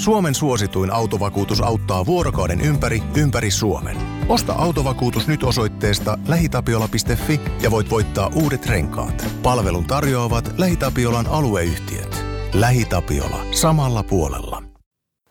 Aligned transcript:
Suomen 0.00 0.34
suosituin 0.34 0.92
autovakuutus 0.92 1.60
auttaa 1.60 2.06
vuorokauden 2.06 2.60
ympäri, 2.60 3.02
ympäri 3.16 3.50
Suomen. 3.50 3.96
Osta 4.28 4.52
autovakuutus 4.52 5.28
nyt 5.28 5.42
osoitteesta 5.42 6.18
lähitapiola.fi 6.28 7.40
ja 7.62 7.70
voit 7.70 7.90
voittaa 7.90 8.30
uudet 8.34 8.66
renkaat. 8.66 9.26
Palvelun 9.42 9.84
tarjoavat 9.84 10.54
LähiTapiolan 10.58 11.26
alueyhtiöt. 11.26 12.24
LähiTapiola. 12.52 13.44
Samalla 13.50 14.02
puolella. 14.02 14.62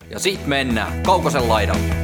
Ja 0.09 0.19
sit 0.19 0.47
mennään 0.47 1.03
Kaukosen 1.03 1.49
laidalle. 1.49 1.95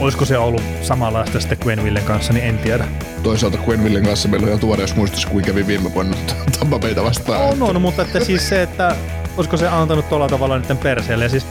Olisiko 0.00 0.24
se 0.24 0.38
ollut 0.38 0.62
samanlaista 0.82 1.40
sitten 1.40 1.58
Gwenvillen 1.62 2.04
kanssa, 2.04 2.32
niin 2.32 2.44
en 2.44 2.58
tiedä. 2.58 2.88
Toisaalta 3.22 3.58
Gwenvillen 3.58 4.04
kanssa 4.04 4.28
meillä 4.28 4.44
on 4.44 4.48
ihan 4.48 4.60
tuore 4.60 4.86
muistus, 4.96 5.26
kuin 5.26 5.44
kävi 5.44 5.66
viime 5.66 5.94
vuonna 5.94 6.16
Tampa 6.58 6.78
Bayta 6.78 7.04
vastaan. 7.04 7.40
On, 7.40 7.62
on, 7.62 7.82
mutta 7.82 8.02
että 8.02 8.24
siis 8.24 8.48
se, 8.48 8.62
että 8.62 8.96
olisiko 9.36 9.56
se 9.56 9.68
antanut 9.68 10.08
tuolla 10.08 10.28
tavalla 10.28 10.58
niiden 10.58 10.78
perseelle. 10.78 11.24
Ja 11.24 11.28
siis 11.28 11.46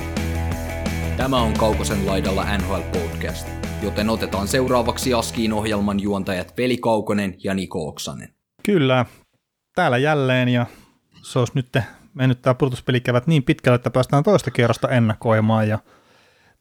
Tämä 1.18 1.42
on 1.42 1.54
Kaukosen 1.54 2.08
laidalla 2.08 2.58
NHL 2.58 2.82
Podcast, 3.00 3.48
joten 3.84 4.10
otetaan 4.10 4.48
seuraavaksi 4.48 5.14
Askiin 5.14 5.54
ohjelman 5.54 6.00
juontajat 6.00 6.58
Veli 6.58 6.78
Kaukonen 6.78 7.36
ja 7.44 7.54
Niko 7.54 7.88
Oksanen. 7.88 8.30
Kyllä, 8.64 9.06
täällä 9.76 9.98
jälleen 9.98 10.50
ja 10.50 10.66
se 11.22 11.40
olisi 11.40 11.54
nyt 11.56 11.78
mennyt 12.14 12.42
tämä 12.42 12.54
pudotuspelikävät 12.54 13.28
niin 13.28 13.44
pitkälle, 13.44 13.76
että 13.76 13.90
päästään 13.90 14.24
toista 14.24 14.52
kierrosta 14.52 14.90
ennakoimaan 14.90 15.68
ja 15.68 15.80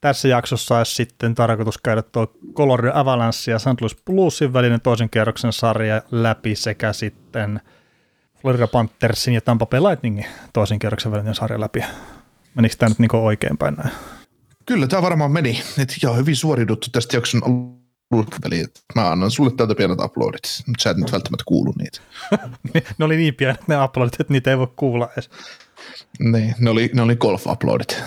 tässä 0.00 0.28
jaksossa 0.28 0.78
olisi 0.78 0.94
sitten 0.94 1.34
tarkoitus 1.34 1.78
käydä 1.78 2.02
tuo 2.02 2.27
Colorado 2.55 2.91
Avalanche 2.94 3.52
ja 3.52 3.58
St. 3.58 3.80
Louis 3.80 3.96
Bluesin 4.05 4.52
välinen 4.52 4.80
toisen 4.80 5.10
kierroksen 5.10 5.52
sarja 5.52 6.02
läpi 6.10 6.55
sekä 6.55 6.92
sitten 6.92 7.60
Florida 8.41 8.66
Panthersin 8.66 9.34
ja 9.34 9.41
Tampa 9.41 9.66
Bay 9.66 9.80
Lightningin 9.80 10.27
toisen 10.52 10.78
kierroksen 10.78 11.12
välinen 11.12 11.34
sarja 11.34 11.60
läpi. 11.60 11.84
Menikö 12.55 12.74
tämä 12.78 12.88
nyt 12.88 12.98
niin 12.98 13.16
oikein 13.16 13.58
päin 13.58 13.74
näin? 13.74 13.91
Kyllä, 14.66 14.86
tämä 14.86 15.02
varmaan 15.02 15.32
meni. 15.32 15.62
Et 15.78 15.94
joo, 16.02 16.16
hyvin 16.16 16.36
suoriuduttu 16.36 16.86
tästä 16.92 17.16
jakson 17.16 17.42
alusta, 18.12 18.36
eli 18.44 18.64
mä 18.94 19.10
annan 19.10 19.30
sulle 19.30 19.50
täältä 19.56 19.74
pienet 19.74 20.00
uploadit, 20.00 20.42
mutta 20.66 20.82
sä 20.82 20.91
et 20.91 20.96
nyt 20.96 21.12
välttämättä 21.12 21.44
kuulu 21.46 21.74
niitä. 21.78 22.00
ne 22.98 23.04
oli 23.04 23.16
niin 23.16 23.34
pienet 23.34 23.69
ne 23.69 23.84
uploadit, 23.84 24.20
että 24.20 24.32
niitä 24.32 24.50
ei 24.50 24.58
voi 24.58 24.69
kuulla 24.77 25.08
edes. 25.12 25.30
Niin, 26.19 26.54
ne 26.58 26.70
oli, 26.70 26.91
ne 26.94 27.02
oli 27.02 27.16
golf-uploadit. 27.16 28.02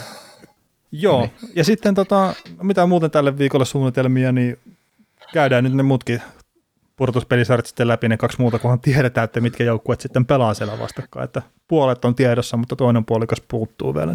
Joo, 0.92 1.22
niin. 1.22 1.52
ja 1.56 1.64
sitten 1.64 1.96
tota, 1.96 2.34
mitä 2.62 2.86
muuten 2.86 3.12
tälle 3.12 3.38
viikolle 3.38 3.66
suunnitelmia, 3.66 4.32
niin 4.32 4.58
käydään 5.34 5.64
nyt 5.64 5.74
ne 5.74 5.84
muutkin 5.84 6.22
purtuspelisarjat 6.96 7.66
sitten 7.66 7.88
läpi, 7.88 8.10
ne 8.10 8.18
kaksi 8.18 8.42
muuta, 8.42 8.60
kunhan 8.60 8.80
tiedetään, 8.80 9.26
että 9.26 9.42
mitkä 9.42 9.64
joukkueet 9.64 10.02
sitten 10.02 10.26
pelaa 10.26 10.54
siellä 10.54 10.80
vastakkain, 10.80 11.24
että 11.24 11.42
puolet 11.68 12.06
on 12.06 12.16
tiedossa, 12.16 12.58
mutta 12.58 12.76
toinen 12.76 13.06
puolikas 13.06 13.42
puuttuu 13.48 13.96
vielä. 13.96 14.14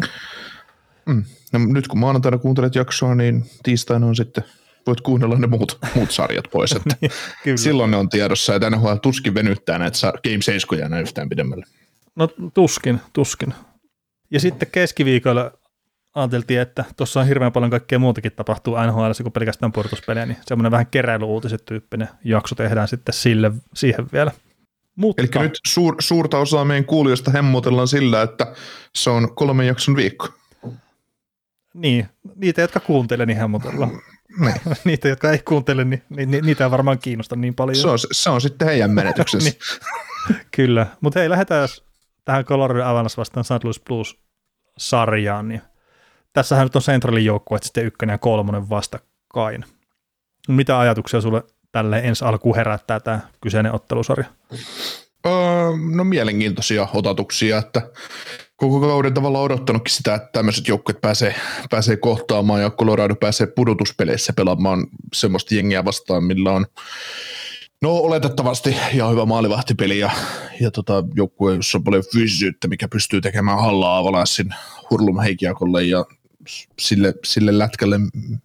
Mm. 1.05 1.23
No, 1.53 1.59
nyt 1.59 1.87
kun 1.87 1.99
maanantaina 1.99 2.37
kuuntelet 2.37 2.75
jaksoa, 2.75 3.15
niin 3.15 3.45
tiistaina 3.63 4.07
on 4.07 4.15
sitten, 4.15 4.43
voit 4.87 5.01
kuunnella 5.01 5.37
ne 5.37 5.47
muut, 5.47 5.77
muut 5.95 6.11
sarjat 6.11 6.45
pois. 6.51 6.71
Että 6.71 6.95
niin, 7.45 7.57
silloin 7.57 7.91
ne 7.91 7.97
on 7.97 8.09
tiedossa, 8.09 8.55
että 8.55 8.69
NHL 8.69 8.95
tuskin 8.95 9.33
venyttää 9.33 9.77
näitä 9.79 9.97
Game 10.23 10.41
7 10.41 10.91
näin 10.91 11.03
yhtään 11.03 11.29
pidemmälle. 11.29 11.65
No 12.15 12.29
tuskin, 12.53 12.99
tuskin. 13.13 13.53
Ja 14.31 14.39
sitten 14.39 14.71
keskiviikolla 14.71 15.51
ajateltiin, 16.15 16.59
että 16.59 16.85
tuossa 16.97 17.19
on 17.19 17.27
hirveän 17.27 17.51
paljon 17.51 17.71
kaikkea 17.71 17.99
muutakin 17.99 18.31
tapahtuu 18.31 18.75
NHL 18.75 19.11
kuin 19.23 19.33
pelkästään 19.33 19.71
pudotuspelejä, 19.71 20.25
niin 20.25 20.37
semmoinen 20.45 20.71
vähän 20.71 20.87
keräilyuutiset 20.87 21.65
tyyppinen 21.65 22.09
jakso 22.23 22.55
tehdään 22.55 22.87
sitten 22.87 23.13
sille, 23.13 23.51
siihen 23.73 24.07
vielä. 24.13 24.31
Mutta. 24.95 25.21
Eli 25.21 25.43
nyt 25.43 25.59
suur, 25.67 25.95
suurta 25.99 26.37
osaa 26.37 26.65
meidän 26.65 26.85
kuulijoista 26.85 27.31
hemmotellaan 27.31 27.87
sillä, 27.87 28.21
että 28.21 28.53
se 28.95 29.09
on 29.09 29.35
kolmen 29.35 29.67
jakson 29.67 29.95
viikko. 29.95 30.27
Niin, 31.73 32.07
niitä, 32.35 32.61
jotka 32.61 32.79
kuuntelee, 32.79 33.25
niin 33.25 33.37
hemmotellaan. 33.37 33.91
Niin. 34.39 34.55
niitä, 34.85 35.07
jotka 35.07 35.31
ei 35.31 35.39
kuuntele, 35.39 35.83
niin, 35.83 36.03
niin 36.09 36.29
niitä 36.45 36.63
ei 36.63 36.71
varmaan 36.71 36.99
kiinnosta 36.99 37.35
niin 37.35 37.55
paljon. 37.55 37.75
Se 37.75 37.87
on, 37.87 37.99
se 38.11 38.29
on 38.29 38.41
sitten 38.41 38.67
heidän 38.67 38.91
menetyksessä. 38.91 39.49
niin. 40.29 40.41
Kyllä, 40.51 40.87
mutta 41.01 41.19
hei, 41.19 41.29
lähdetään 41.29 41.67
tähän 42.25 42.45
Colorado 42.45 42.83
Avalanche 42.83 43.17
vastaan 43.17 43.43
St. 43.43 43.63
Louis 43.63 43.79
Blues-sarjaan, 43.79 45.47
niin 45.47 45.61
tässähän 46.33 46.65
nyt 46.65 46.75
on 46.75 46.81
Centralin 46.81 47.31
että 47.55 47.65
sitten 47.67 47.85
ykkönen 47.85 48.13
ja 48.13 48.17
kolmonen 48.17 48.69
vastakkain. 48.69 49.65
Mitä 50.47 50.79
ajatuksia 50.79 51.21
sulle 51.21 51.43
tälle 51.71 51.99
ensi 51.99 52.25
alkuun 52.25 52.55
herättää 52.55 52.99
tämä 52.99 53.19
kyseinen 53.41 53.75
ottelusarja? 53.75 54.25
Öö, 55.25 55.33
no 55.95 56.03
mielenkiintoisia 56.03 56.87
otatuksia, 56.93 57.57
että 57.57 57.81
koko 58.61 58.79
kauden 58.79 59.13
tavallaan 59.13 59.43
odottanutkin 59.43 59.93
sitä, 59.93 60.15
että 60.15 60.29
tämmöiset 60.33 60.67
joukkueet 60.67 61.01
pääsee, 61.01 61.35
pääsee 61.69 61.97
kohtaamaan 61.97 62.61
ja 62.61 62.69
Colorado 62.69 63.15
pääsee 63.15 63.47
pudotuspeleissä 63.47 64.33
pelaamaan 64.33 64.87
semmoista 65.13 65.55
jengiä 65.55 65.85
vastaan, 65.85 66.23
millä 66.23 66.51
on 66.51 66.65
No 67.81 67.91
oletettavasti 67.91 68.75
ihan 68.93 69.11
hyvä 69.11 69.25
maalivahtipeli 69.25 69.99
ja, 69.99 70.11
ja 70.59 70.71
tota, 70.71 71.03
joukkue, 71.15 71.55
jossa 71.55 71.77
on 71.77 71.83
paljon 71.83 72.03
fyysisyyttä, 72.13 72.67
mikä 72.67 72.87
pystyy 72.87 73.21
tekemään 73.21 73.59
hallaa 73.59 73.97
Avalanssin 73.97 74.53
Hurlum 74.89 75.19
Heikiakolle 75.19 75.83
ja 75.83 76.05
sille, 76.79 77.13
sille 77.25 77.57
lätkälle, 77.57 77.99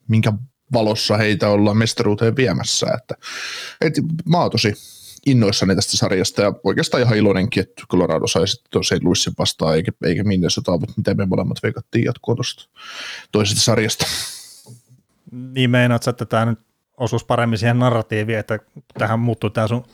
minkä 0.08 0.32
valossa 0.72 1.16
heitä 1.16 1.48
ollaan 1.48 1.76
mestaruuteen 1.76 2.36
viemässä. 2.36 2.86
Että, 2.98 3.14
et, 3.80 3.94
mä 4.28 4.38
oon 4.38 4.50
tosi 4.50 4.72
innoissani 5.26 5.74
tästä 5.74 5.96
sarjasta 5.96 6.42
ja 6.42 6.52
oikeastaan 6.64 7.02
ihan 7.02 7.16
iloinenkin, 7.18 7.62
että 7.62 7.82
Colorado 7.90 8.26
sai 8.26 8.48
sitten 8.48 8.84
St. 8.84 9.02
Louisin 9.02 9.32
vastaan 9.38 9.74
eikä, 9.74 9.92
eikä 10.04 10.24
Minnesota, 10.24 10.78
mutta 10.78 10.94
miten 10.96 11.16
me 11.16 11.26
molemmat 11.26 11.62
veikattiin 11.62 12.04
jatkoa 12.04 12.34
tuosta 12.34 12.68
toisesta 13.32 13.60
sarjasta. 13.60 14.06
Niin 15.32 15.70
meinaat, 15.70 16.06
että 16.06 16.26
tämä 16.26 16.44
nyt 16.44 16.58
osuisi 16.96 17.26
paremmin 17.26 17.58
siihen 17.58 17.78
narratiiviin, 17.78 18.38
että 18.38 18.58
tähän 18.98 19.20
muuttuu 19.20 19.50
tämä 19.50 19.68
sun 19.68 19.84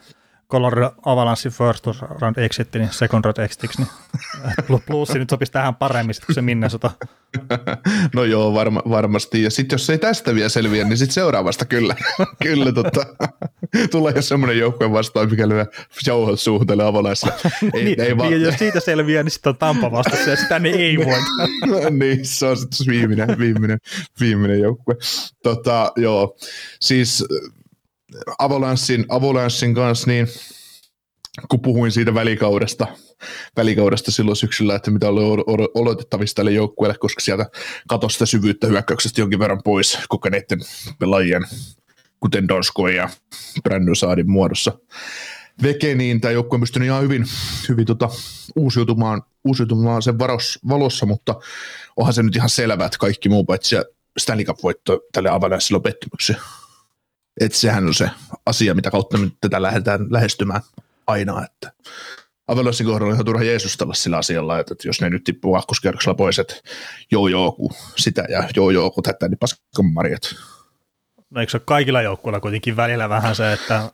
Colorado 0.52 0.94
Avalanche 1.04 1.50
first 1.50 1.86
round 2.20 2.36
exit, 2.36 2.74
niin 2.74 2.88
second 2.90 3.24
round 3.24 3.38
exitiksi, 3.38 3.82
niin 3.82 4.82
plussi 4.86 5.18
nyt 5.18 5.30
sopisi 5.30 5.52
tähän 5.52 5.74
paremmin, 5.74 6.14
kun 6.26 6.34
se 6.34 6.42
Minnesota. 6.42 6.90
No 8.14 8.24
joo, 8.24 8.54
varma, 8.54 8.82
varmasti. 8.88 9.42
Ja 9.42 9.50
sitten 9.50 9.74
jos 9.74 9.90
ei 9.90 9.98
tästä 9.98 10.34
vielä 10.34 10.48
selviä, 10.48 10.84
niin 10.84 10.98
sitten 10.98 11.14
seuraavasta 11.14 11.64
kyllä. 11.64 11.96
kyllä 12.42 12.72
tota, 12.72 13.06
tulee 13.90 14.12
jo 14.16 14.22
semmoinen 14.22 14.58
joukkue 14.58 14.92
vastaan, 14.92 15.30
mikä 15.30 15.48
lyö 15.48 15.66
jauhot 16.06 16.40
suuhun 16.40 16.80
Avalanche. 16.80 17.32
Ei, 17.74 17.84
niin, 17.84 18.00
ei 18.00 18.16
vaan... 18.16 18.40
jos 18.40 18.54
siitä 18.58 18.80
selviää, 18.80 19.22
niin 19.22 19.30
sitten 19.30 19.50
on 19.50 19.56
Tampa 19.56 19.92
vastassa 19.92 20.30
ja 20.30 20.36
sitä 20.36 20.58
niin 20.58 20.74
ei 20.74 20.98
voi. 20.98 21.90
niin, 21.90 22.26
se 22.26 22.46
on 22.46 22.56
sitten 22.56 22.86
viimeinen, 22.86 23.38
viimeinen, 23.38 23.78
viimeinen 24.20 24.60
joukkue. 24.60 24.94
Tota, 25.42 25.92
joo, 25.96 26.36
siis 26.80 27.24
Avalanssin, 28.38 29.06
Avalanssin 29.08 29.74
kanssa, 29.74 30.10
niin 30.10 30.28
kun 31.48 31.60
puhuin 31.60 31.92
siitä 31.92 32.14
välikaudesta, 32.14 32.86
välikaudesta 33.56 34.10
silloin 34.10 34.36
syksyllä, 34.36 34.74
että 34.74 34.90
mitä 34.90 35.08
oli 35.08 35.70
odotettavissa 35.74 36.34
tälle 36.34 36.50
joukkueelle, 36.50 36.98
koska 36.98 37.20
sieltä 37.20 37.46
katosi 37.88 38.12
sitä 38.12 38.26
syvyyttä 38.26 38.66
hyökkäyksestä 38.66 39.20
jonkin 39.20 39.38
verran 39.38 39.62
pois 39.64 39.98
kokeneiden 40.08 40.60
pelaajien, 40.98 41.42
kuten 42.20 42.48
Donsko 42.48 42.88
ja 42.88 43.08
Brandon 43.62 43.94
muodossa. 44.26 44.78
Veke, 45.62 45.94
niin 45.94 46.20
tämä 46.20 46.32
joukkue 46.32 46.56
on 46.56 46.60
pystynyt 46.60 46.86
ihan 46.86 47.02
hyvin, 47.02 47.24
hyvin 47.68 47.86
tota, 47.86 48.08
uusiutumaan, 48.56 49.22
uusiutumaan 49.44 50.02
sen 50.02 50.18
varos, 50.18 50.58
valossa, 50.68 51.06
mutta 51.06 51.34
onhan 51.96 52.14
se 52.14 52.22
nyt 52.22 52.36
ihan 52.36 52.50
selvää, 52.50 52.86
että 52.86 52.98
kaikki 52.98 53.28
muu 53.28 53.44
paitsi 53.44 53.76
Stanley 54.18 54.44
Cup-voitto 54.44 55.00
tälle 55.12 55.30
Avalanssille 55.30 55.76
on 55.76 55.82
pettymyksiä. 55.82 56.36
Että 57.40 57.58
sehän 57.58 57.86
on 57.86 57.94
se 57.94 58.10
asia, 58.46 58.74
mitä 58.74 58.90
kautta 58.90 59.18
nyt 59.18 59.34
tätä 59.40 59.62
lähdetään 59.62 60.06
lähestymään 60.10 60.60
aina, 61.06 61.44
että 61.44 61.72
Avalansin 62.48 62.86
kohdalla 62.86 63.08
on 63.08 63.14
ihan 63.14 63.24
turha 63.24 63.44
jeesustella 63.44 63.94
sillä 63.94 64.18
asialla, 64.18 64.58
että, 64.58 64.74
jos 64.84 65.00
ne 65.00 65.10
nyt 65.10 65.24
tippuu 65.24 65.54
akkuskierroksella 65.54 66.14
pois, 66.14 66.38
että 66.38 66.54
joo 67.10 67.28
joo, 67.28 67.52
kun 67.52 67.70
sitä 67.96 68.24
ja 68.28 68.48
joo 68.56 68.70
joo, 68.70 68.90
kun 68.90 69.02
tätä, 69.02 69.28
niin 69.28 69.38
paskan 69.38 69.92
marjat. 69.92 70.34
No 71.30 71.40
eikö 71.40 71.50
se 71.50 71.56
ole 71.56 71.62
kaikilla 71.64 72.02
joukkueilla 72.02 72.40
kuitenkin 72.40 72.76
välillä 72.76 73.08
vähän 73.08 73.36
se, 73.36 73.52
että 73.52 73.90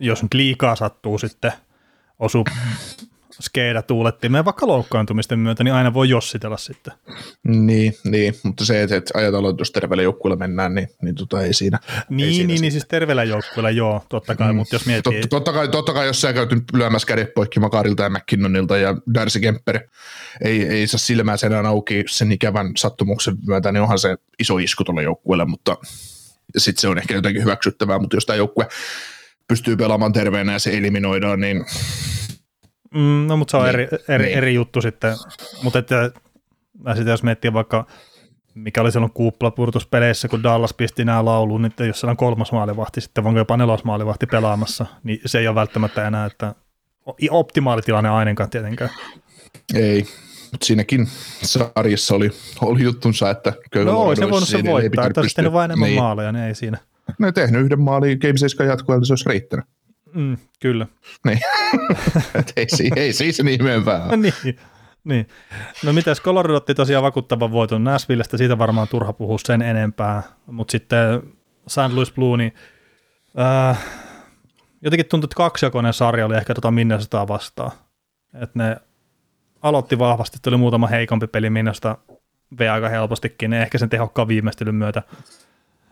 jos 0.00 0.22
nyt 0.22 0.34
liikaa 0.34 0.76
sattuu 0.76 1.18
sitten 1.18 1.52
osu 2.18 2.44
skeida 3.40 3.82
tuulettimeen 3.82 4.44
vaikka 4.44 4.66
loukkaantumisten 4.66 5.38
myötä, 5.38 5.64
niin 5.64 5.74
aina 5.74 5.94
voi 5.94 6.08
jossitella 6.08 6.56
sitten. 6.56 6.92
Niin, 7.44 7.94
niin 8.04 8.34
mutta 8.42 8.64
se, 8.64 8.82
että, 8.82 8.96
että 8.96 9.18
ajatellaan, 9.18 9.50
että 9.50 9.60
jos 9.60 9.70
terveellä 9.70 10.02
joukkueella 10.02 10.36
mennään, 10.36 10.74
niin, 10.74 10.88
niin 11.02 11.14
tota 11.14 11.42
ei 11.42 11.54
siinä. 11.54 11.78
Niin, 12.08 12.28
ei 12.28 12.34
siinä 12.34 12.46
niin, 12.46 12.60
niin 12.60 12.72
siis 12.72 12.86
terveellä 12.88 13.24
joukkueella 13.24 13.70
joo, 13.70 14.04
totta 14.08 14.36
kai, 14.36 14.52
mm. 14.52 14.56
mutta 14.56 14.74
jos 14.74 14.86
miettii. 14.86 15.12
Totta, 15.12 15.28
totta, 15.28 15.52
kai, 15.52 15.68
totta 15.68 15.92
kai, 15.92 16.06
jos 16.06 16.20
sä 16.20 16.32
käyt 16.32 16.50
lyömässä 16.72 17.06
kädet 17.06 17.34
poikki 17.34 17.60
Makarilta 17.60 18.02
ja 18.02 18.10
McKinnonilta 18.10 18.76
ja 18.76 18.96
Darcy 19.14 19.40
Kemper 19.40 19.80
ei, 20.44 20.62
ei 20.62 20.86
saa 20.86 20.98
silmää 20.98 21.36
senään 21.36 21.66
auki 21.66 22.04
sen 22.08 22.32
ikävän 22.32 22.72
sattumuksen 22.76 23.36
myötä, 23.46 23.72
niin 23.72 23.82
onhan 23.82 23.98
se 23.98 24.16
iso 24.38 24.58
isku 24.58 24.84
tuolle 24.84 25.02
joukkueelle, 25.02 25.44
mutta 25.44 25.76
sitten 26.58 26.80
se 26.80 26.88
on 26.88 26.98
ehkä 26.98 27.14
jotenkin 27.14 27.42
hyväksyttävää, 27.42 27.98
mutta 27.98 28.16
jos 28.16 28.26
tämä 28.26 28.36
joukkue 28.36 28.68
pystyy 29.48 29.76
pelaamaan 29.76 30.12
terveenä 30.12 30.52
ja 30.52 30.58
se 30.58 30.78
eliminoidaan, 30.78 31.40
niin 31.40 31.64
Mm, 32.94 33.26
no, 33.26 33.36
mutta 33.36 33.50
se 33.50 33.56
on 33.56 33.62
niin, 33.62 33.74
eri, 33.74 33.88
eri, 34.08 34.24
niin. 34.24 34.38
eri 34.38 34.54
juttu 34.54 34.80
sitten. 34.80 35.14
Mutta 35.62 35.78
että, 35.78 36.10
sitten 36.94 37.10
jos 37.10 37.22
miettii 37.22 37.52
vaikka 37.52 37.86
mikä 38.54 38.80
oli 38.80 38.92
silloin 38.92 39.12
kuuppalapurtuspeleissä, 39.12 40.28
kun 40.28 40.42
Dallas 40.42 40.74
pisti 40.74 41.04
nämä 41.04 41.24
lauluun, 41.24 41.62
niin 41.62 41.86
jos 41.86 42.00
siellä 42.00 42.10
on 42.10 42.16
kolmas 42.16 42.52
maalivahti, 42.52 43.00
sitten 43.00 43.26
onko 43.26 43.40
jopa 43.40 43.56
nelos 43.56 43.84
maalivahti 43.84 44.26
pelaamassa, 44.26 44.86
niin 45.02 45.20
se 45.26 45.38
ei 45.38 45.48
ole 45.48 45.54
välttämättä 45.54 46.06
enää, 46.06 46.26
että 46.26 46.54
optimaalitilanne 47.30 48.10
ainakaan 48.10 48.50
tietenkään. 48.50 48.90
Ei, 49.74 50.06
mutta 50.52 50.66
siinäkin 50.66 51.08
sarjassa 51.42 52.14
oli, 52.14 52.30
oli 52.60 52.82
juttunsa, 52.82 53.30
että 53.30 53.52
kyllä 53.70 53.92
No 53.92 54.14
se 54.16 54.30
voinut 54.30 54.48
se 54.48 54.64
voittaa, 54.64 55.06
että 55.06 55.20
olisi 55.20 55.34
tehnyt 55.34 55.52
vain 55.52 55.64
enemmän 55.64 55.88
niin. 55.88 56.02
maaleja, 56.02 56.32
niin 56.32 56.44
ei 56.44 56.54
siinä. 56.54 56.78
No 57.18 57.26
ei 57.26 57.32
tehnyt 57.32 57.62
yhden 57.62 57.80
maalin 57.80 58.18
Game 58.18 58.36
7 58.36 58.68
jatkuvalta, 58.68 59.04
se 59.04 59.12
olisi 59.12 59.28
riittänyt. 59.28 59.64
Mm, 60.14 60.36
kyllä. 60.60 60.86
Niin. 61.26 61.38
ei, 62.56 62.66
ei 62.96 63.12
siis 63.12 63.42
nimenomaan. 63.42 64.20
niin. 64.22 64.56
Niin. 65.04 65.26
No 65.84 65.92
mitäs, 65.92 66.20
Colorado 66.20 66.56
otti 66.56 66.74
tosiaan 66.74 67.02
vakuuttavan 67.02 67.52
voiton 67.52 67.84
Nashvillestä, 67.84 68.36
siitä 68.36 68.58
varmaan 68.58 68.88
turha 68.88 69.12
puhua 69.12 69.38
sen 69.38 69.62
enempää, 69.62 70.22
mutta 70.46 70.72
sitten 70.72 71.22
St. 71.68 71.92
Louis 71.92 72.12
Blue, 72.12 72.36
niin 72.36 72.54
äh, 73.40 73.84
jotenkin 74.82 75.06
tuntui, 75.06 75.26
että 75.26 75.36
kaksijakoinen 75.36 75.92
sarja 75.92 76.26
oli 76.26 76.36
ehkä 76.36 76.54
tota 76.54 76.70
Minnesotaa 76.70 77.28
vastaan. 77.28 77.70
Että 78.34 78.58
ne 78.58 78.76
aloitti 79.62 79.98
vahvasti, 79.98 80.38
tuli 80.42 80.56
muutama 80.56 80.86
heikompi 80.86 81.26
peli 81.26 81.50
Minnesota 81.50 81.98
vei 82.58 82.68
aika 82.68 82.88
helpostikin, 82.88 83.50
ne 83.50 83.62
ehkä 83.62 83.78
sen 83.78 83.90
tehokkaan 83.90 84.28
viimeistelyn 84.28 84.74
myötä. 84.74 85.02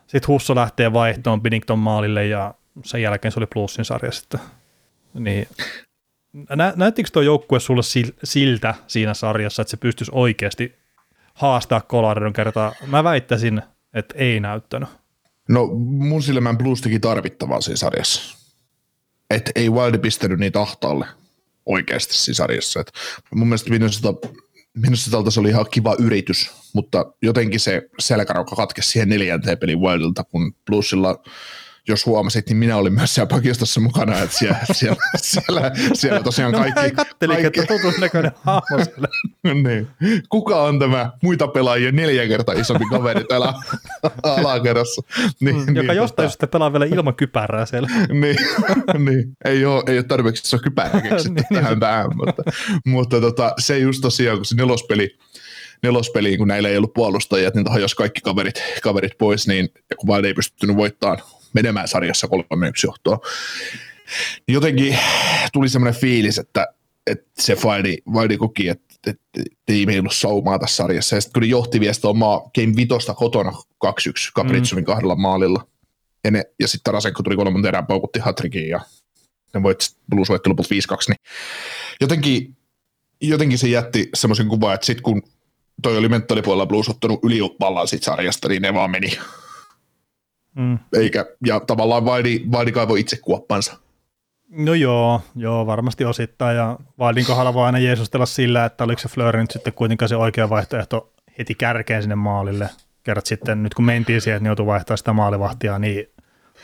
Sitten 0.06 0.28
Husso 0.28 0.54
lähtee 0.54 0.92
vaihtoon 0.92 1.42
Binnington 1.42 1.78
maalille 1.78 2.26
ja 2.26 2.54
sen 2.84 3.02
jälkeen 3.02 3.32
se 3.32 3.40
oli 3.40 3.46
plussin 3.46 3.84
sarja 3.84 4.12
sitten. 4.12 4.40
Niin 5.14 5.48
Nä, 6.56 6.72
näyttikö 6.76 7.10
tuo 7.12 7.22
joukkue 7.22 7.60
sulle 7.60 7.82
siltä 8.24 8.74
siinä 8.86 9.14
sarjassa, 9.14 9.62
että 9.62 9.70
se 9.70 9.76
pystyisi 9.76 10.12
oikeasti 10.14 10.74
haastaa 11.34 11.80
Coloradon 11.80 12.32
kertaa? 12.32 12.74
Mä 12.86 13.04
väittäisin, 13.04 13.62
että 13.94 14.14
ei 14.18 14.40
näyttänyt. 14.40 14.88
No 15.48 15.66
mun 15.76 16.22
silmään 16.22 16.58
Blues 16.58 16.80
teki 16.80 17.00
tarvittavaa 17.00 17.60
siinä 17.60 17.76
sarjassa. 17.76 18.36
Että 19.30 19.50
ei 19.54 19.70
Wilde 19.70 19.98
pistänyt 19.98 20.38
niitä 20.38 20.60
ahtaalle 20.60 21.06
oikeasti 21.66 22.14
siinä 22.14 22.34
sarjassa. 22.36 22.80
Et 22.80 22.92
mun 23.34 23.48
mielestä 23.48 23.70
Minnesota, 23.70 24.28
Minnesotalta 24.76 25.30
se 25.30 25.40
oli 25.40 25.48
ihan 25.48 25.66
kiva 25.70 25.96
yritys, 25.98 26.50
mutta 26.72 27.12
jotenkin 27.22 27.60
se 27.60 27.82
selkäraukka 27.98 28.56
katkesi 28.56 28.90
siihen 28.90 29.08
neljänteen 29.08 29.58
pelin 29.58 29.80
Wildilta, 29.80 30.24
kun 30.24 30.54
Bluesilla– 30.66 31.18
jos 31.88 32.06
huomasit, 32.06 32.48
niin 32.48 32.56
minä 32.56 32.76
olin 32.76 32.92
myös 32.92 33.14
siellä 33.14 33.28
pakistossa 33.28 33.80
mukana, 33.80 34.18
että 34.18 34.38
siellä, 34.38 34.58
siellä, 34.72 34.96
siellä, 35.16 35.70
siellä 35.94 36.20
tosiaan 36.20 36.52
no, 36.52 36.58
kaikki... 36.58 36.80
No 36.82 36.90
kattelin, 36.96 37.36
kaikki... 37.36 37.60
että 37.60 37.74
tutun 37.74 38.00
näköinen 38.00 38.32
hahmo 38.34 38.84
siellä. 38.84 39.08
niin. 39.62 39.88
Kuka 40.28 40.62
on 40.62 40.78
tämä 40.78 41.12
muita 41.22 41.48
pelaajia 41.48 41.92
neljä 41.92 42.28
kertaa 42.28 42.54
isompi 42.54 42.84
kaveri 42.90 43.24
täällä 43.24 43.54
alakerrassa? 44.22 45.02
Niin, 45.40 45.56
mm, 45.56 45.66
niin, 45.66 45.76
joka 45.76 45.92
jostain 45.92 46.16
tota... 46.16 46.28
syystä 46.28 46.46
pelaa 46.46 46.72
vielä 46.72 46.84
ilman 46.84 47.14
kypärää 47.14 47.66
siellä. 47.66 47.88
niin, 48.12 48.36
niin, 48.98 49.36
ei 49.44 49.64
ole, 49.64 49.82
ei 49.86 49.98
ole 49.98 50.02
tarpeeksi 50.02 50.42
se 50.46 50.56
on 50.56 50.62
kypärä 50.62 51.00
keksitty 51.00 51.30
niin, 51.34 51.44
tähän 51.54 51.72
niin. 51.72 51.80
päähän, 51.80 52.10
mutta, 52.16 52.42
mutta 52.86 53.20
tota, 53.20 53.52
se 53.58 53.78
just 53.78 54.00
tosiaan, 54.00 54.38
kun 54.38 54.44
se 54.44 54.54
nelospeli, 54.54 55.18
nelospeliin, 55.82 56.38
kun 56.38 56.48
näillä 56.48 56.68
ei 56.68 56.76
ollut 56.76 56.94
puolustajia, 56.94 57.50
niin 57.54 57.80
jos 57.80 57.94
kaikki 57.94 58.20
kaverit, 58.20 58.62
kaverit 58.82 59.18
pois, 59.18 59.46
niin 59.46 59.68
kun 59.96 60.06
vaan 60.06 60.24
ei 60.24 60.34
pystynyt 60.34 60.76
voittamaan 60.76 61.18
menemään 61.52 61.88
sarjassa 61.88 62.26
3-1 62.26 62.30
johtoa. 62.84 63.18
Niin 64.46 64.54
jotenkin 64.54 64.98
tuli 65.52 65.68
semmoinen 65.68 66.00
fiilis, 66.00 66.38
että, 66.38 66.66
että 67.06 67.42
se 67.42 67.56
Vaidi, 67.64 67.96
Vaidi 68.14 68.36
koki, 68.36 68.68
että, 68.68 68.94
että 69.06 69.22
tiimi 69.66 69.92
ei 69.92 69.98
ollut 69.98 70.14
saumaa 70.14 70.58
tässä 70.58 70.76
sarjassa. 70.76 71.16
Ja 71.16 71.20
sitten 71.20 71.40
kun 71.40 71.48
johti 71.48 71.80
vielä 71.80 71.92
omaa 72.04 72.50
Game 72.54 72.76
Vitosta 72.76 73.14
kotona 73.14 73.50
2-1 73.50 73.90
Capricciomin 74.36 74.84
mm. 74.84 74.86
kahdella 74.86 75.16
maalilla. 75.16 75.66
Ja, 76.24 76.30
ne, 76.30 76.44
ja 76.60 76.68
sitten 76.68 76.84
Tarasenko 76.84 77.22
tuli 77.22 77.36
kolmannen 77.36 77.68
erään, 77.68 77.86
paukutti 77.86 78.18
hatrikin 78.18 78.68
ja 78.68 78.80
ne 79.54 79.62
voitti 79.62 79.86
Blues 80.10 80.28
voitti 80.28 80.48
lopulta 80.48 80.74
5-2. 80.74 80.76
Niin 81.08 81.20
jotenkin, 82.00 82.56
jotenkin 83.20 83.58
se 83.58 83.68
jätti 83.68 84.08
semmoisen 84.14 84.48
kuvan, 84.48 84.74
että 84.74 84.86
sitten 84.86 85.02
kun 85.02 85.22
toi 85.82 85.96
oli 85.96 86.08
mentaalipuolella 86.08 86.66
Blues 86.66 86.88
ottanut 86.88 87.20
ylivallan 87.24 87.88
siitä 87.88 88.04
sarjasta, 88.04 88.48
niin 88.48 88.62
ne 88.62 88.74
vaan 88.74 88.90
meni 88.90 89.18
Mm. 90.54 90.78
Eikä, 90.96 91.26
ja 91.46 91.60
tavallaan 91.60 92.04
Vaidi, 92.04 92.40
Vaidi 92.52 92.72
kaivoi 92.72 93.00
itse 93.00 93.16
kuoppansa. 93.16 93.76
No 94.50 94.74
joo, 94.74 95.22
joo, 95.36 95.66
varmasti 95.66 96.04
osittain, 96.04 96.56
ja 96.56 96.78
Vaidin 96.98 97.26
kohdalla 97.26 97.54
voi 97.54 97.66
aina 97.66 97.78
jeesustella 97.78 98.26
sillä, 98.26 98.64
että 98.64 98.84
oliko 98.84 99.00
se 99.00 99.08
Fleur 99.08 99.36
nyt 99.36 99.50
sitten 99.50 99.72
kuitenkaan 99.72 100.08
se 100.08 100.16
oikea 100.16 100.50
vaihtoehto 100.50 101.12
heti 101.38 101.54
kärkeen 101.54 102.02
sinne 102.02 102.14
maalille. 102.14 102.70
Kerrat 103.02 103.26
sitten, 103.26 103.62
nyt 103.62 103.74
kun 103.74 103.84
mentiin 103.84 104.20
siihen, 104.20 104.36
että 104.36 104.48
joutui 104.48 104.66
vaihtaa 104.66 104.96
sitä 104.96 105.12
maalivahtia, 105.12 105.78
niin 105.78 106.06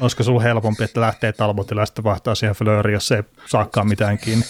olisiko 0.01 0.23
sulla 0.23 0.43
helpompi, 0.43 0.85
että 0.85 1.01
lähtee 1.01 1.33
Talbotilla 1.33 1.83
ja 1.83 1.87
sitten 1.87 2.05
vaihtaa 2.05 2.35
siihen 2.35 2.57
Fleurin, 2.57 2.93
jos 2.93 3.09
se 3.09 3.17
ei 3.17 3.23
saakaan 3.47 3.89
mitään 3.89 4.19
kiinni. 4.19 4.45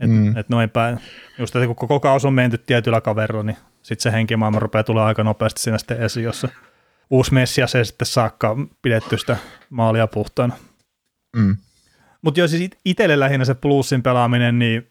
Et, 0.00 0.10
mm. 0.10 0.36
et 0.36 0.48
noin 0.48 0.70
päin. 0.70 1.00
Just, 1.38 1.56
että 1.56 1.66
kun 1.66 1.76
koko 1.76 2.00
kausi 2.00 2.26
on 2.26 2.34
menty 2.34 2.58
tietyllä 2.58 3.00
kaverilla, 3.00 3.42
niin 3.42 3.56
sitten 3.82 4.02
se 4.02 4.12
henkimaailma 4.12 4.58
rupeaa 4.58 4.84
tulee 4.84 5.04
aika 5.04 5.24
nopeasti 5.24 5.60
siinä 5.60 5.78
sitten 5.78 6.02
esiin, 6.02 6.24
jos 6.24 6.40
se 6.40 6.48
uusi 7.10 7.34
Messias 7.34 7.74
ei 7.74 7.84
sitten 7.84 8.06
saakka 8.06 8.56
pidetty 8.82 9.18
sitä 9.18 9.36
maalia 9.70 10.06
puhtaana. 10.06 10.54
Mm. 11.36 11.56
Mutta 12.22 12.40
jos 12.40 12.50
siis 12.50 12.70
itselle 12.84 13.20
lähinnä 13.20 13.44
se 13.44 13.54
plussin 13.54 14.02
pelaaminen, 14.02 14.58
niin 14.58 14.86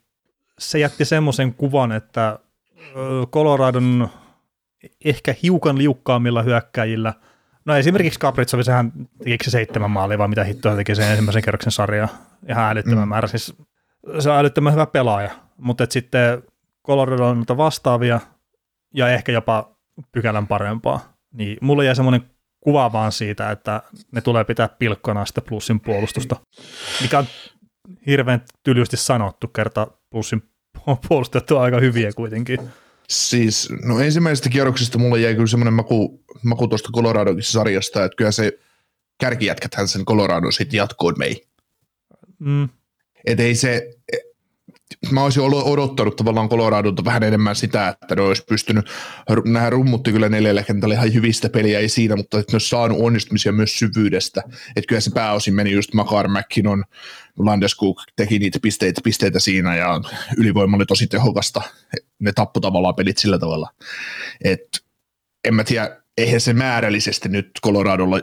se 0.60 0.80
jätti 0.80 1.06
semmoisen 1.06 1.54
kuvan, 1.54 1.92
että 1.92 2.40
Coloradon 3.32 4.10
ehkä 5.06 5.36
hiukan 5.44 5.78
liukkaammilla 5.78 6.42
hyökkäjillä, 6.42 7.14
no 7.66 7.76
esimerkiksi 7.76 8.20
Kapritsovi, 8.20 8.64
sehän 8.64 8.92
teki 9.24 9.44
se 9.44 9.52
seitsemän 9.52 9.92
maalia, 9.92 10.18
vai 10.18 10.28
mitä 10.28 10.44
hittoa 10.44 10.76
teki 10.76 10.96
sen 10.96 11.10
ensimmäisen 11.10 11.44
kerroksen 11.44 11.72
sarja, 11.72 12.08
ihan 12.50 12.72
älyttömän 12.72 13.04
mm. 13.04 13.10
määrä, 13.10 13.28
siis 13.28 13.56
se 14.20 14.30
on 14.30 14.38
älyttömän 14.38 14.74
hyvä 14.74 14.86
pelaaja, 14.86 15.32
mutta 15.58 15.86
sitten 15.90 16.44
Coloradon 16.88 17.46
vastaavia 17.58 18.20
ja 18.94 19.10
ehkä 19.10 19.32
jopa 19.32 19.70
pykälän 20.12 20.48
parempaa 20.48 21.15
niin 21.36 21.58
mulle 21.62 21.86
jäi 21.86 21.96
semmoinen 21.96 22.22
kuva 22.60 22.92
vaan 22.92 23.12
siitä, 23.12 23.52
että 23.52 23.82
ne 24.12 24.22
tulee 24.22 24.44
pitää 24.44 24.68
pilkkona 24.68 25.26
sitä 25.26 25.42
plussin 25.42 25.80
puolustusta, 25.80 26.36
mikä 27.02 27.20
on 27.20 27.26
hirveän 28.08 28.42
tylysti 28.64 28.98
sanottu, 28.98 29.48
kerta 29.48 29.88
plussin 30.10 30.44
puolustajat 31.08 31.52
on 31.52 31.62
aika 31.62 31.80
hyviä 31.80 32.12
kuitenkin. 32.16 32.60
Siis, 33.10 33.70
no 33.86 34.00
ensimmäisestä 34.00 34.50
kierroksesta 34.50 34.98
mulle 34.98 35.20
jäi 35.20 35.34
kyllä 35.34 35.48
semmoinen 35.48 35.74
maku, 35.74 36.24
maku 36.44 36.68
tuosta 36.68 36.90
Coloradon 36.96 37.44
sarjasta, 37.44 38.06
että 38.06 38.16
kyllä 38.16 38.32
se 38.32 38.60
kärkijätkäthän 39.20 39.88
sen 39.88 40.06
Coloradon 40.06 40.54
sitten 40.54 40.78
jatkoon 40.78 41.16
mei. 41.18 41.48
Mm. 42.40 42.70
Et 43.26 43.40
ei 43.40 43.56
se, 43.56 43.94
mä 45.12 45.24
olisin 45.24 45.44
odottanut 45.44 46.16
tavallaan 46.16 46.50
Coloradolta 46.50 47.06
vähän 47.06 47.24
enemmän 47.24 47.56
sitä, 47.56 47.88
että 47.88 48.16
ne 48.16 48.22
olisi 48.22 48.44
pystynyt, 48.50 48.90
nämä 49.46 49.70
rummutti 49.70 50.12
kyllä 50.12 50.30
neljällä 50.30 50.64
kentällä 50.64 50.96
ihan 50.96 51.14
hyvistä 51.14 51.50
peliä 51.50 51.80
ei 51.80 51.90
siinä, 51.90 52.16
mutta 52.16 52.40
että 52.40 52.52
ne 52.52 52.56
olisi 52.56 52.70
saanut 52.70 52.98
onnistumisia 53.02 53.52
myös 53.52 53.80
syvyydestä, 53.80 54.42
että 54.76 54.88
kyllä 54.88 55.02
se 55.02 55.12
pääosin 55.12 55.56
meni 55.56 55.72
just 55.72 55.94
Makar 55.94 56.28
McKinnon, 56.28 56.84
Landeskog 57.40 58.02
teki 58.16 58.40
niitä 58.40 58.60
pisteitä, 58.62 59.02
pisteitä 59.04 59.40
siinä 59.40 59.76
ja 59.76 60.02
ylivoima 60.38 60.78
oli 60.78 60.86
tosi 60.86 61.08
tehokasta, 61.08 61.62
ne 62.20 62.32
tappoi 62.32 62.62
tavallaan 62.62 62.96
pelit 62.96 63.18
sillä 63.18 63.40
tavalla, 63.40 63.70
että 64.44 64.80
en 65.44 65.56
mä 65.56 65.64
tiedä, 65.64 66.02
eihän 66.18 66.42
se 66.42 66.54
määrällisesti 66.54 67.30
nyt 67.30 67.50
Coloradolla 67.64 68.22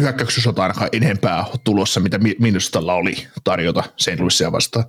hyökkäyksessä 0.00 0.52
ainakaan 0.56 0.88
enempää 0.92 1.44
tulossa, 1.64 2.00
mitä 2.00 2.18
Minustalla 2.38 2.94
oli 2.94 3.26
tarjota 3.44 3.84
St. 3.96 4.20
Louisia 4.20 4.52
vastaan. 4.52 4.84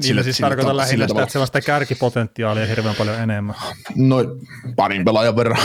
Sillä, 0.00 0.22
siis 0.22 0.36
sillä 0.36 0.48
tarkoitan 0.48 0.76
lähinnä 0.76 1.08
sitä, 1.08 1.22
että 1.22 1.32
sellaista 1.32 1.60
kärkipotentiaalia 1.60 2.66
hirveän 2.66 2.94
paljon 2.94 3.20
enemmän. 3.20 3.56
No 3.96 4.16
parin 4.76 5.04
pelaajan 5.04 5.36
verran. 5.36 5.62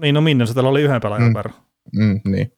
Niin, 0.00 0.14
no 0.14 0.20
minne 0.20 0.46
se 0.46 0.60
oli 0.60 0.82
yhden 0.82 1.00
pelaajan 1.00 1.28
mm. 1.28 1.34
verran. 1.34 1.54
Mm, 1.92 2.20
niin. 2.24 2.52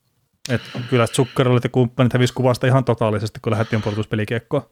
Et 0.49 0.62
kyllä 0.90 1.07
Zuckerolit 1.07 1.64
ja 1.64 1.71
kumppanit 1.71 2.12
hävisi 2.12 2.35
kuvasta 2.35 2.66
ihan 2.66 2.85
totaalisesti, 2.85 3.40
kun 3.40 3.52
lähdettiin 3.52 3.83
puolustuspelikekkoa. 3.83 4.71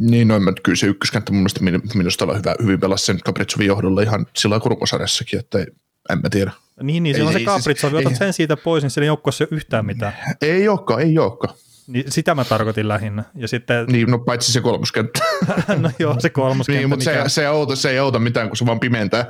Niin, 0.00 0.28
no, 0.28 0.34
kyllä 0.62 0.76
se 0.76 0.86
ykköskenttä 0.86 1.32
mun 1.32 1.40
mielestä 1.40 1.60
minusta 1.94 2.24
oli 2.24 2.36
hyvä, 2.38 2.54
hyvin 2.62 2.80
pelasi 2.80 3.04
sen 3.04 3.20
Capricovin 3.20 3.66
johdolla 3.66 4.02
ihan 4.02 4.26
sillä 4.36 4.60
kurkosarjassakin, 4.60 5.38
että 5.38 5.58
ei, 5.58 5.66
en 6.10 6.18
mä 6.22 6.30
tiedä. 6.30 6.52
Niin, 6.82 7.02
niin 7.02 7.14
se 7.14 7.20
ei, 7.20 7.26
on 7.26 7.32
se 7.32 7.38
Capricov, 7.38 7.90
siis, 7.90 8.06
otat 8.06 8.16
sen 8.16 8.32
siitä 8.32 8.56
pois, 8.56 8.82
niin 8.84 8.90
siellä 8.90 9.04
ei 9.04 9.10
ole 9.10 9.48
yhtään 9.50 9.86
mitään. 9.86 10.12
Ei 10.42 10.68
olekaan, 10.68 11.00
ei 11.00 11.18
olekaan. 11.18 11.54
Niin 11.86 12.12
sitä 12.12 12.34
mä 12.34 12.44
tarkoitin 12.44 12.88
lähinnä. 12.88 13.24
Ja 13.34 13.48
sitten... 13.48 13.86
Niin, 13.86 14.10
no 14.10 14.18
paitsi 14.18 14.52
se 14.52 14.60
kolmoskenttä. 14.60 15.20
no 15.82 15.90
joo, 15.98 16.20
se 16.20 16.30
kolmoskenttä. 16.30 16.78
niin, 16.78 16.88
mutta 16.88 17.10
mikä... 17.10 17.28
se, 17.28 17.34
se, 17.34 17.46
auta, 17.46 17.76
se 17.76 17.90
ei 17.90 17.98
auta 17.98 18.18
mitään, 18.18 18.48
kun 18.48 18.56
se 18.56 18.66
vaan 18.66 18.80
pimentää. 18.80 19.26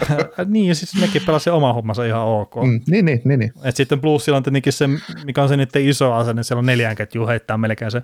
niin, 0.46 0.68
ja 0.68 0.74
siis 0.74 0.94
nekin 0.94 1.22
pelasi 1.26 1.50
oma 1.50 1.72
hommansa 1.72 2.04
ihan 2.04 2.22
ok. 2.22 2.54
Mm, 2.56 2.80
niin, 2.86 3.04
niin, 3.04 3.22
niin, 3.24 3.40
niin. 3.40 3.52
Et 3.64 3.76
sitten 3.76 4.00
Bluesilla 4.00 4.36
on 4.36 4.42
tietenkin 4.42 4.72
se, 4.72 4.88
mikä 5.24 5.42
on 5.42 5.48
se 5.48 5.56
niiden 5.56 5.88
iso 5.88 6.12
ase, 6.12 6.34
niin 6.34 6.44
siellä 6.44 6.58
on 6.58 6.66
neljän 6.66 6.96
ketju 6.96 7.26
heittää 7.26 7.58
melkein 7.58 7.90
se 7.90 8.02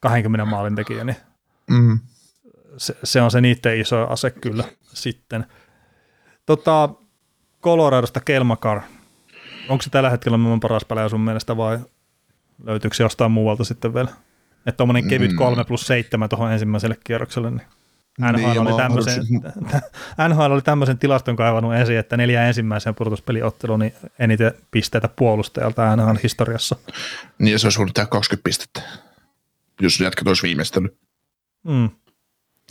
20 0.00 0.44
maalin 0.44 0.76
tekijä, 0.76 1.04
niin 1.04 1.16
mm. 1.70 1.98
se, 2.76 2.96
se, 3.04 3.22
on 3.22 3.30
se 3.30 3.40
niiden 3.40 3.80
iso 3.80 4.06
ase 4.06 4.30
kyllä 4.30 4.64
sitten. 4.84 5.44
Tota, 6.46 6.88
Coloradosta 7.62 8.20
Kelmakar. 8.20 8.80
Onko 9.68 9.82
se 9.82 9.90
tällä 9.90 10.10
hetkellä 10.10 10.38
maailman 10.38 10.60
paras 10.60 10.84
pelaaja 10.84 11.08
sun 11.08 11.20
mielestä 11.20 11.56
vai 11.56 11.78
löytyykö 12.64 12.96
se 12.96 13.02
jostain 13.02 13.30
muualta 13.30 13.64
sitten 13.64 13.94
vielä? 13.94 14.08
Että 14.66 14.76
tuommoinen 14.76 15.08
kevyt 15.08 15.34
3 15.34 15.62
mm. 15.62 15.66
plus 15.66 15.86
7 15.86 16.28
tuohon 16.28 16.52
ensimmäiselle 16.52 16.96
kierrokselle, 17.04 17.50
niin 17.50 17.66
NHL, 18.20 18.36
niin, 18.36 18.58
oli 18.58 18.76
tämmöisen, 18.76 19.22
NHL 20.28 20.52
oli 20.52 20.62
tämmöisen 20.62 20.98
tilaston 20.98 21.36
kaivannut 21.36 21.74
esiin, 21.74 21.98
että 21.98 22.16
neljä 22.16 22.46
ensimmäisen 22.46 22.94
pudotuspeliottelun 22.94 23.80
niin 23.80 23.94
eniten 24.18 24.52
pisteitä 24.70 25.08
puolustajalta 25.08 25.96
NHL-historiassa. 25.96 26.76
Niin 27.38 27.52
ja 27.52 27.58
se 27.58 27.66
olisi 27.66 27.80
tehdä 27.94 28.06
20 28.06 28.44
pistettä, 28.44 28.82
jos 29.80 30.00
jatkat 30.00 30.28
olisi 30.28 30.42
viimeistely. 30.42 30.96
Mm. 31.64 31.90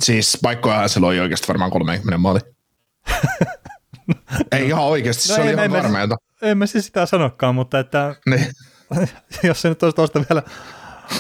Siis 0.02 0.38
paikkoja 0.42 0.88
se 0.88 1.00
loi 1.00 1.20
oikeasti 1.20 1.48
varmaan 1.48 1.72
30 1.72 2.18
maali. 2.18 2.40
ei 4.52 4.68
ihan 4.68 4.84
oikeasti, 4.84 5.30
no 5.30 5.36
se 5.36 5.42
ei, 5.42 5.48
oli 5.48 5.54
ihan 5.54 5.72
varmeita. 5.72 6.16
En 6.42 6.58
mä 6.58 6.66
siis 6.66 6.86
sitä 6.86 7.06
sanokaan, 7.06 7.56
mutta 7.56 7.80
että 7.80 8.16
niin. 8.30 8.46
jos 9.44 9.62
se 9.62 9.70
nyt 9.70 9.84
olisi 9.84 9.96
tuosta 9.96 10.26
vielä 10.30 10.44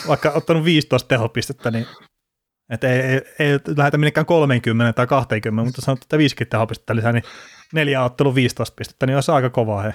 vaikka 0.08 0.32
ottanut 0.36 0.66
15 0.66 1.08
tehopistettä, 1.08 1.72
niin 1.72 1.86
että 2.70 2.94
ei, 2.94 3.02
ei, 3.02 3.22
ei 3.40 3.60
lähdetä 3.78 3.98
minnekään 3.98 4.26
30 4.26 4.94
tai 4.94 5.08
20, 5.08 5.66
mutta 5.66 5.82
sanotaan, 5.82 6.06
että 6.06 6.18
50 6.18 6.58
tehopistettä 6.58 6.96
lisää, 6.96 7.12
niin 7.12 7.24
neljä 7.74 8.04
ottelu 8.04 8.36
15 8.36 8.76
pistettä, 8.76 9.06
niin 9.06 9.16
olisi 9.16 9.32
aika 9.32 9.50
kovaa 9.50 9.82
he. 9.82 9.94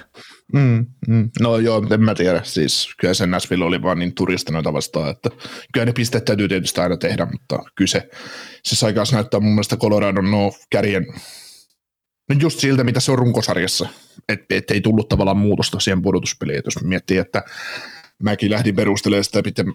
Mm, 0.53 0.85
mm. 1.07 1.29
No 1.39 1.57
joo, 1.57 1.85
en 1.91 2.03
mä 2.03 2.15
tiedä. 2.15 2.41
Siis 2.43 2.93
kyllä 2.99 3.13
se 3.13 3.27
Nashville 3.27 3.65
oli 3.65 3.81
vaan 3.81 3.99
niin 3.99 4.15
turista 4.15 4.53
noita 4.53 4.73
vastaan, 4.73 5.09
että 5.09 5.29
kyllä 5.73 5.85
ne 5.85 5.93
pisteet 5.93 6.25
täytyy 6.25 6.47
tietysti 6.47 6.81
aina 6.81 6.97
tehdä, 6.97 7.25
mutta 7.25 7.59
kyllä 7.75 7.89
se, 7.89 8.09
sai 8.63 8.93
kanssa 8.93 9.15
näyttää 9.15 9.39
mun 9.39 9.51
mielestä 9.51 9.77
Coloradon 9.77 10.31
no, 10.31 10.51
kärjen 10.71 11.05
No 12.31 12.37
just 12.39 12.59
siltä, 12.59 12.83
mitä 12.83 12.99
se 12.99 13.11
on 13.11 13.17
runkosarjassa, 13.17 13.89
että 14.29 14.55
et 14.55 14.71
ei 14.71 14.81
tullut 14.81 15.09
tavallaan 15.09 15.37
muutosta 15.37 15.79
siihen 15.79 16.01
pudotuspeliin, 16.01 16.61
jos 16.65 16.83
miettii, 16.83 17.17
että 17.17 17.43
mäkin 18.23 18.51
lähdin 18.51 18.75
perustelemaan 18.75 19.23
sitä, 19.23 19.41
miten, 19.45 19.65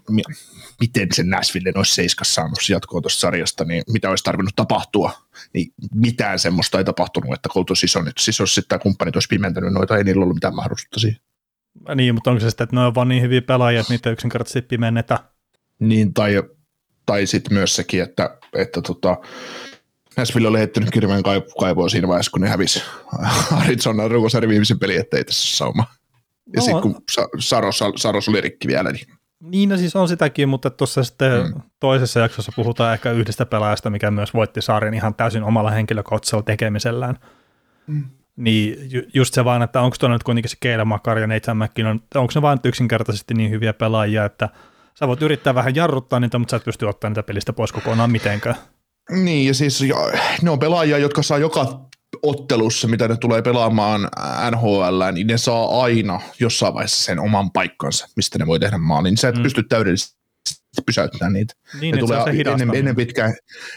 miten 0.80 1.08
sen 1.12 1.30
Nashville 1.30 1.72
olisi 1.74 1.94
seiskas 1.94 2.34
saanut 2.34 2.68
jatkoa 2.68 3.00
tuosta 3.00 3.20
sarjasta, 3.20 3.64
niin 3.64 3.82
mitä 3.92 4.10
olisi 4.10 4.24
tarvinnut 4.24 4.56
tapahtua, 4.56 5.12
niin 5.54 5.72
mitään 5.94 6.38
semmoista 6.38 6.78
ei 6.78 6.84
tapahtunut, 6.84 7.34
että 7.34 7.48
kun 7.52 7.60
oltu 7.60 7.74
sison, 7.74 8.12
siis 8.18 8.38
jos 8.38 8.54
sitten 8.54 8.80
kumppanit 8.80 9.16
olisi 9.16 9.28
pimentänyt 9.28 9.72
noita, 9.72 9.96
ei 9.96 10.04
niillä 10.04 10.22
ollut 10.22 10.36
mitään 10.36 10.54
mahdollisuutta 10.54 11.00
siihen. 11.00 11.20
Niin, 11.94 12.14
mutta 12.14 12.30
onko 12.30 12.40
se 12.40 12.50
sitten, 12.50 12.64
että 12.64 12.76
ne 12.76 12.82
on 12.82 12.94
vaan 12.94 13.08
niin 13.08 13.22
hyviä 13.22 13.42
pelaajia, 13.42 13.80
että 13.80 13.92
niitä 13.92 14.10
yksinkertaisesti 14.10 14.62
pimennetä? 14.62 15.18
Niin, 15.78 16.14
tai, 16.14 16.42
tai 17.06 17.26
sitten 17.26 17.54
myös 17.54 17.76
sekin, 17.76 18.02
että, 18.02 18.38
että 18.54 18.82
tota, 18.82 19.16
Nashville 20.16 20.48
oli 20.48 20.58
heittänyt 20.58 20.90
kirveen 20.90 21.22
kaivoa 21.60 21.88
siinä 21.88 22.08
vaiheessa, 22.08 22.30
kun 22.30 22.40
ne 22.40 22.48
hävisi 22.48 22.82
Arizona 23.62 24.08
runkosarjan 24.08 24.50
viimeisen 24.50 24.78
peli, 24.78 24.96
ettei 24.96 25.24
tässä 25.24 25.56
sauma. 25.56 25.84
Ja 26.46 26.60
no, 26.60 26.62
sitten 26.62 26.82
kun 26.82 27.02
Saros, 27.38 27.82
Saros 27.96 28.28
oli 28.28 28.40
rikki 28.40 28.68
vielä, 28.68 28.92
niin 28.92 29.06
niin, 29.40 29.68
no 29.68 29.76
siis 29.76 29.96
on 29.96 30.08
sitäkin, 30.08 30.48
mutta 30.48 30.70
tuossa 30.70 31.04
sitten 31.04 31.46
mm. 31.46 31.60
toisessa 31.80 32.20
jaksossa 32.20 32.52
puhutaan 32.56 32.94
ehkä 32.94 33.10
yhdestä 33.10 33.46
pelaajasta, 33.46 33.90
mikä 33.90 34.10
myös 34.10 34.34
voitti 34.34 34.62
sarjan 34.62 34.94
ihan 34.94 35.14
täysin 35.14 35.42
omalla 35.42 35.70
henkilökohtaisella 35.70 36.42
tekemisellään. 36.42 37.18
Mm. 37.86 38.04
Niin 38.36 38.90
ju- 38.90 39.06
just 39.14 39.34
se 39.34 39.44
vaan, 39.44 39.62
että 39.62 39.80
onko 39.80 39.96
tuonne 40.00 40.14
nyt 40.14 40.22
kuitenkin 40.22 40.50
se 40.50 40.56
Keila 40.60 40.84
Makar 40.84 41.18
ja 41.18 41.26
Nathan 41.26 41.56
McKinnon, 41.56 42.00
onko 42.14 42.32
ne 42.34 42.42
vain 42.42 42.58
yksinkertaisesti 42.64 43.34
niin 43.34 43.50
hyviä 43.50 43.72
pelaajia, 43.72 44.24
että 44.24 44.48
sä 44.94 45.08
voit 45.08 45.22
yrittää 45.22 45.54
vähän 45.54 45.74
jarruttaa 45.74 46.20
niitä, 46.20 46.38
mutta 46.38 46.50
sä 46.50 46.56
et 46.56 46.64
pysty 46.64 46.86
ottaa 46.86 47.10
niitä 47.10 47.22
pelistä 47.22 47.52
pois 47.52 47.72
kokonaan 47.72 48.10
mitenkään. 48.10 48.56
Niin, 49.10 49.46
ja 49.46 49.54
siis 49.54 49.84
ne 50.42 50.50
on 50.50 50.58
pelaajia, 50.58 50.98
jotka 50.98 51.22
saa 51.22 51.38
joka 51.38 51.86
ottelussa, 52.22 52.88
mitä 52.88 53.08
ne 53.08 53.16
tulee 53.16 53.42
pelaamaan 53.42 54.08
NHL, 54.50 55.02
niin 55.12 55.26
ne 55.26 55.38
saa 55.38 55.82
aina 55.82 56.20
jossain 56.40 56.74
vaiheessa 56.74 57.04
sen 57.04 57.18
oman 57.18 57.50
paikkansa, 57.50 58.08
mistä 58.16 58.38
ne 58.38 58.46
voi 58.46 58.60
tehdä 58.60 58.78
maalin. 58.78 59.16
Sä 59.16 59.28
et 59.28 59.36
mm. 59.36 59.42
pysty 59.42 59.62
täydellisesti 59.62 60.16
pysäyttämään 60.86 61.32
niitä. 61.32 61.54
Niin, 61.80 61.94
ne 61.94 62.00
tulee 62.00 62.18
ennen, 62.50 62.74
ennen, 62.74 62.96
pitkään, 62.96 63.34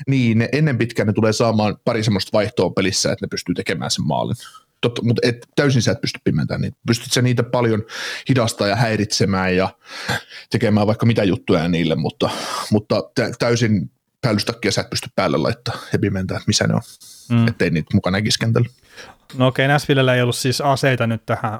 niin, 0.07 0.37
ne, 0.37 0.49
ennen 0.51 0.77
pitkään 0.77 1.07
ne 1.07 1.13
tulee 1.13 1.33
saamaan 1.33 1.77
pari 1.85 2.03
semmoista 2.03 2.29
vaihtoa 2.33 2.69
pelissä, 2.69 3.11
että 3.11 3.25
ne 3.25 3.29
pystyy 3.29 3.55
tekemään 3.55 3.91
sen 3.91 4.05
maalin. 4.05 4.35
Totta, 4.81 5.01
mutta 5.03 5.27
et, 5.27 5.47
täysin 5.55 5.81
sä 5.81 5.91
et 5.91 6.01
pysty 6.01 6.19
pimentämään 6.23 6.61
niitä. 6.61 6.77
Pystyt 6.87 7.13
sä 7.13 7.21
niitä 7.21 7.43
paljon 7.43 7.83
hidastaa 8.29 8.67
ja 8.67 8.75
häiritsemään 8.75 9.55
ja 9.55 9.69
tekemään 10.49 10.87
vaikka 10.87 11.05
mitä 11.05 11.23
juttuja 11.23 11.67
niille, 11.67 11.95
mutta, 11.95 12.29
mutta 12.71 13.03
täysin 13.39 13.91
päällystakkia 14.21 14.71
sä 14.71 14.81
et 14.81 14.89
pysty 14.89 15.09
päälle 15.15 15.37
laittaa 15.37 15.77
ja 15.93 15.99
pimentää, 15.99 16.37
että 16.37 16.47
missä 16.47 16.67
ne 16.67 16.73
on, 16.73 16.81
mm. 17.29 17.47
ettei 17.47 17.69
niitä 17.69 17.89
mukana 17.93 18.17
näkisi 18.17 18.39
kentällä. 18.39 18.69
No 19.37 19.47
okei, 19.47 19.65
okay, 19.65 19.73
Näsvillellä 19.73 20.15
ei 20.15 20.21
ollut 20.21 20.35
siis 20.35 20.61
aseita 20.61 21.07
nyt 21.07 21.25
tähän 21.25 21.59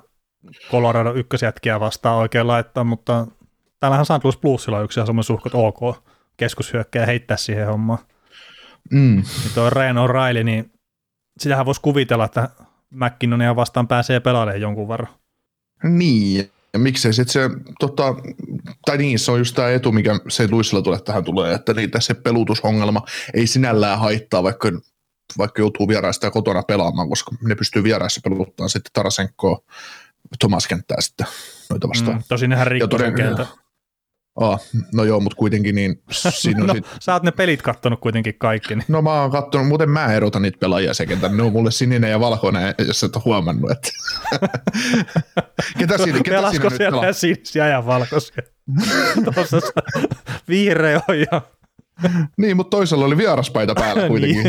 Colorado 0.72 1.14
ykkösjätkiä 1.14 1.80
vastaan 1.80 2.18
oikein 2.18 2.48
laittaa, 2.48 2.84
mutta 2.84 3.28
täällähän 3.80 4.06
St. 4.06 4.24
Louis 4.24 4.38
Bluesilla 4.38 4.78
on 4.78 4.84
yksi 4.84 4.96
semmoinen 4.96 5.24
suhkot 5.24 5.54
ok 5.56 6.04
keskushyökkäjä 6.38 7.06
heittää 7.06 7.38
siihen 7.38 7.68
hommaan. 7.68 8.00
Mm. 8.92 9.16
Niin 9.16 9.54
tuo 9.54 9.70
Reno 9.70 10.08
Riley, 10.08 10.44
niin 10.44 10.72
sitähän 11.40 11.66
voisi 11.66 11.82
kuvitella, 11.82 12.26
että 12.26 12.50
McKinnonia 12.90 13.56
vastaan 13.56 13.88
pääsee 13.88 14.20
pelaamaan 14.20 14.62
jonkun 14.62 14.88
verran. 14.88 15.14
Niin, 15.84 16.52
ja 16.74 16.80
miksei 16.80 17.14
sitten 17.14 17.34
se, 17.34 17.50
tota, 17.80 18.16
tai 18.86 18.98
niin, 18.98 19.20
se 19.20 19.32
on 19.32 19.40
just 19.40 19.56
tämä 19.56 19.70
etu, 19.70 19.92
mikä 19.92 20.20
se 20.28 20.48
Luisilla 20.52 20.82
tulee 20.82 21.00
tähän 21.00 21.24
tulee, 21.24 21.54
että 21.54 21.74
niitä 21.74 22.00
se 22.00 22.14
pelutusongelma 22.14 23.06
ei 23.34 23.48
sinällään 23.48 24.00
haittaa, 24.00 24.44
vaikka, 24.44 24.72
vaikka 25.38 25.62
joutuu 25.62 25.88
vieraista 25.88 26.28
ja 26.28 26.32
kotona 26.32 26.64
pelaamaan, 26.64 27.10
koska 27.10 27.32
ne 27.42 27.56
pystyy 27.56 27.84
vieraissa 27.84 28.22
peluttamaan 28.24 28.70
sitten 28.70 28.92
Tarasenkoa, 28.94 29.60
Tomas 30.40 30.68
kenttää 30.68 31.02
sitten 31.02 31.28
noita 31.70 31.90
vastaan. 31.90 32.18
Mm, 32.18 32.24
tosin 32.28 32.50
nehän 32.50 32.68
rikkoi. 32.68 32.90
Ah, 34.40 34.60
no 34.94 35.04
joo, 35.04 35.20
mutta 35.20 35.36
kuitenkin 35.36 35.76
niin 35.76 36.02
siinä 36.12 36.64
no, 36.66 36.74
sit... 36.74 36.86
sä 37.00 37.14
oot 37.14 37.24
ne 37.24 37.32
pelit 37.32 37.62
kattonut 37.62 38.00
kuitenkin 38.00 38.36
kaikki. 38.38 38.76
Niin. 38.76 38.86
No 38.88 39.02
mä 39.02 39.22
oon 39.22 39.32
kattonut, 39.32 39.68
muuten 39.68 39.90
mä 39.90 40.14
erotan 40.14 40.42
niitä 40.42 40.58
pelaajia 40.60 40.94
sekin, 40.94 41.20
ne 41.32 41.44
on 41.44 41.52
mulle 41.52 41.72
sininen 41.72 42.12
ja 42.12 42.20
valkoinen, 42.20 42.76
jos 42.88 43.04
et 43.04 43.16
ole 43.16 43.24
huomannut. 43.26 43.72
Että... 43.72 43.90
ketä 45.80 45.98
siinä, 45.98 46.20
ketä 46.24 46.36
Pelasko 46.36 46.70
siinä 46.70 46.78
siellä 46.78 47.06
nyt 47.06 47.18
sinisiä 47.18 47.68
ja 47.68 47.86
valkoisia? 47.86 48.44
Tuossa 49.34 49.58
vihreä 50.50 51.02
on 51.10 51.20
ja... 51.20 51.42
niin, 52.38 52.58
mutta 52.58 52.78
toisella 52.78 53.06
oli 53.06 53.18
vieraspaita 53.18 53.76
päällä 53.76 54.08
kuitenkin. 54.08 54.44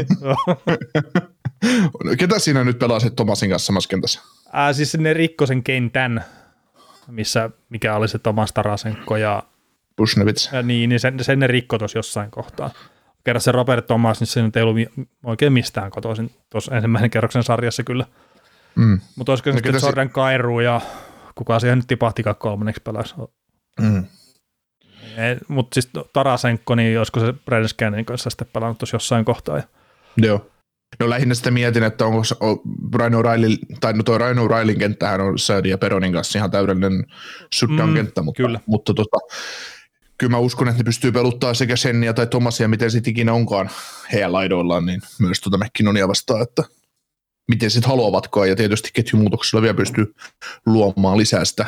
niin, 2.05 2.19
ketä 2.19 2.39
siinä 2.39 2.65
nyt 2.65 2.79
pelasit 2.79 3.17
Tomasin 3.17 3.51
kanssa 3.51 3.67
samassa 3.67 3.89
kentässä? 3.89 4.21
Äh, 4.55 4.75
siis 4.75 4.99
ne 4.99 5.15
rikkosen 5.15 5.63
kentän, 5.63 6.25
missä, 7.07 7.51
mikä 7.71 7.95
oli 7.95 8.09
se 8.09 8.19
Tomas 8.19 8.53
Tarasenko 8.53 9.17
ja 9.17 9.43
Bushnevits. 10.01 10.51
Ja 10.53 10.63
niin, 10.63 10.89
niin 10.89 11.01
sen, 11.01 11.25
sen 11.25 11.39
ne 11.39 11.47
rikko 11.47 11.79
tuossa 11.79 11.99
jossain 11.99 12.31
kohtaa. 12.31 12.71
Kerran 13.25 13.41
se 13.41 13.53
Robert 13.53 13.87
Thomas, 13.87 14.21
niin 14.21 14.29
se 14.29 14.43
nyt 14.43 14.57
ei 14.57 14.63
ollut 14.63 14.77
oikein 15.25 15.53
mistään 15.53 15.91
kotoisin 15.91 16.31
tuossa 16.51 16.77
ensimmäisen 16.77 17.11
kerroksen 17.11 17.43
sarjassa 17.43 17.83
kyllä. 17.83 18.07
Mm. 18.77 19.01
Mutta 19.17 19.33
olisiko 19.33 19.51
no, 19.51 19.53
se 19.53 19.63
sitten 19.63 19.81
Jordan 19.83 20.11
Kairu 20.11 20.61
ja 20.61 20.81
kuka 21.35 21.61
siihen 21.61 21.79
nyt 21.79 21.87
tipahtikaan 21.87 22.37
kolmanneksi 22.37 22.83
pelas. 22.83 23.15
Mm. 23.81 24.05
Mutta 25.49 25.75
siis 25.75 25.91
Tarasenko, 26.13 26.75
niin 26.75 26.99
olisiko 26.99 27.21
se 27.21 27.35
Brandon 27.45 28.05
kanssa 28.05 28.31
sitten 28.31 28.49
pelannut 28.53 28.79
tuossa 28.79 28.95
jossain 28.95 29.25
kohtaa. 29.25 29.57
Ja... 29.57 29.63
Joo. 30.17 30.51
No 31.01 31.11
lähinnä 31.11 31.35
sitä 31.35 31.51
mietin, 31.51 31.83
että 31.83 32.07
onko 32.07 32.23
Ryan 32.95 33.13
O'Reilly, 33.13 33.57
tai 33.81 33.93
no 33.93 34.03
tuo 34.03 34.19
Ryan 34.19 34.39
O'Reillyn 34.39 34.79
kenttähän 34.79 35.21
on 35.21 35.39
Sadi 35.39 35.69
ja 35.69 35.79
Peronin 35.79 36.13
kanssa 36.13 36.39
ihan 36.39 36.51
täydellinen 36.51 37.07
shutdown 37.55 37.91
mm, 37.91 37.97
mutta, 38.05 38.23
kyllä. 38.37 38.61
mutta 38.67 38.95
tota, 38.95 39.19
kyllä 40.21 40.31
mä 40.31 40.39
uskon, 40.39 40.69
että 40.69 40.79
ne 40.79 40.85
pystyy 40.85 41.13
peluttaa 41.13 41.55
sekä 41.55 41.77
Sennia 41.77 42.15
tai 42.15 42.27
Tomasia, 42.27 42.69
miten 42.69 42.91
sitten 42.91 43.11
ikinä 43.11 43.33
onkaan 43.33 43.71
heidän 44.13 44.33
laidoillaan, 44.33 44.87
niin 44.87 45.03
myös 45.19 45.41
tuota 45.41 45.59
McKinnonia 45.59 46.09
vastaan, 46.09 46.43
että 46.43 46.65
miten 47.49 47.71
sitten 47.71 47.89
haluavatkaan, 47.89 48.49
ja 48.49 48.57
tietysti 48.57 48.91
ketjumuutoksella 48.93 49.63
vielä 49.63 49.75
pystyy 49.75 50.15
luomaan 50.67 51.19
lisää 51.19 51.45
sitä, 51.45 51.67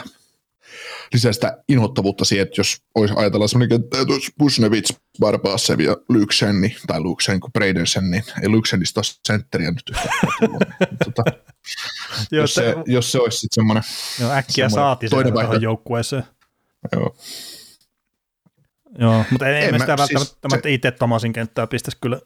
lisää 1.13 1.33
sitä 1.33 1.59
inhottavuutta 1.69 2.25
siihen, 2.25 2.43
että 2.43 2.61
jos 2.61 2.77
olisi 2.95 3.15
ajatella 3.17 3.49
sellainen 3.49 3.69
kenttä, 3.69 4.01
että 4.01 4.13
olisi 4.13 4.33
Busnevits, 4.39 4.95
Barbassev 5.21 5.81
ja 5.81 5.97
Lyksen, 6.09 6.61
niin, 6.61 6.77
tai 6.87 7.01
Lyksen 7.01 7.41
kuin 7.41 7.53
Bradensen, 7.53 8.11
niin 8.11 8.25
ei 8.43 8.51
Lyksenistä 8.51 9.01
ole 9.01 9.17
sentteriä 9.27 9.71
nyt 9.71 9.91
niin 10.41 10.99
tota, 11.05 11.23
jos, 12.31 12.55
se, 12.55 12.75
jos 12.87 13.13
se 13.13 13.19
olisi 13.19 13.39
sitten 13.39 13.55
semmoinen... 13.55 13.83
Joo, 14.21 14.31
äkkiä 14.31 14.69
saatiin 14.69 15.11
sen 15.11 15.63
joukkueeseen. 15.63 16.25
Joo. 16.93 17.17
Joo, 18.99 19.25
mutta 19.31 19.49
en, 19.49 19.57
en, 19.57 19.63
en 19.63 19.75
mä 19.75 19.79
sitä 19.79 20.07
siis 20.07 20.21
välttämättä 20.21 20.69
se... 20.69 20.73
itse 20.73 20.91
Tomasin 20.91 21.33
kenttää 21.33 21.67
pistäisi 21.67 21.99
kyllä 22.01 22.21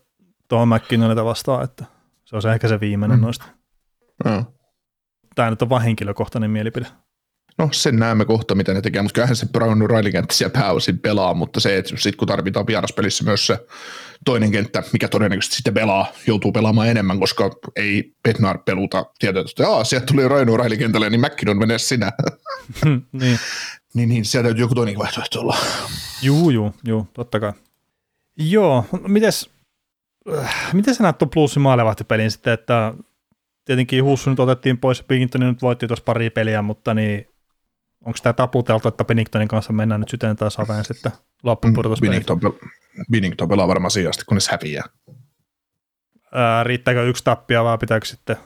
tuohon 0.49 0.69
McKinnonilta 0.69 1.25
vastaan, 1.25 1.65
että 1.65 1.85
se 2.25 2.37
on 2.37 2.43
se 2.43 2.53
ehkä 2.53 2.69
se 2.69 2.81
viimeinen 2.81 3.19
mm. 3.19 3.23
noista. 3.23 3.45
No. 4.25 4.45
Tämä 5.35 5.51
nyt 5.51 5.63
on 5.63 5.69
vain 5.69 5.83
henkilökohtainen 5.83 6.51
mielipide. 6.51 6.87
No 7.59 7.69
sen 7.73 7.97
näemme 7.97 8.25
kohta, 8.25 8.55
mitä 8.55 8.75
ne 8.75 8.83
tekee, 8.83 9.03
mutta 9.03 9.15
kyllähän 9.15 9.37
se 9.37 9.47
Brown 9.47 9.83
O'Reilly-kenttä 9.83 10.35
siellä 10.35 10.53
pääosin 10.53 10.99
pelaa, 10.99 11.35
mutta 11.35 11.61
se, 11.61 11.77
että 11.77 11.97
sitten 11.97 12.17
kun 12.17 12.29
tarvitaan 12.29 12.67
vieraspelissä 12.67 13.25
myös 13.25 13.47
se 13.47 13.67
toinen 14.25 14.51
kenttä, 14.51 14.83
mikä 14.93 15.09
todennäköisesti 15.09 15.57
sitten 15.57 15.75
pelaa, 15.75 16.07
joutuu 16.27 16.53
pelaamaan 16.53 16.89
enemmän, 16.89 17.21
koska 17.21 17.51
ei 17.77 18.13
Petnar 18.23 18.59
peluta 18.59 19.07
tietää, 19.19 19.41
että 19.41 19.85
sieltä 19.85 20.07
tuli 20.07 20.29
Ryan 20.29 20.49
O'Reilly 20.49 20.77
kentälle, 20.77 21.11
niin 21.11 21.21
McKinnon 21.21 21.59
menee 21.59 21.79
sinä. 21.79 22.13
niin. 23.13 23.39
Niin, 23.97 24.09
niin, 24.09 24.25
sieltä 24.25 24.47
täytyy 24.47 24.63
joku 24.63 24.75
toinenkin 24.75 24.99
vaihtoehto 24.99 25.41
olla. 25.41 25.57
Juu, 26.23 26.51
juu, 26.51 26.75
juu, 26.85 27.09
totta 27.13 27.41
kai. 27.41 27.53
Joo, 28.37 28.85
mites, 29.09 29.51
äh, 30.39 30.75
miten 30.75 30.95
sä 30.95 31.03
näet 31.03 31.19
tuon 31.19 31.31
plussin 31.31 31.63
maalevahtipelin 31.63 32.31
sitten, 32.31 32.53
että 32.53 32.95
tietenkin 33.65 34.05
Hussu 34.05 34.31
nyt 34.31 34.41
otettiin 34.41 34.79
pois, 34.79 35.03
Pinkington 35.03 35.41
nyt 35.41 35.63
voitti 35.63 35.87
tuossa 35.87 36.05
pari 36.05 36.31
peliä, 36.31 36.63
mutta 36.63 36.95
niin 36.95 37.29
onko 38.05 38.19
tämä 38.23 38.33
taputeltu, 38.33 38.89
että 38.89 39.05
Penningtonin 39.05 39.49
kanssa 39.49 39.73
mennään 39.73 40.01
nyt 40.01 40.09
syteen 40.09 40.37
taas 40.37 40.61
aveen 40.61 40.85
sitten 40.85 41.13
loppupurtuspelissä? 41.43 42.35
Mm, 42.35 42.41
Binnington, 43.13 43.49
pelaa 43.49 43.69
varmaan 43.69 43.91
sijasti, 43.91 44.25
kunnes 44.25 44.49
häviää. 44.49 44.85
Ää, 46.33 46.65
riittääkö 46.65 47.09
yksi 47.09 47.25
tappia 47.25 47.65
vai 47.65 47.79
pitääkö 47.79 48.07
sitten 48.07 48.37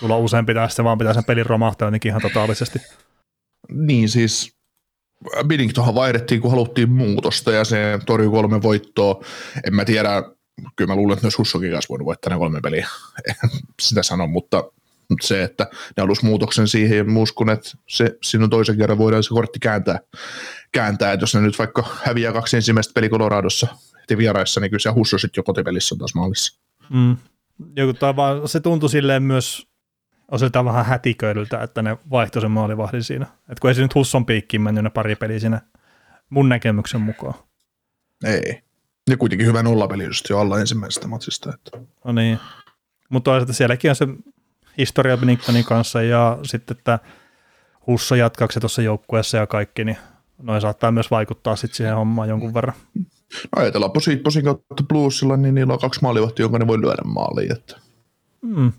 tulla 0.00 0.16
useampi 0.16 0.54
tai 0.54 0.68
sitten 0.68 0.84
vaan 0.84 0.98
pitää 0.98 1.14
sen 1.14 1.24
pelin 1.24 1.46
romahtaa 1.46 1.86
jotenkin 1.86 2.10
ihan 2.10 2.22
totaalisesti? 2.22 2.78
Niin 3.72 4.08
siis 4.08 4.57
Binningtonhan 5.46 5.94
vaihdettiin, 5.94 6.40
kun 6.40 6.50
haluttiin 6.50 6.90
muutosta 6.90 7.52
ja 7.52 7.64
se 7.64 7.98
torjui 8.06 8.30
kolme 8.30 8.62
voittoa. 8.62 9.24
En 9.66 9.74
mä 9.74 9.84
tiedä, 9.84 10.22
kyllä 10.76 10.92
mä 10.92 10.96
luulen, 10.96 11.12
että 11.12 11.26
myös 11.26 11.38
Hussokin 11.38 11.70
kanssa 11.70 11.88
voinut 11.88 12.06
voittaa 12.06 12.32
ne 12.32 12.38
kolme 12.38 12.60
peliä. 12.60 12.88
Sitä 13.82 14.02
sanon, 14.02 14.30
mutta 14.30 14.64
se, 15.20 15.42
että 15.42 15.66
ne 15.96 16.00
halusi 16.00 16.24
muutoksen 16.24 16.68
siihen 16.68 16.98
ja 16.98 17.04
uskon, 17.16 17.50
että 17.50 17.70
se, 17.88 18.18
siinä 18.22 18.48
toisen 18.48 18.76
kerran 18.76 18.98
voidaan 18.98 19.22
se 19.22 19.28
kortti 19.28 19.58
kääntää, 19.58 19.98
kääntää. 20.72 21.12
että 21.12 21.22
jos 21.22 21.34
ne 21.34 21.40
nyt 21.40 21.58
vaikka 21.58 21.84
häviää 22.02 22.32
kaksi 22.32 22.56
ensimmäistä 22.56 22.92
peli 22.94 23.08
Coloradossa 23.08 23.66
vieraissa, 24.18 24.60
niin 24.60 24.70
kyllä 24.70 24.82
se 24.82 24.90
Husso 24.90 25.18
sitten 25.18 25.40
jo 25.40 25.42
kotipelissä 25.42 25.94
on 25.94 25.98
taas 25.98 26.14
maalissa. 26.14 26.60
Mm. 26.90 27.16
Joku 27.76 27.98
vaan, 28.16 28.48
se 28.48 28.60
tuntui 28.60 28.90
silleen 28.90 29.22
myös 29.22 29.67
osiltaan 30.30 30.64
vähän 30.64 30.84
hätiköidyltä, 30.84 31.62
että 31.62 31.82
ne 31.82 31.98
vaihtoi 32.10 32.42
sen 32.42 32.50
maalivahdin 32.50 33.04
siinä. 33.04 33.26
Et 33.48 33.60
kun 33.60 33.70
ei 33.70 33.74
se 33.74 33.82
nyt 33.82 33.94
Husson 33.94 34.26
piikkiin 34.26 34.60
mennyt 34.60 34.84
ne 34.84 34.90
pari 34.90 35.16
peliä 35.16 35.38
siinä 35.38 35.60
mun 36.30 36.48
näkemyksen 36.48 37.00
mukaan. 37.00 37.34
Ei. 38.24 38.62
Ja 39.10 39.16
kuitenkin 39.16 39.46
hyvä 39.46 39.62
nollapeli 39.62 40.04
just 40.04 40.30
jo 40.30 40.38
alla 40.38 40.60
ensimmäisestä 40.60 41.08
matsista. 41.08 41.54
Että. 41.54 41.78
No 42.04 42.12
niin. 42.12 42.38
Mutta 43.08 43.30
toisaalta 43.30 43.52
sielläkin 43.52 43.90
on 43.90 43.96
se 43.96 44.08
historia 44.78 45.16
Benningtonin 45.16 45.64
kanssa 45.64 46.02
ja 46.02 46.38
sitten, 46.42 46.76
että 46.76 46.98
Husso 47.86 48.14
jatkaako 48.14 48.52
se 48.52 48.60
tuossa 48.60 48.82
joukkueessa 48.82 49.36
ja 49.36 49.46
kaikki, 49.46 49.84
niin 49.84 49.96
noin 50.42 50.60
saattaa 50.60 50.92
myös 50.92 51.10
vaikuttaa 51.10 51.56
sitten 51.56 51.76
siihen 51.76 51.94
hommaan 51.94 52.28
jonkun 52.28 52.54
verran. 52.54 52.74
No 52.94 53.04
ajatellaan 53.56 53.92
posin, 53.92 54.18
posin 54.18 54.44
kautta 54.44 54.84
Bluesilla, 54.88 55.36
niin 55.36 55.54
niillä 55.54 55.72
on 55.72 55.78
kaksi 55.78 56.02
maalivahtia, 56.02 56.44
jonka 56.44 56.58
ne 56.58 56.66
voi 56.66 56.80
lyödä 56.80 57.02
maaliin. 57.04 57.52
Että. 57.52 57.76
Mm. 58.42 58.72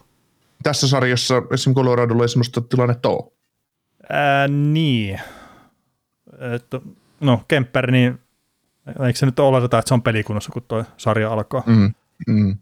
Tässä 0.64 0.88
sarjassa 0.88 1.36
esimerkiksi 1.38 1.74
Coloradolla 1.74 2.24
ei 2.24 2.30
sellaista 2.30 2.62
tilannetta 2.62 3.10
ole. 3.10 3.32
Ää, 4.10 4.48
niin. 4.48 5.20
Että, 6.56 6.82
no 7.20 7.44
Kemper, 7.48 7.92
niin 7.92 8.20
eikö 9.06 9.20
se 9.20 9.26
nyt 9.26 9.40
oleteta, 9.40 9.80
että 9.80 9.88
se 9.88 9.94
on 9.94 10.02
pelikunnossa, 10.02 10.52
kun 10.52 10.64
tuo 10.68 10.86
sarja 10.98 11.34
alkaa? 11.34 11.64
Mm. 11.66 11.94
Mm. 12.28 12.58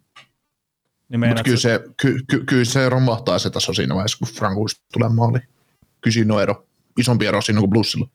Niin 1.10 1.28
Mutta 1.28 1.44
kyllä 1.44 1.58
se, 1.58 1.84
ky, 2.02 2.20
ky, 2.30 2.44
kyllä 2.46 2.66
se 2.66 2.90
romahtaa 2.90 3.40
se 3.40 3.50
taso 3.50 3.74
siinä 3.74 3.96
vaiheessa, 3.96 4.18
kun 4.18 4.28
Frankuista 4.28 4.86
tulee 4.94 5.10
maali. 5.10 5.40
Kyllä 6.02 6.14
siinä 6.14 6.34
on 6.34 6.42
ero. 6.42 6.66
Isompi 6.98 7.26
ero 7.26 7.42
siinä 7.42 7.60
kuin 7.60 7.70
Bluesilla. 7.70 8.08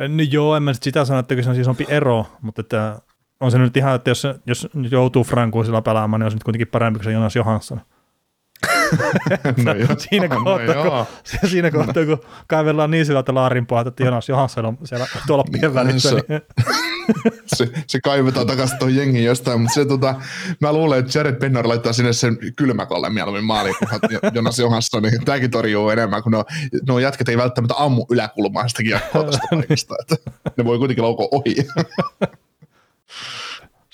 No 0.00 0.22
joo, 0.30 0.56
en 0.56 0.62
mä 0.62 0.72
sitä 0.72 1.04
sano, 1.04 1.18
että 1.20 1.42
se 1.42 1.50
on 1.50 1.60
isompi 1.60 1.86
ero, 1.88 2.26
mutta 2.40 2.60
että 2.60 3.00
on 3.40 3.50
se 3.50 3.58
nyt 3.58 3.76
ihan, 3.76 3.94
että 3.94 4.10
jos, 4.10 4.26
jos 4.46 4.68
joutuu 4.90 5.24
Frankuisilla 5.24 5.82
pelaamaan, 5.82 6.20
niin 6.20 6.24
on 6.24 6.30
se 6.30 6.36
nyt 6.36 6.44
kuitenkin 6.44 6.68
parempi 6.68 6.98
kuin 6.98 7.04
se 7.04 7.12
Jonas 7.12 7.36
Johansson. 7.36 7.80
no 9.64 9.74
joo, 9.74 9.88
siinä 9.98 10.28
kohtaa, 10.44 10.74
no 10.74 11.06
kun, 11.40 11.50
siinä 11.50 11.70
kohtaa, 11.70 12.06
kun 12.06 12.20
kaivellaan 12.46 12.90
niin 12.90 13.06
syvältä 13.06 13.34
laarimpaa, 13.34 13.84
että 13.86 14.04
Jonas 14.04 14.28
Johansson 14.28 14.66
on 14.66 14.78
siellä 14.84 15.06
tuolla 15.26 15.44
pien 15.52 15.74
välissä. 15.74 16.08
Se, 16.08 16.16
niin. 16.28 16.42
se, 17.46 17.68
se, 17.86 18.00
kaivetaan 18.00 18.46
takaisin 18.46 18.78
tuon 18.78 18.96
jengiin 18.96 19.24
jostain, 19.24 19.60
mutta 19.60 19.74
se, 19.74 19.84
tota, 19.84 20.14
mä 20.60 20.72
luulen, 20.72 20.98
että 20.98 21.18
Jared 21.18 21.36
Penner 21.36 21.68
laittaa 21.68 21.92
sinne 21.92 22.12
sen 22.12 22.38
kylmäkalle 22.56 23.10
mieluummin 23.10 23.44
maaliin, 23.44 23.74
kun 23.78 23.88
Jonas 24.34 24.58
Johansson, 24.58 25.02
niin 25.02 25.24
tämäkin 25.24 25.50
torjuu 25.50 25.90
enemmän, 25.90 26.22
kun 26.22 26.32
nuo 26.88 26.98
jätket 26.98 27.28
ei 27.28 27.36
välttämättä 27.36 27.74
ammu 27.78 28.06
yläkulmaa 28.10 28.68
sitä 28.68 28.82
kiekkoa 28.82 29.24
tästä 29.24 29.46
paikasta, 29.50 29.94
että 30.00 30.30
ne 30.56 30.64
voi 30.64 30.78
kuitenkin 30.78 31.04
laukoa 31.04 31.28
ohi. 31.30 31.56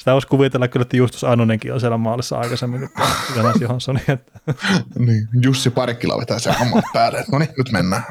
Sitä 0.01 0.13
voisi 0.13 0.29
kuvitella 0.29 0.69
kyllä, 0.69 0.83
että 0.83 0.97
Justus 0.97 1.25
Annonenkin 1.25 1.73
on 1.73 1.81
siellä 1.81 1.97
maalissa 1.97 2.39
aikaisemmin 2.39 2.81
kuin 2.81 3.09
Jonas 3.37 3.61
Johansson. 3.61 4.01
Että. 4.09 4.41
niin, 4.99 5.29
Jussi 5.43 5.71
Parikkila 5.71 6.19
vetää 6.19 6.39
sen 6.39 6.55
hamman 6.55 6.83
päälle. 6.93 7.25
No 7.33 7.39
niin, 7.39 7.51
nyt 7.59 7.73
mennään. 7.73 8.03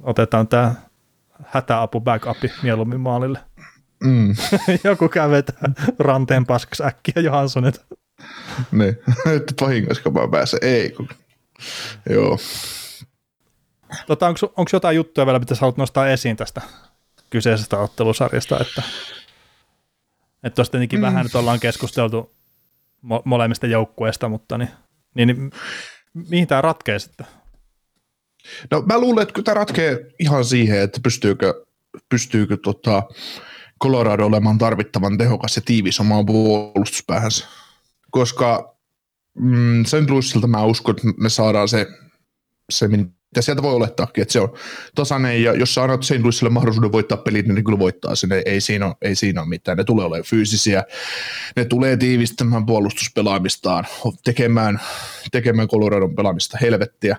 Otetaan 0.00 0.48
tämä 0.48 0.74
hätäapu 1.44 2.00
backupi 2.00 2.52
mieluummin 2.62 3.00
maalille. 3.00 3.38
Mm. 4.04 4.34
Joku 4.84 5.08
käy 5.08 5.30
vetää 5.30 5.70
ranteen 5.98 6.46
paskaksi 6.46 6.84
äkkiä 6.84 7.22
Johansson. 7.22 7.66
Että. 7.66 7.80
niin, 8.72 8.98
että 9.36 9.54
vahingossa 9.60 10.10
mä 10.10 10.28
pääse. 10.30 10.58
Ei, 10.62 10.90
kun... 10.90 11.08
joo. 12.10 12.38
Tota, 14.06 14.26
onko, 14.26 14.70
jotain 14.72 14.96
juttuja 14.96 15.26
vielä, 15.26 15.38
mitä 15.38 15.54
sä 15.54 15.60
haluat 15.60 15.76
nostaa 15.76 16.08
esiin 16.08 16.36
tästä 16.36 16.60
kyseisestä 17.30 17.78
ottelusarjasta, 17.78 18.60
että 18.60 18.82
että 20.42 20.54
tuossa 20.54 20.70
tietenkin 20.70 20.98
mm. 20.98 21.02
vähän 21.02 21.24
nyt 21.24 21.34
ollaan 21.34 21.60
keskusteltu 21.60 22.36
mo- 23.04 23.22
molemmista 23.24 23.66
joukkueista, 23.66 24.28
mutta 24.28 24.58
niin, 24.58 24.70
niin, 25.14 25.26
niin 25.26 25.50
mihin 26.30 26.48
tämä 26.48 26.60
ratkee 26.60 26.98
sitten? 26.98 27.26
No 28.70 28.82
mä 28.82 28.98
luulen, 28.98 29.22
että 29.22 29.42
tämä 29.42 29.54
ratkee 29.54 30.10
ihan 30.18 30.44
siihen, 30.44 30.80
että 30.80 31.00
pystyykö, 31.02 31.64
pystyykö 32.08 32.56
tota 32.56 33.02
Colorado 33.82 34.26
olemaan 34.26 34.58
tarvittavan 34.58 35.18
tehokas 35.18 35.56
ja 35.56 35.62
tiivis 35.64 36.00
omaan 36.00 36.26
puolustuspäähänsä. 36.26 37.46
Koska 38.10 38.76
mm, 39.38 39.84
St. 39.84 40.10
Louisilta 40.10 40.46
mä 40.46 40.64
uskon, 40.64 40.94
että 40.96 41.22
me 41.22 41.28
saadaan 41.28 41.68
se, 41.68 41.86
se 42.70 42.88
ja 43.36 43.42
sieltä 43.42 43.62
voi 43.62 43.74
olettaakin, 43.74 44.22
että 44.22 44.32
se 44.32 44.40
on 44.40 44.54
tasainen, 44.94 45.42
ja 45.42 45.54
jos 45.54 45.74
sä 45.74 45.82
annat 45.82 46.02
St. 46.02 46.20
Louisille 46.22 46.50
mahdollisuuden 46.50 46.92
voittaa 46.92 47.18
pelit, 47.18 47.46
niin 47.46 47.54
ne 47.54 47.62
kyllä 47.62 47.78
voittaa 47.78 48.14
sen, 48.14 48.32
ei, 48.32 48.42
ei, 48.46 48.60
siinä 48.60 48.86
ole, 48.86 48.94
ei 49.02 49.14
siinä 49.14 49.40
ole 49.40 49.48
mitään, 49.48 49.78
ne 49.78 49.84
tulee 49.84 50.04
olemaan 50.04 50.24
fyysisiä, 50.24 50.84
ne 51.56 51.64
tulee 51.64 51.96
tiivistämään 51.96 52.66
puolustuspelaamistaan, 52.66 53.86
tekemään, 54.24 54.80
tekemään 55.32 55.68
Coloradon 55.68 56.14
pelaamista 56.14 56.58
helvettiä, 56.60 57.16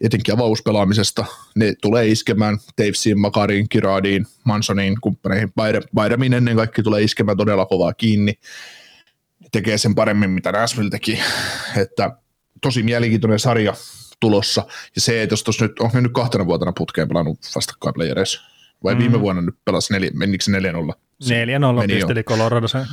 etenkin 0.00 0.34
avauspelaamisesta, 0.34 1.24
ne 1.56 1.74
tulee 1.82 2.08
iskemään 2.08 2.58
Tavesiin, 2.76 3.20
Makariin, 3.20 3.68
Kiradiin, 3.68 4.26
Mansoniin, 4.44 5.00
kumppaneihin, 5.00 5.52
Baidamin 5.94 6.32
ennen 6.32 6.56
kaikki 6.56 6.82
tulee 6.82 7.02
iskemään 7.02 7.36
todella 7.36 7.66
kovaa 7.66 7.94
kiinni, 7.94 8.34
tekee 9.52 9.78
sen 9.78 9.94
paremmin, 9.94 10.30
mitä 10.30 10.52
Nashville 10.52 10.90
teki, 10.90 11.18
että 11.76 12.16
tosi 12.62 12.82
mielenkiintoinen 12.82 13.38
sarja, 13.38 13.74
tulossa. 14.20 14.66
Ja 14.94 15.00
se, 15.00 15.22
että 15.22 15.32
jos 15.32 15.44
tuossa 15.44 15.64
nyt, 15.64 15.80
on 15.80 15.90
nyt 15.94 16.12
kahtena 16.12 16.46
vuotena 16.46 16.72
putkeen 16.72 17.08
pelannut 17.08 17.38
vastakkain 17.54 17.94
playereissa, 17.94 18.40
vai 18.84 18.94
mm. 18.94 18.98
viime 18.98 19.20
vuonna 19.20 19.42
nyt 19.42 19.54
pelasi, 19.64 19.92
neljä, 19.92 20.10
menikö 20.14 20.44
se 20.44 20.52
4-0? 20.52 20.54
4-0 20.54 20.96
pisteli 21.86 22.22
Colorado 22.22 22.68
sen 22.68 22.86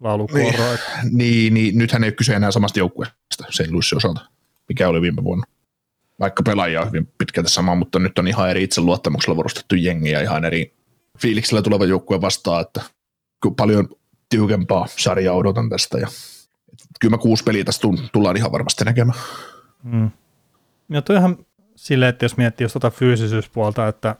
laulukuoroon. 0.00 0.78
Niin, 1.02 1.18
niin, 1.18 1.54
niin, 1.54 1.78
nythän 1.78 2.04
ei 2.04 2.08
ole 2.08 2.14
kyse 2.14 2.34
enää 2.34 2.50
samasta 2.50 2.78
joukkueesta 2.78 3.44
sen 3.50 3.72
Louisin 3.72 3.96
osalta, 3.96 4.20
mikä 4.68 4.88
oli 4.88 5.02
viime 5.02 5.24
vuonna. 5.24 5.46
Vaikka 6.20 6.42
pelaajia 6.42 6.80
on 6.80 6.86
hyvin 6.88 7.12
pitkälti 7.18 7.50
sama, 7.50 7.74
mutta 7.74 7.98
nyt 7.98 8.18
on 8.18 8.28
ihan 8.28 8.50
eri 8.50 8.62
itseluottamuksella 8.62 9.36
varustettu 9.36 9.74
jengi 9.74 10.10
ja 10.10 10.20
ihan 10.20 10.44
eri 10.44 10.74
fiiliksellä 11.18 11.62
tuleva 11.62 11.84
joukkue 11.84 12.20
vastaan, 12.20 12.60
että 12.60 12.82
paljon 13.56 13.88
tiukempaa 14.28 14.86
sarjaa 14.96 15.34
odotan 15.34 15.68
tästä 15.68 15.98
ja 15.98 16.08
kyllä 17.00 17.16
mä 17.16 17.18
kuusi 17.18 17.44
peliä 17.44 17.64
tästä 17.64 17.88
tullaan 18.12 18.36
ihan 18.36 18.52
varmasti 18.52 18.84
näkemään. 18.84 19.18
Mm. 19.82 20.10
Ja 20.88 21.02
toihan 21.02 21.36
silleen, 21.76 22.08
että 22.08 22.24
jos 22.24 22.36
miettii 22.36 22.64
jos 22.64 22.72
tuota 22.72 22.90
fyysisyyspuolta, 22.90 23.88
että, 23.88 24.16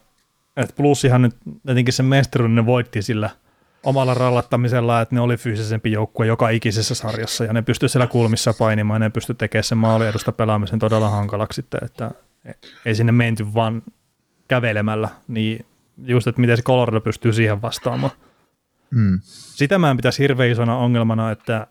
että 0.57 0.75
plussihan 0.75 1.21
nyt 1.21 1.35
jotenkin 1.67 1.93
sen 1.93 2.05
mestaruuden 2.05 2.55
ne 2.55 2.65
voitti 2.65 3.01
sillä 3.01 3.29
omalla 3.83 4.13
rallattamisella, 4.13 5.01
että 5.01 5.15
ne 5.15 5.21
oli 5.21 5.37
fyysisempi 5.37 5.91
joukkue 5.91 6.25
joka 6.25 6.49
ikisessä 6.49 6.95
sarjassa 6.95 7.43
ja 7.43 7.53
ne 7.53 7.61
pystyi 7.61 7.89
siellä 7.89 8.07
kulmissa 8.07 8.53
painimaan 8.59 9.01
ja 9.01 9.05
ne 9.05 9.13
pystyi 9.13 9.35
tekemään 9.35 9.63
sen 9.63 9.77
maaliedusta 9.77 10.31
pelaamisen 10.31 10.79
todella 10.79 11.09
hankalaksi 11.09 11.55
sitten, 11.55 11.79
että 11.83 12.11
ei 12.85 12.95
sinne 12.95 13.11
menty 13.11 13.53
vaan 13.53 13.81
kävelemällä, 14.47 15.09
niin 15.27 15.65
just, 16.03 16.27
että 16.27 16.41
miten 16.41 16.57
se 16.57 16.63
Colorado 16.63 17.01
pystyy 17.01 17.33
siihen 17.33 17.61
vastaamaan. 17.61 18.13
Hmm. 18.95 19.19
Sitä 19.23 19.79
mä 19.79 19.91
en 19.91 19.97
pitäisi 19.97 20.23
hirveän 20.23 20.51
isona 20.51 20.77
ongelmana, 20.77 21.31
että 21.31 21.67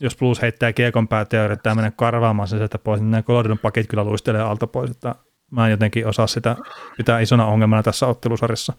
jos 0.00 0.16
Blues 0.16 0.42
heittää 0.42 0.72
kiekon 0.72 1.08
päätä 1.08 1.36
ja 1.36 1.44
yrittää 1.44 1.74
mennä 1.74 1.90
karvaamaan 1.90 2.48
sen 2.48 2.58
sieltä 2.58 2.78
pois, 2.78 3.00
niin 3.00 3.10
nämä 3.10 3.22
Coloradon 3.22 3.58
pakit 3.58 3.86
kyllä 3.86 4.04
luistelee 4.04 4.42
alta 4.42 4.66
pois. 4.66 4.90
Että 4.90 5.14
mä 5.50 5.66
en 5.66 5.70
jotenkin 5.70 6.06
osaa 6.06 6.26
sitä 6.26 6.56
pitää 6.96 7.20
isona 7.20 7.46
ongelmana 7.46 7.82
tässä 7.82 8.06
ottelusarjassa. 8.06 8.72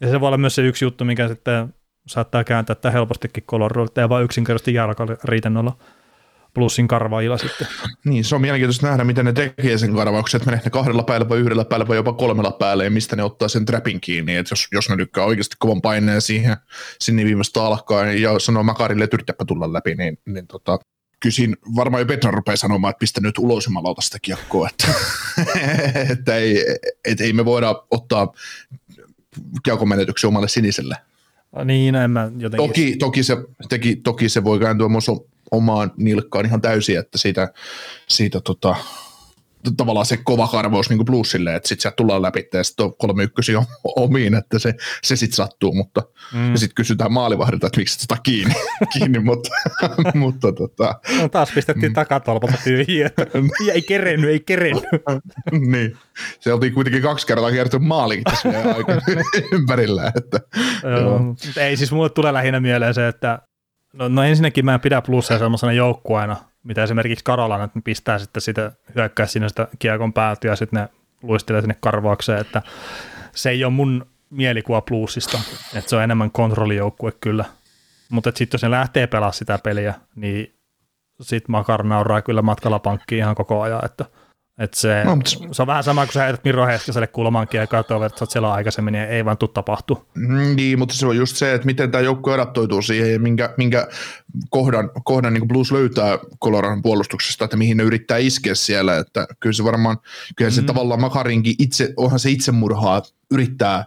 Ja 0.00 0.10
se 0.10 0.20
voi 0.20 0.26
olla 0.26 0.38
myös 0.38 0.54
se 0.54 0.62
yksi 0.62 0.84
juttu, 0.84 1.04
mikä 1.04 1.28
sitten 1.28 1.74
saattaa 2.06 2.44
kääntää 2.44 2.72
että 2.72 2.90
helpostikin 2.90 3.44
Colorado, 3.44 3.86
ei 4.02 4.08
vaan 4.08 4.24
yksinkertaisesti 4.24 4.74
jalka 4.74 5.06
riitä 5.24 5.50
noilla 5.50 5.76
plussin 6.54 6.88
karvailla 6.88 7.38
sitten. 7.38 7.66
Niin, 8.04 8.24
se 8.24 8.34
on 8.34 8.40
mielenkiintoista 8.40 8.86
nähdä, 8.86 9.04
miten 9.04 9.24
ne 9.24 9.32
tekee 9.32 9.78
sen 9.78 9.94
karvauksen, 9.94 10.38
että 10.38 10.50
menee 10.50 10.64
ne 10.64 10.70
kahdella 10.70 11.02
päällä 11.02 11.28
vai 11.28 11.38
yhdellä 11.38 11.64
päällä 11.64 11.88
vai 11.88 11.96
jopa 11.96 12.12
kolmella 12.12 12.50
päällä 12.50 12.84
ja 12.84 12.90
mistä 12.90 13.16
ne 13.16 13.22
ottaa 13.22 13.48
sen 13.48 13.64
trapin 13.64 14.00
kiinni. 14.00 14.36
Että 14.36 14.52
jos, 14.52 14.68
jos 14.72 14.88
ne 14.88 14.96
lykkää 14.96 15.24
oikeasti 15.24 15.56
kovan 15.58 15.82
paineen 15.82 16.22
siihen 16.22 16.56
sinne 17.00 17.24
viimeistä 17.24 17.62
alkaen 17.62 18.22
ja 18.22 18.38
sanoo 18.38 18.62
Makarille, 18.62 19.04
että 19.04 19.16
yritäpä 19.16 19.44
tulla 19.44 19.72
läpi, 19.72 19.94
niin, 19.94 20.18
niin 20.26 20.46
tota, 20.46 20.78
kysin 21.20 21.56
varmaan 21.76 22.00
jo 22.00 22.06
Petra 22.06 22.30
rupeaa 22.30 22.56
sanomaan, 22.56 22.90
että 22.90 23.00
pistä 23.00 23.20
nyt 23.20 23.38
ulos 23.38 23.66
jumalauta 23.66 24.00
sitä 24.00 24.18
kiekkoa, 24.22 24.68
että, 24.68 24.88
että 26.12 26.36
ei, 26.36 26.64
et 27.04 27.20
ei 27.20 27.32
me 27.32 27.44
voida 27.44 27.82
ottaa 27.90 28.32
kiekon 29.62 29.88
menetyksiä 29.88 30.28
omalle 30.28 30.48
siniselle. 30.48 30.96
Niin, 31.64 31.94
en 31.94 32.10
mä 32.10 32.30
jotenkin... 32.38 32.68
Toki, 32.68 32.96
toki, 32.96 33.22
se, 33.22 33.36
teki, 33.68 33.96
toki 33.96 34.28
se 34.28 34.44
voi 34.44 34.58
kääntyä 34.58 34.88
myös 34.88 35.10
omaan 35.50 35.92
nilkkaan 35.96 36.46
ihan 36.46 36.60
täysin, 36.60 36.98
että 36.98 37.18
siitä, 37.18 37.52
siitä 38.08 38.40
tota, 38.40 38.76
tavallaan 39.76 40.06
se 40.06 40.16
kova 40.16 40.48
karvaus 40.48 40.90
niin 40.90 41.04
plussille, 41.04 41.54
että 41.54 41.68
sitten 41.68 41.82
sieltä 41.82 41.96
tullaan 41.96 42.22
läpi 42.22 42.48
ja 42.52 42.64
sitten 42.64 42.86
on 42.86 42.96
kolme 42.96 43.22
ykkösiä 43.22 43.62
omiin, 43.84 44.34
että 44.34 44.58
se, 44.58 44.74
se 45.02 45.16
sitten 45.16 45.36
sattuu, 45.36 45.74
mutta 45.74 46.02
mm. 46.34 46.56
sitten 46.56 46.74
kysytään 46.74 47.12
maalivahdilta, 47.12 47.66
että 47.66 47.80
miksi 47.80 47.98
sitä 47.98 48.16
kiinni, 48.22 48.54
kiinni 48.92 49.18
mutta, 49.18 49.50
mutta 50.14 50.52
tota, 50.52 50.94
no, 51.20 51.28
taas 51.28 51.50
pistettiin 51.54 51.92
mm. 51.92 51.94
takatolpalta 51.94 52.56
tyhjiä, 52.64 53.10
ei 53.72 53.82
kerennyt, 53.82 54.30
ei 54.30 54.40
kerennyt. 54.40 54.84
niin, 55.72 55.96
se 56.40 56.52
oltiin 56.52 56.74
kuitenkin 56.74 57.02
kaksi 57.02 57.26
kertaa 57.26 57.52
kertonut 57.52 57.88
maalikin 57.88 58.24
tässä 58.24 58.48
ympärillä. 59.52 60.12
Että, 60.16 60.40
joo. 61.00 61.20
Ei 61.56 61.76
siis 61.76 61.92
mulle 61.92 62.10
tulee 62.10 62.32
lähinnä 62.32 62.60
mieleen 62.60 62.94
se, 62.94 63.08
että 63.08 63.38
No, 63.92 64.08
no 64.08 64.22
ensinnäkin 64.22 64.64
mä 64.64 64.74
en 64.74 64.80
pidä 64.80 65.02
plussia 65.02 65.38
semmoisena 65.38 65.72
joukkueena, 65.72 66.36
mitä 66.62 66.82
esimerkiksi 66.82 67.24
Karolana, 67.24 67.64
että 67.64 67.80
pistää 67.84 68.18
sitten 68.18 68.40
sitä 68.40 68.72
hyökkää 68.94 69.26
sinne 69.26 69.48
sitä 69.48 69.68
kiekon 69.78 70.12
päältä 70.12 70.46
ja 70.46 70.56
sitten 70.56 70.80
ne 70.80 70.88
luistelee 71.22 71.60
sinne 71.60 71.76
karvaukseen, 71.80 72.40
että 72.40 72.62
se 73.34 73.50
ei 73.50 73.64
ole 73.64 73.72
mun 73.72 74.06
mielikuva 74.30 74.80
plussista, 74.80 75.38
että 75.74 75.90
se 75.90 75.96
on 75.96 76.02
enemmän 76.02 76.30
kontrollijoukkue 76.30 77.12
kyllä. 77.20 77.44
Mutta 78.10 78.32
sitten 78.34 78.58
jos 78.58 78.62
ne 78.62 78.70
lähtee 78.70 79.06
pelaamaan 79.06 79.34
sitä 79.34 79.58
peliä, 79.58 79.94
niin 80.14 80.54
sitten 81.20 81.52
Makar 81.52 81.82
nauraa 81.82 82.22
kyllä 82.22 82.42
matkalla 82.42 82.78
pankkiin 82.78 83.18
ihan 83.18 83.34
koko 83.34 83.62
ajan, 83.62 83.84
että– 83.84 84.04
et 84.60 84.74
se, 84.74 85.04
no, 85.04 85.16
mutta... 85.16 85.30
se 85.52 85.62
on 85.62 85.66
vähän 85.66 85.84
sama 85.84 86.06
kuin 86.06 86.12
sä 86.12 86.22
heität 86.22 86.44
Miro 86.44 86.66
Heiskaselle 86.66 87.06
kulmankin 87.06 87.60
ja 87.60 87.66
katsoo, 87.66 88.04
että 88.04 88.18
sä 88.18 88.22
oot 88.22 88.30
siellä 88.30 88.52
aikaisemmin, 88.52 88.92
niin 88.92 89.04
ei 89.04 89.24
vaan 89.24 89.38
tuu 89.38 89.48
tapahtu. 89.48 90.06
Mm, 90.14 90.56
niin, 90.56 90.78
mutta 90.78 90.94
se 90.94 91.06
on 91.06 91.16
just 91.16 91.36
se, 91.36 91.54
että 91.54 91.66
miten 91.66 91.90
tämä 91.90 92.02
joukko 92.02 92.32
adaptoituu 92.32 92.82
siihen 92.82 93.12
ja 93.12 93.18
minkä, 93.18 93.54
minkä 93.56 93.88
kohdan, 94.50 94.90
kohdan 95.04 95.34
niin 95.34 95.48
Blues 95.48 95.72
löytää 95.72 96.18
Coloradon 96.44 96.82
puolustuksesta, 96.82 97.44
että 97.44 97.56
mihin 97.56 97.76
ne 97.76 97.82
yrittää 97.82 98.18
iskeä 98.18 98.54
siellä. 98.54 98.98
Että 98.98 99.26
kyllä 99.40 99.52
se 99.52 99.64
varmaan, 99.64 99.98
kyllä 100.36 100.50
se 100.50 100.60
mm. 100.60 100.66
tavallaan 100.66 101.00
Makarinkin 101.00 101.54
itse, 101.58 101.92
onhan 101.96 102.20
se 102.20 102.30
itsemurhaa 102.30 103.02
yrittää 103.30 103.84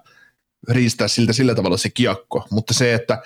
riistää 0.69 1.07
siltä 1.07 1.33
sillä 1.33 1.55
tavalla 1.55 1.77
se 1.77 1.89
kiekko, 1.89 2.47
mutta 2.51 2.73
se, 2.73 2.93
että 2.93 3.21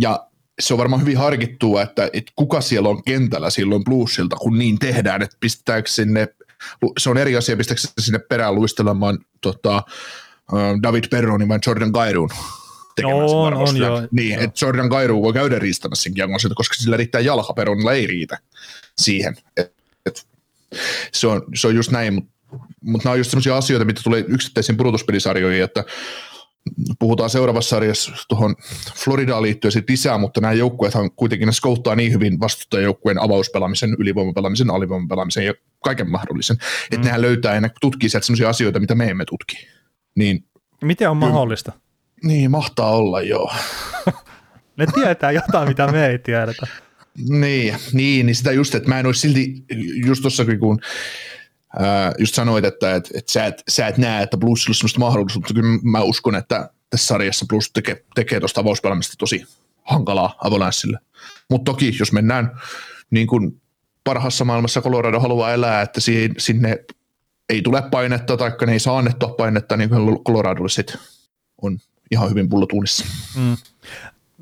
ja 0.00 0.26
se 0.60 0.74
on 0.74 0.78
varmaan 0.78 1.02
hyvin 1.02 1.16
harkittua, 1.16 1.82
että, 1.82 2.10
että 2.12 2.32
kuka 2.36 2.60
siellä 2.60 2.88
on 2.88 3.02
kentällä 3.02 3.50
silloin 3.50 3.84
bluesilta, 3.84 4.36
kun 4.36 4.58
niin 4.58 4.78
tehdään, 4.78 5.22
että 5.22 5.36
pistetäänkö 5.40 5.90
sinne 5.90 6.28
se 6.98 7.10
on 7.10 7.18
eri 7.18 7.36
asia, 7.36 7.56
pistäkö 7.56 7.80
sinne 7.98 8.18
perään 8.18 8.54
luistelemaan 8.54 9.18
tota, 9.40 9.82
David 10.82 11.04
Perronin 11.10 11.48
vai 11.48 11.58
Jordan 11.66 11.92
Kairuun 11.92 12.30
tekemässä 12.96 13.36
on, 13.36 13.54
on, 13.54 13.76
joo. 13.76 14.02
Niin, 14.10 14.32
joo. 14.32 14.42
että 14.42 14.64
Jordan 14.64 14.88
Kairu 14.88 15.22
voi 15.22 15.32
käydä 15.32 15.58
riistämässä 15.58 16.02
sen 16.02 16.14
kiekon 16.14 16.40
sieltä, 16.40 16.54
koska 16.54 16.74
sillä 16.74 16.96
riittää 16.96 17.20
jalka, 17.20 17.52
Perronilla 17.52 17.92
ei 17.92 18.06
riitä 18.06 18.38
siihen. 18.98 19.36
Et, 19.56 19.74
et, 20.06 20.26
se, 21.12 21.26
on, 21.26 21.42
se 21.54 21.66
on 21.66 21.74
just 21.74 21.90
näin, 21.90 22.14
mutta 22.14 22.30
mut 22.80 23.04
nämä 23.04 23.12
on 23.12 23.18
just 23.18 23.30
sellaisia 23.30 23.56
asioita, 23.56 23.84
mitä 23.84 24.00
tulee 24.04 24.24
yksittäisiin 24.28 24.76
pudotuspelisarjoihin, 24.76 25.62
että 25.62 25.84
puhutaan 26.98 27.30
seuraavassa 27.30 27.70
sarjassa 27.70 28.12
tuohon 28.28 28.54
Floridaan 28.96 29.42
liittyen 29.42 29.72
sitten 29.72 29.92
lisää, 29.92 30.18
mutta 30.18 30.40
nämä 30.40 30.52
joukkueethan 30.52 31.10
kuitenkin 31.10 31.46
ne 31.46 31.52
skouttaa 31.52 31.94
niin 31.94 32.12
hyvin 32.12 32.40
vastustajajoukkueen 32.40 33.22
avauspelaamisen, 33.22 33.96
ylivoimapelaamisen, 33.98 34.70
alivoimapelaamisen 34.70 35.46
ja 35.46 35.54
kaiken 35.84 36.10
mahdollisen, 36.10 36.56
mm. 36.56 36.94
että 36.94 37.06
nehän 37.06 37.22
löytää 37.22 37.54
ja 37.54 37.60
ne 37.60 37.70
tutkii 37.80 38.08
sieltä 38.08 38.26
sellaisia 38.26 38.48
asioita, 38.48 38.80
mitä 38.80 38.94
me 38.94 39.10
emme 39.10 39.24
tutki. 39.24 39.56
Niin, 40.16 40.44
Miten 40.84 41.10
on 41.10 41.16
mahdollista? 41.16 41.72
Niin, 42.24 42.50
mahtaa 42.50 42.90
olla, 42.90 43.20
joo. 43.20 43.52
ne 44.78 44.86
tietää 44.94 45.30
jotain, 45.30 45.68
mitä 45.68 45.92
me 45.92 46.06
ei 46.06 46.18
tiedetä. 46.18 46.66
Niin, 47.28 47.76
niin, 47.92 48.26
niin 48.26 48.36
sitä 48.36 48.52
just, 48.52 48.74
että 48.74 48.88
mä 48.88 49.00
en 49.00 49.06
olisi 49.06 49.20
silti, 49.20 49.64
just 50.06 50.22
tuossa 50.22 50.44
kun 50.60 50.80
Just 52.18 52.34
sanoit, 52.34 52.64
että 52.64 52.94
et, 52.94 53.10
et 53.14 53.28
sä, 53.28 53.46
et, 53.46 53.62
sä 53.68 53.86
et 53.86 53.98
näe, 53.98 54.22
että 54.22 54.36
Bluesilla 54.36 54.70
on 54.70 54.74
sellaista 54.74 55.00
mahdollisuutta, 55.00 55.54
kyllä 55.54 55.78
mä 55.82 56.00
uskon, 56.02 56.34
että 56.34 56.70
tässä 56.90 57.06
sarjassa 57.06 57.46
Blues 57.48 57.70
tekee, 57.72 58.04
tekee 58.14 58.40
tuosta 58.40 58.60
avauspelaamista 58.60 59.14
tosi 59.18 59.44
hankalaa 59.82 60.36
Avalanssille. 60.44 60.98
Mutta 61.50 61.72
toki, 61.72 61.96
jos 61.98 62.12
mennään 62.12 62.60
niin 63.10 63.26
kuin 63.26 63.60
parhaassa 64.04 64.44
maailmassa 64.44 64.82
Colorado 64.82 65.20
haluaa 65.20 65.52
elää, 65.52 65.82
että 65.82 66.00
sinne 66.38 66.84
ei 67.48 67.62
tule 67.62 67.82
painetta 67.90 68.36
tai 68.36 68.52
ne 68.66 68.72
ei 68.72 68.78
saa 68.78 68.98
annettua 68.98 69.28
painetta, 69.28 69.76
niin 69.76 69.90
Coloradolle 70.26 70.68
sitten 70.68 71.00
on 71.62 71.78
ihan 72.10 72.30
hyvin 72.30 72.48
pullotuunissa. 72.48 73.04
Mm. 73.36 73.56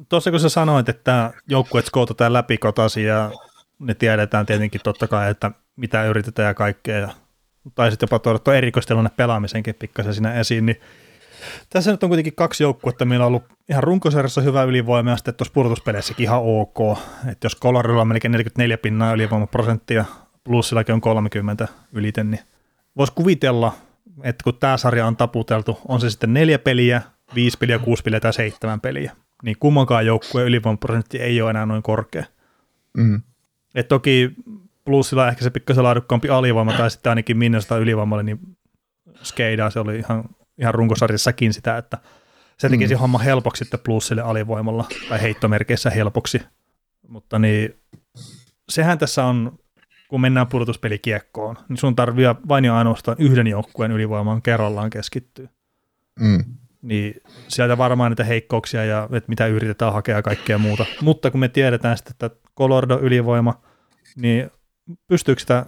Tuossa 0.09 0.31
kun 0.31 0.41
sä 0.41 0.49
sanoit, 0.49 0.89
että 0.89 1.33
joukkueet 1.49 1.87
skootataan 1.87 2.33
läpi 2.33 2.59
kotasi 2.59 3.05
ja 3.05 3.31
ne 3.79 3.95
tiedetään 3.95 4.47
tietenkin 4.47 4.81
totta 4.85 5.09
kai, 5.09 5.31
että 5.31 5.51
mitä 5.77 6.05
yritetään 6.05 6.47
ja 6.47 6.55
kaikkea, 6.55 6.99
ja 6.99 7.09
tai 7.75 7.91
sitten 7.91 8.07
jopa 8.07 8.19
tuoda 8.19 8.39
tuo 8.39 8.55
erikoistelunne 8.55 9.11
pelaamisenkin 9.17 9.75
pikkasen 9.75 10.15
siinä 10.15 10.35
esiin, 10.35 10.67
niin 10.67 10.81
tässä 11.71 11.91
nyt 11.91 12.03
on 12.03 12.11
kuitenkin 12.11 12.35
kaksi 12.35 12.63
joukkuetta, 12.63 13.05
millä 13.05 13.25
on 13.25 13.29
ollut 13.29 13.45
ihan 13.69 13.83
runkosarjassa 13.83 14.41
hyvä 14.41 14.63
ylivoima 14.63 15.11
ja 15.11 15.17
sitten 15.17 15.35
tuossa 15.35 15.53
purtuspeleissäkin 15.55 16.25
ihan 16.25 16.43
ok. 16.43 16.99
Että 17.29 17.45
jos 17.45 17.61
Coloradolla 17.61 18.03
on 18.03 18.09
melkein 18.09 18.33
44 18.33 18.79
pinnaa 18.79 19.15
ylivoimaprosenttia, 19.15 20.05
plussillakin 20.45 20.95
on 20.95 21.01
30 21.01 21.69
yliten, 21.93 22.31
niin 22.31 22.41
voisi 22.97 23.13
kuvitella, 23.13 23.73
että 24.23 24.45
kun 24.45 24.57
tämä 24.61 24.77
sarja 24.77 25.07
on 25.07 25.17
taputeltu, 25.17 25.79
on 25.89 26.01
se 26.01 26.11
sitten 26.11 26.35
neljä 26.35 26.59
peliä, 26.59 27.03
viisi 27.35 27.59
peliä, 27.59 27.79
kuusi 27.79 28.03
peliä 28.03 28.21
tai 28.21 28.33
seitsemän 28.33 28.81
peliä, 28.81 29.13
niin 29.43 29.57
kummankaan 29.61 30.07
joukkueen 30.07 30.49
ylivoimaprosentti 30.49 31.19
ei 31.19 31.43
ole 31.43 31.51
enää 31.51 31.67
noin 31.67 31.83
korkea. 31.83 32.25
Mm. 32.97 33.23
Et 33.75 33.89
toki 33.89 34.35
plussilla 34.85 35.29
ehkä 35.29 35.45
se 35.45 35.51
pikkasen 35.51 35.85
laadukkaampi 35.85 36.29
alivoima, 36.29 36.73
tai 36.73 36.91
sitten 36.91 37.11
ainakin 37.11 37.37
Minnesota 37.37 37.79
ylivoimalle, 37.79 38.23
niin 38.23 38.39
skeidaa 39.23 39.71
se 39.71 39.81
oli 39.81 39.99
ihan, 39.99 40.25
ihan 40.59 40.75
runkosarjassakin 40.75 41.53
sitä, 41.53 41.77
että 41.77 41.99
se 42.59 42.69
tekisi 42.69 42.95
mm. 42.95 43.01
homma 43.01 43.19
helpoksi 43.19 43.65
sitten 43.65 43.81
plussille 43.81 44.23
alivoimalla, 44.23 44.85
tai 45.09 45.23
heittomerkeissä 45.23 45.91
helpoksi. 45.91 46.43
Mutta 47.09 47.39
niin, 47.39 47.75
sehän 48.69 48.99
tässä 48.99 49.25
on, 49.25 49.59
kun 50.09 50.21
mennään 50.21 50.47
pudotuspelikiekkoon, 50.47 51.57
niin 51.69 51.77
sun 51.77 51.97
tarvii 51.97 52.27
vain 52.49 52.65
ja 52.65 52.79
ainoastaan 52.79 53.17
yhden 53.21 53.47
joukkueen 53.47 53.93
ylivoimaan 53.93 54.43
kerrallaan 54.43 54.91
keskittyä. 54.91 55.49
Mm. 56.21 56.45
Niin 56.83 57.15
sieltä 57.49 57.79
varmaan 57.79 58.11
niitä 58.11 58.25
heikkouksia 58.25 58.85
ja 58.85 59.09
että 59.13 59.29
mitä 59.29 59.47
yritetään 59.47 59.93
hakea 59.93 60.17
ja 60.17 60.23
kaikkea 60.23 60.59
muuta. 60.59 60.87
Mutta 61.01 61.31
kun 61.31 61.41
me 61.41 61.49
tiedetään 61.49 61.97
sitten, 61.97 62.13
että 62.13 62.31
Colorado 62.59 62.99
ylivoima, 62.99 63.63
niin 64.17 64.51
pystyykö 65.09 65.41
sitä, 65.41 65.67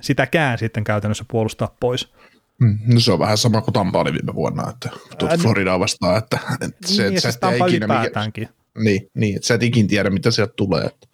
sitäkään 0.00 0.58
sitten 0.58 0.84
käytännössä 0.84 1.24
puolustaa 1.30 1.76
pois? 1.80 2.12
Mm, 2.58 2.78
no 2.86 3.00
se 3.00 3.12
on 3.12 3.18
vähän 3.18 3.38
sama 3.38 3.60
kuin 3.60 3.74
Tampa 3.74 4.00
oli 4.00 4.12
viime 4.12 4.34
vuonna, 4.34 4.70
että 4.70 4.90
tuot 5.18 5.40
Floridaa 5.40 5.80
vastaan, 5.80 6.18
että, 6.18 6.38
että 6.60 6.88
se, 6.88 7.02
niin, 7.02 7.16
että 7.16 7.20
sä 7.20 7.28
et 7.28 7.68
ikinä, 7.68 7.86
mikä, 8.00 8.48
niin, 8.78 9.10
niin, 9.14 9.36
että 9.36 9.48
sä 9.48 9.54
et 9.54 9.62
ikin 9.62 9.88
tiedä, 9.88 10.10
mitä 10.10 10.30
sieltä 10.30 10.52
tulee. 10.56 10.84
Että 10.84 11.06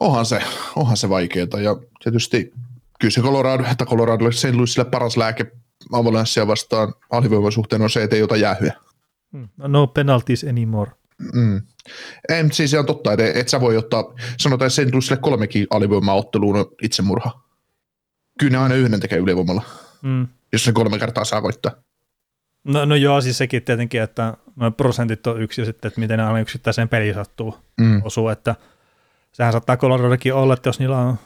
onhan 0.00 0.26
se, 0.26 0.42
onhan 0.76 0.96
se 0.96 1.08
vaikeaa 1.08 1.60
ja 1.62 1.76
tietysti 2.02 2.52
kyllä 3.00 3.12
se 3.12 3.20
Colorado, 3.20 3.64
että 3.70 3.86
Colorado 3.86 4.32
St. 4.32 4.54
Louisille 4.54 4.90
paras 4.90 5.16
lääke 5.16 5.52
Avalanssia 5.92 6.46
vastaan 6.46 6.94
alivoiman 7.10 7.52
suhteen 7.52 7.82
on 7.82 7.90
se, 7.90 8.02
että 8.02 8.16
ei 8.16 8.22
ota 8.22 8.36
jäähyä. 8.36 8.72
Hmm. 9.32 9.48
No 9.56 9.86
penalties 9.86 10.44
anymore. 10.44 10.90
Mm. 11.32 11.62
Mutta 12.42 12.56
siis 12.56 12.70
se 12.70 12.78
on 12.78 12.86
totta, 12.86 13.12
että 13.12 13.40
et 13.40 13.48
sä 13.48 13.60
voi 13.60 13.76
ottaa, 13.76 14.04
sanotaan, 14.38 14.66
että 14.66 14.74
sen 14.74 14.90
tuli 14.90 15.02
sille 15.02 15.20
kolmekin 15.20 15.66
alivoima-otteluun 15.70 16.74
itsemurha. 16.82 17.40
Kyllä 18.38 18.52
ne 18.52 18.58
aina 18.58 18.74
yhden 18.74 19.00
tekee 19.00 19.18
ylivoimalla, 19.18 19.62
mm. 20.02 20.28
jos 20.52 20.64
se 20.64 20.72
kolme 20.72 20.98
kertaa 20.98 21.24
saa 21.24 21.42
voittaa. 21.42 21.72
No, 22.64 22.84
no 22.84 22.94
joo, 22.94 23.20
siis 23.20 23.38
sekin 23.38 23.62
tietenkin, 23.62 24.02
että 24.02 24.36
noin 24.56 24.74
prosentit 24.74 25.26
on 25.26 25.42
yksi 25.42 25.60
ja 25.60 25.64
sitten, 25.64 25.88
että 25.88 26.00
miten 26.00 26.18
ne 26.18 26.24
aina 26.24 26.40
yksittäiseen 26.40 26.88
peliin 26.88 27.14
sattuu 27.14 27.58
mm. 27.80 28.02
osuu, 28.04 28.28
että 28.28 28.54
sehän 29.32 29.52
saattaa 29.52 29.76
Coloradokin 29.76 30.34
olla, 30.34 30.54
että 30.54 30.68
jos 30.68 30.78
niillä 30.78 30.98
on 30.98 31.16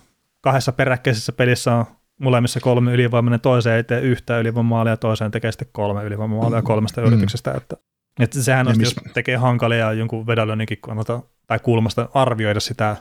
kahdessa 0.40 0.72
peräkkäisessä 0.72 1.32
pelissä 1.32 1.74
on 1.74 1.84
molemmissa 2.18 2.60
kolme 2.60 2.92
ylivoimainen, 2.92 3.40
toiseen 3.40 3.76
ei 3.76 3.84
tee 3.84 4.00
yhtä 4.00 4.38
ylivoimaalia 4.38 4.92
ja 4.92 4.96
toiseen 4.96 5.30
tekee 5.30 5.52
sitten 5.52 5.68
kolme 5.72 6.04
ylivoimaalia 6.04 6.62
kolmesta 6.62 7.00
mm. 7.00 7.06
yrityksestä, 7.06 7.52
että, 7.52 7.76
että 8.18 8.42
sehän 8.42 8.68
on, 8.68 8.80
jos 8.80 8.96
tekee 9.14 9.36
hankalia 9.36 9.92
jonkun 9.92 10.26
vedonlyönninkin 10.26 10.78
kannalta 10.80 11.22
tai 11.46 11.58
kulmasta 11.58 12.08
arvioida 12.14 12.60
sitä 12.60 12.96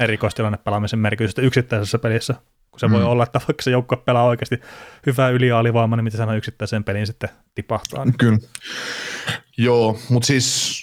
erikoistilannepelaamisen 0.00 0.98
merkitystä 0.98 1.42
yksittäisessä 1.42 1.98
pelissä, 1.98 2.34
kun 2.70 2.80
se 2.80 2.86
mm. 2.86 2.92
voi 2.92 3.02
olla, 3.02 3.22
että 3.22 3.40
vaikka 3.48 3.62
se 3.62 3.70
joukko 3.70 3.96
pelaa 3.96 4.24
oikeasti 4.24 4.60
hyvää 5.06 5.28
yli 5.28 5.52
alivoimaa, 5.52 5.96
niin 5.96 6.04
miten 6.04 6.18
sanoa 6.18 6.34
yksittäiseen 6.34 6.84
peliin 6.84 7.06
sitten 7.06 7.28
tipahtaa. 7.54 8.04
Niin. 8.04 8.18
Kyllä. 8.18 8.38
Joo, 9.58 9.98
mutta 10.08 10.26
siis 10.26 10.82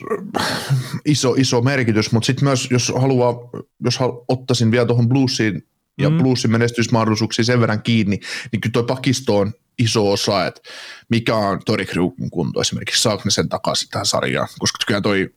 iso, 1.05 1.33
iso 1.37 1.61
merkitys, 1.61 2.11
mutta 2.11 2.25
sitten 2.27 2.43
myös 2.45 2.71
jos 2.71 2.93
haluaa, 2.97 3.33
jos 3.79 3.99
ottaisin 4.27 4.71
vielä 4.71 4.85
tuohon 4.85 5.09
bluesiin 5.09 5.67
ja 5.97 6.09
mm. 6.09 6.17
bluesin 6.17 6.51
menestysmahdollisuuksia 6.51 7.45
sen 7.45 7.61
verran 7.61 7.81
kiinni, 7.81 8.19
niin 8.51 8.61
kyllä 8.61 8.73
toi 8.73 8.83
pakisto 8.83 9.37
on 9.37 9.53
iso 9.79 10.11
osa, 10.11 10.45
että 10.45 10.61
mikä 11.09 11.35
on 11.35 11.61
Tori 11.65 11.85
Krugin 11.85 12.29
kunto 12.29 12.61
esimerkiksi, 12.61 13.01
saako 13.01 13.21
ne 13.25 13.31
sen 13.31 13.49
takaisin 13.49 13.89
tähän 13.89 14.05
sarjaan, 14.05 14.47
koska 14.59 14.77
kyllä 14.87 15.01
toi, 15.01 15.33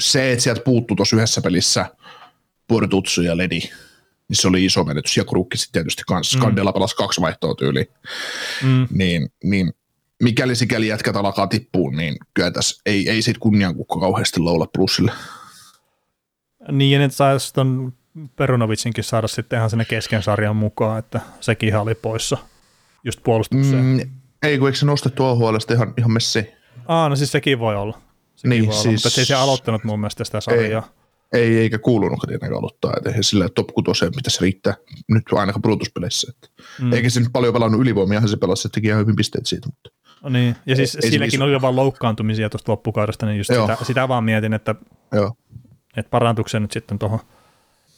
se, 0.00 0.32
että 0.32 0.42
sieltä 0.42 0.62
puuttuu 0.64 0.96
tuossa 0.96 1.16
yhdessä 1.16 1.40
pelissä 1.40 1.86
Portutsu 2.68 3.22
ja 3.22 3.36
Ledi, 3.36 3.60
niin 4.28 4.36
se 4.36 4.48
oli 4.48 4.64
iso 4.64 4.84
menetys, 4.84 5.16
ja 5.16 5.24
Krukki 5.24 5.56
sitten 5.56 5.72
tietysti 5.72 6.02
kanssa, 6.06 6.38
mm. 6.38 6.42
Skandella 6.42 6.72
pelasi 6.72 6.96
kaksi 6.96 7.20
vaihtoa 7.20 7.54
tyyliin, 7.54 7.86
mm. 8.62 8.88
niin, 8.90 9.28
niin 9.44 9.72
mikäli 10.22 10.54
sikäli 10.54 10.88
jätkät 10.88 11.16
alkaa 11.16 11.46
tippua, 11.46 11.90
niin 11.90 12.16
kyllä 12.34 12.50
tässä 12.50 12.82
ei, 12.86 13.10
ei 13.10 13.22
sit 13.22 13.38
kunniankukko 13.38 14.00
kauheasti 14.00 14.40
laula 14.40 14.66
plussille. 14.66 15.12
Niin, 16.72 17.00
että 17.00 17.16
saisi 17.16 17.54
ton 17.54 17.92
Perunovitsinkin 18.36 19.04
saada 19.04 19.28
sitten 19.28 19.56
ihan 19.56 19.70
sinne 19.70 19.84
kesken 19.84 20.22
sarjan 20.22 20.56
mukaan, 20.56 20.98
että 20.98 21.20
sekin 21.40 21.76
oli 21.76 21.94
poissa 21.94 22.38
just 23.04 23.20
puolustukseen. 23.22 23.84
Mm, 23.84 24.00
ei, 24.42 24.58
kun 24.58 24.68
eikö 24.68 24.78
se 24.78 24.86
nostettu 24.86 25.24
OHLstä 25.24 25.74
ihan, 25.74 25.94
ihan 25.98 26.12
messi? 26.12 26.52
Aa, 26.88 27.08
no 27.08 27.16
siis 27.16 27.32
sekin 27.32 27.58
voi 27.58 27.76
olla. 27.76 28.00
Sekin 28.34 28.50
niin, 28.50 28.66
voi 28.66 28.74
siis... 28.74 28.86
olla, 28.86 28.92
mutta 28.94 29.10
se 29.10 29.20
ei 29.20 29.24
se 29.24 29.34
aloittanut 29.34 29.84
mun 29.84 30.00
mielestä 30.00 30.24
sitä 30.24 30.40
sarjaa. 30.40 30.88
Ei, 31.32 31.42
ei 31.42 31.58
eikä 31.58 31.78
kuulunutkaan 31.78 32.28
tietenkään 32.28 32.58
aloittaa, 32.58 32.92
että 32.96 33.08
eihän 33.08 33.24
sillä 33.24 33.48
top 33.48 33.66
6 33.66 34.04
pitäisi 34.16 34.40
riittää 34.40 34.74
nyt 35.08 35.22
ainakaan 35.32 35.62
brutuspeleissä. 35.62 36.32
Mm. 36.80 36.92
Eikä 36.92 37.10
se 37.10 37.20
nyt 37.20 37.28
paljon 37.32 37.52
pelannut 37.52 37.80
ylivoimia, 37.80 38.26
se 38.26 38.36
pelasi, 38.36 38.68
että 38.68 38.74
teki 38.74 38.86
ihan 38.86 39.00
hyvin 39.00 39.16
pisteet 39.16 39.46
siitä. 39.46 39.68
Mutta. 39.68 39.90
No 40.22 40.28
niin, 40.28 40.56
ja 40.66 40.76
siis 40.76 40.94
ei, 40.96 41.10
silläkin 41.10 41.42
oli 41.42 41.60
vain 41.60 41.76
loukkaantumisia 41.76 42.50
tuosta 42.50 42.72
loppukaudesta, 42.72 43.26
niin 43.26 43.38
just 43.38 43.48
sitä, 43.48 43.76
sitä, 43.82 44.08
vaan 44.08 44.24
mietin, 44.24 44.52
että, 44.52 44.74
Joo. 45.12 45.32
että 45.96 46.10
parantuuko 46.10 46.58
nyt 46.58 46.72
sitten 46.72 46.98
tuohon 46.98 47.20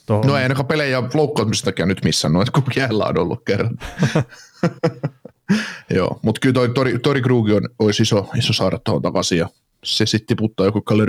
Tuohon. 0.06 0.26
No 0.26 0.36
ei 0.36 0.42
ainakaan 0.42 0.66
pelejä 0.66 1.02
loukkaantumistakaan 1.14 1.88
nyt 1.88 2.04
missään, 2.04 2.36
että 2.36 2.52
kun 2.52 2.72
jäällä 2.76 3.04
on 3.04 3.18
ollut 3.18 3.42
kerran. 3.44 3.78
Joo, 5.96 6.20
mutta 6.22 6.40
kyllä 6.40 6.52
toi 6.52 6.68
Tori, 6.68 6.98
Tori 6.98 7.22
Krugi 7.22 7.52
on, 7.52 7.68
olisi 7.78 8.02
iso, 8.02 8.30
iso 8.36 8.52
saada 8.52 8.78
tuohon 8.78 9.02
takaisin 9.02 9.38
ja 9.38 9.48
se 9.84 10.06
sitten 10.06 10.26
tiputtaa 10.26 10.66
joku 10.66 10.82
Kalle 10.82 11.04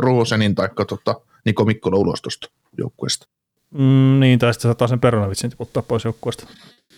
Rosenin 0.00 0.54
tai 0.54 0.68
tota, 0.88 1.20
Niko 1.44 1.64
Mikkola 1.64 1.96
ulos 1.96 2.22
tuosta 2.22 2.50
joukkueesta. 2.78 3.26
Mm, 3.74 4.20
niin, 4.20 4.38
tai 4.38 4.54
sitten 4.54 4.68
saattaa 4.68 4.88
sen 4.88 5.00
Peronavitsin 5.00 5.50
tiputtaa 5.50 5.82
pois 5.82 6.04
joukkueesta. 6.04 6.46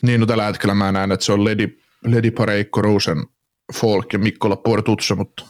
Niin, 0.02 0.20
no 0.20 0.26
tällä 0.26 0.44
hetkellä 0.44 0.74
mä 0.74 0.92
näen, 0.92 1.12
että 1.12 1.26
se 1.26 1.32
on 1.32 1.44
Ledi, 1.44 1.68
Ledi 2.04 2.30
Pareikko, 2.30 2.82
Rosen, 2.82 3.24
Folk 3.74 4.12
ja 4.12 4.18
Mikkola 4.18 4.56
Portutsa, 4.56 5.14
mutta... 5.14 5.44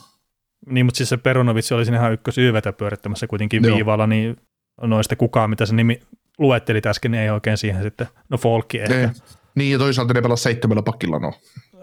Niin, 0.66 0.86
mutta 0.86 0.98
siis 0.98 1.08
se 1.08 1.16
Peronovitsi 1.16 1.74
oli 1.74 1.84
siinä 1.84 1.98
ihan 1.98 2.12
ykkös 2.12 2.38
YVtä 2.38 2.72
pyörittämässä 2.72 3.26
kuitenkin 3.26 3.64
Joo. 3.64 3.76
viivalla, 3.76 4.06
niin 4.06 4.36
noista 4.82 5.16
kukaan, 5.16 5.50
mitä 5.50 5.66
se 5.66 5.74
nimi 5.74 6.00
luetteli 6.38 6.80
äsken, 6.86 7.10
niin 7.10 7.22
ei 7.22 7.30
oikein 7.30 7.56
siihen 7.56 7.82
sitten, 7.82 8.06
no 8.28 8.38
Folkki 8.38 8.80
ehkä. 8.80 9.00
Ei. 9.00 9.08
Niin, 9.54 9.72
ja 9.72 9.78
toisaalta 9.78 10.14
ne 10.14 10.22
pelaa 10.22 10.36
seitsemällä 10.36 10.82
pakilla 10.82 11.18
no, 11.18 11.32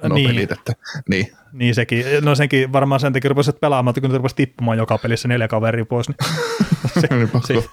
no 0.03 0.15
niin. 0.15 0.29
pelit, 0.29 0.51
että, 0.51 0.73
niin. 1.09 1.31
Niin 1.53 1.75
sekin, 1.75 2.05
no 2.21 2.35
senkin 2.35 2.73
varmaan 2.73 2.99
sen 2.99 3.13
takia 3.13 3.29
rupesit 3.29 3.59
pelaamaan, 3.59 3.95
kun 4.01 4.11
ne 4.11 4.17
rupesi 4.17 4.35
tippumaan 4.35 4.77
joka 4.77 4.97
pelissä 4.97 5.27
neljä 5.27 5.47
kaveria 5.47 5.85
pois, 5.85 6.07
niin 6.09 6.17
se, 7.01 7.15
niin 7.15 7.29
pakko, 7.29 7.47
se, 7.47 7.63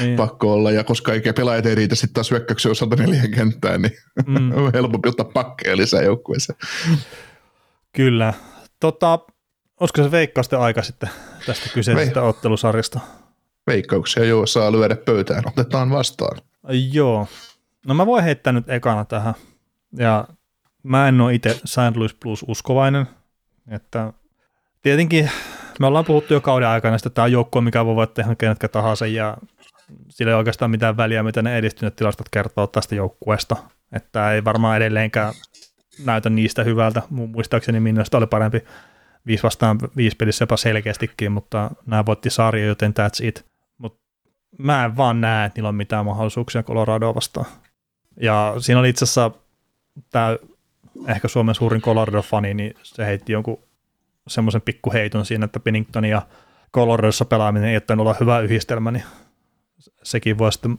niin. 0.00 0.16
pakko 0.16 0.52
olla, 0.52 0.70
ja 0.70 0.84
koska 0.84 1.12
ei 1.12 1.20
pelaajat 1.36 1.66
ei 1.66 1.74
riitä 1.74 1.94
sitten 1.94 2.14
taas 2.14 2.30
hyökkäyksen 2.30 2.72
osalta 2.72 2.96
neljän 2.96 3.30
kenttään, 3.30 3.82
niin 3.82 3.92
mm. 4.26 4.52
on 4.56 4.70
helpompi 4.74 5.08
ottaa 5.08 5.30
pakkeja 5.34 5.76
lisää 5.76 6.02
joukkueeseen. 6.02 6.58
Kyllä. 7.92 8.34
Tota, 8.80 9.18
olisiko 9.80 10.02
se 10.02 10.10
veikkausten 10.10 10.58
aika 10.58 10.82
sitten 10.82 11.10
tästä 11.46 11.70
kyseisestä 11.74 12.20
Vei. 12.20 12.28
ottelusarjasta? 12.28 13.00
veikkauksia, 13.66 14.24
joo, 14.24 14.46
saa 14.46 14.72
lyödä 14.72 14.96
pöytään, 14.96 15.42
otetaan 15.46 15.90
vastaan. 15.90 16.38
Joo. 16.92 17.28
No 17.86 17.94
mä 17.94 18.06
voin 18.06 18.24
heittää 18.24 18.52
nyt 18.52 18.70
ekana 18.70 19.04
tähän. 19.04 19.34
Ja 19.96 20.28
mä 20.82 21.08
en 21.08 21.20
ole 21.20 21.34
itse 21.34 21.60
St. 21.64 21.96
Louis 21.96 22.14
Plus 22.14 22.44
uskovainen, 22.48 23.06
että 23.68 24.12
tietenkin 24.82 25.30
me 25.80 25.86
ollaan 25.86 26.04
puhuttu 26.04 26.34
jo 26.34 26.40
kauden 26.40 26.68
aikana, 26.68 26.96
että 26.96 27.10
tämä 27.10 27.24
on 27.24 27.32
joukkue, 27.32 27.62
mikä 27.62 27.84
voi 27.84 28.06
tehdä 28.06 28.34
kenetkä 28.34 28.68
tahansa, 28.68 29.06
ja 29.06 29.36
sillä 30.08 30.32
ei 30.32 30.36
oikeastaan 30.36 30.70
mitään 30.70 30.96
väliä, 30.96 31.22
mitä 31.22 31.42
ne 31.42 31.58
edistyneet 31.58 31.96
tilastot 31.96 32.28
kertoo 32.28 32.66
tästä 32.66 32.94
joukkueesta. 32.94 33.56
Että 33.92 34.32
ei 34.32 34.44
varmaan 34.44 34.76
edelleenkään 34.76 35.34
näytä 36.04 36.30
niistä 36.30 36.64
hyvältä. 36.64 37.02
Muistaakseni 37.10 37.80
Minnosta 37.80 38.18
oli 38.18 38.26
parempi 38.26 38.64
viisi 39.26 39.42
vastaan 39.42 39.78
viisi 39.96 40.16
pelissä 40.16 40.42
jopa 40.42 40.56
selkeästikin, 40.56 41.32
mutta 41.32 41.70
nämä 41.86 42.06
voitti 42.06 42.30
sarja, 42.30 42.66
joten 42.66 42.94
that's 43.00 43.26
it 43.26 43.54
mä 44.58 44.84
en 44.84 44.96
vaan 44.96 45.20
näe, 45.20 45.46
että 45.46 45.58
niillä 45.58 45.68
on 45.68 45.74
mitään 45.74 46.04
mahdollisuuksia 46.04 46.62
Coloradoa 46.62 47.14
vastaan. 47.14 47.46
Ja 48.20 48.54
siinä 48.58 48.80
oli 48.80 48.88
itse 48.88 49.04
asiassa 49.04 49.30
tämä 50.10 50.36
ehkä 51.08 51.28
Suomen 51.28 51.54
suurin 51.54 51.82
Colorado-fani, 51.82 52.54
niin 52.54 52.74
se 52.82 53.06
heitti 53.06 53.32
jonkun 53.32 53.58
semmoisen 54.28 54.62
pikkuheiton 54.62 55.26
siinä, 55.26 55.44
että 55.44 55.60
Pennington 55.60 56.04
ja 56.04 56.22
Coloradossa 56.74 57.24
pelaaminen 57.24 57.68
ei 57.68 57.76
ole 57.76 58.00
olla 58.00 58.16
hyvä 58.20 58.40
yhdistelmä, 58.40 58.90
niin 58.90 59.04
sekin 60.02 60.38
voi 60.38 60.52
sitten 60.52 60.78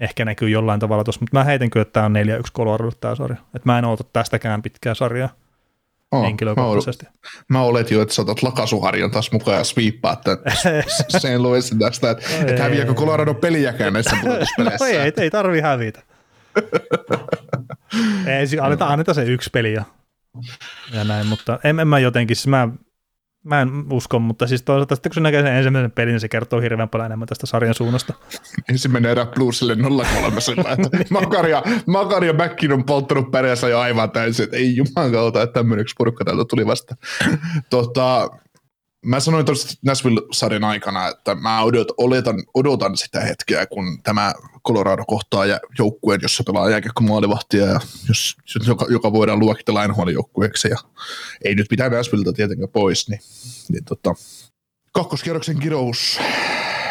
ehkä 0.00 0.24
näkyy 0.24 0.48
jollain 0.48 0.80
tavalla 0.80 1.04
tuossa, 1.04 1.20
mutta 1.20 1.38
mä 1.38 1.44
heitän 1.44 1.70
kyllä, 1.70 1.82
että 1.82 1.92
tämä 1.92 2.06
on 2.06 2.14
4-1 2.16 2.52
Colorado 2.56 2.90
tämä 3.00 3.14
sarja. 3.14 3.36
Että 3.54 3.68
mä 3.68 3.78
en 3.78 3.84
oota 3.84 4.04
tästäkään 4.12 4.62
pitkää 4.62 4.94
sarjaa 4.94 5.28
oh, 6.12 6.24
henkilökohtaisesti. 6.24 7.06
Mä, 7.06 7.58
mä 7.58 7.62
oletin 7.62 7.94
jo, 7.94 8.02
että 8.02 8.14
saatat 8.14 8.42
lakasuharjan 8.42 9.10
taas 9.10 9.32
mukaan 9.32 9.58
ja 9.58 9.64
sviippaa 9.64 10.20
sen 11.18 11.42
Louisin 11.42 11.78
tästä, 11.78 12.10
että, 12.10 12.24
no 12.42 12.48
että 12.48 12.62
häviääkö 12.62 12.94
Colorado 12.94 13.34
peliäkään 13.34 13.92
näissä 13.92 14.16
no 14.24 14.86
ei, 14.86 15.12
ei 15.16 15.30
tarvi 15.30 15.60
hävitä. 15.60 16.02
ei, 18.26 18.58
annetaan, 18.60 18.92
annetaan 18.92 19.14
se 19.14 19.24
yksi 19.24 19.50
peli 19.50 19.72
ja, 19.72 19.84
ja 20.92 21.04
näin, 21.04 21.26
mutta 21.26 21.58
en, 21.64 21.80
en 21.80 21.88
mä 21.88 21.98
jotenkin, 21.98 22.36
siis 22.36 22.46
mä 22.46 22.68
Mä 23.44 23.60
en 23.60 23.92
usko, 23.92 24.18
mutta 24.18 24.46
siis 24.46 24.62
toisaalta 24.62 24.94
sitten 24.94 25.10
kun 25.10 25.14
se 25.14 25.20
näkee 25.20 25.42
sen 25.42 25.52
ensimmäisen 25.52 25.90
pelin, 25.90 26.12
niin 26.12 26.20
se 26.20 26.28
kertoo 26.28 26.60
hirveän 26.60 26.88
paljon 26.88 27.06
enemmän 27.06 27.28
tästä 27.28 27.46
sarjan 27.46 27.74
suunnasta. 27.74 28.14
Ensimmäinen 28.70 29.10
erä 29.10 29.26
plusille 29.26 29.74
0-3 29.74 30.40
sillä, 30.40 30.72
että 30.72 30.88
Makaria, 31.10 31.62
Makaria 31.86 32.32
Mäkkin 32.32 32.72
on 32.72 32.84
polttanut 32.84 33.30
pärjässä 33.30 33.68
jo 33.68 33.78
aivan 33.78 34.10
täysin, 34.10 34.44
että 34.44 34.56
ei 34.56 34.76
juman 34.76 35.12
kautta, 35.12 35.42
että 35.42 35.54
tämmöinen 35.54 35.82
yksi 35.82 35.94
porukka 35.98 36.24
täältä 36.24 36.44
tuli 36.50 36.66
vasta. 36.66 36.96
tota, 37.70 38.30
mä 39.04 39.20
sanoin 39.20 39.46
tuossa 39.46 39.78
Nashville-sarjan 39.82 40.64
aikana, 40.64 41.08
että 41.08 41.34
mä 41.34 41.62
odot, 41.62 41.88
oletan, 41.96 42.42
odotan 42.54 42.96
sitä 42.96 43.20
hetkeä, 43.20 43.66
kun 43.66 44.02
tämä 44.02 44.32
Colorado 44.66 45.04
kohtaa 45.06 45.46
ja 45.46 45.60
joukkueen, 45.78 46.20
jossa 46.22 46.44
pelaa 46.46 46.70
jääkiekko 46.70 47.02
maalivahtia 47.02 47.66
ja 47.66 47.80
jos, 48.08 48.36
joka, 48.66 48.86
joka 48.88 49.12
voidaan 49.12 49.38
luokitella 49.38 49.86
NHL-joukkueeksi 49.86 50.68
ja 50.68 50.76
ei 51.44 51.54
nyt 51.54 51.66
pitää 51.70 51.88
Nashvilleltä 51.88 52.32
tietenkään 52.32 52.68
pois, 52.72 53.08
niin, 53.08 53.20
niin 53.68 53.84
tota, 53.84 54.14
kakkoskierroksen 54.92 55.58
kirous 55.58 56.18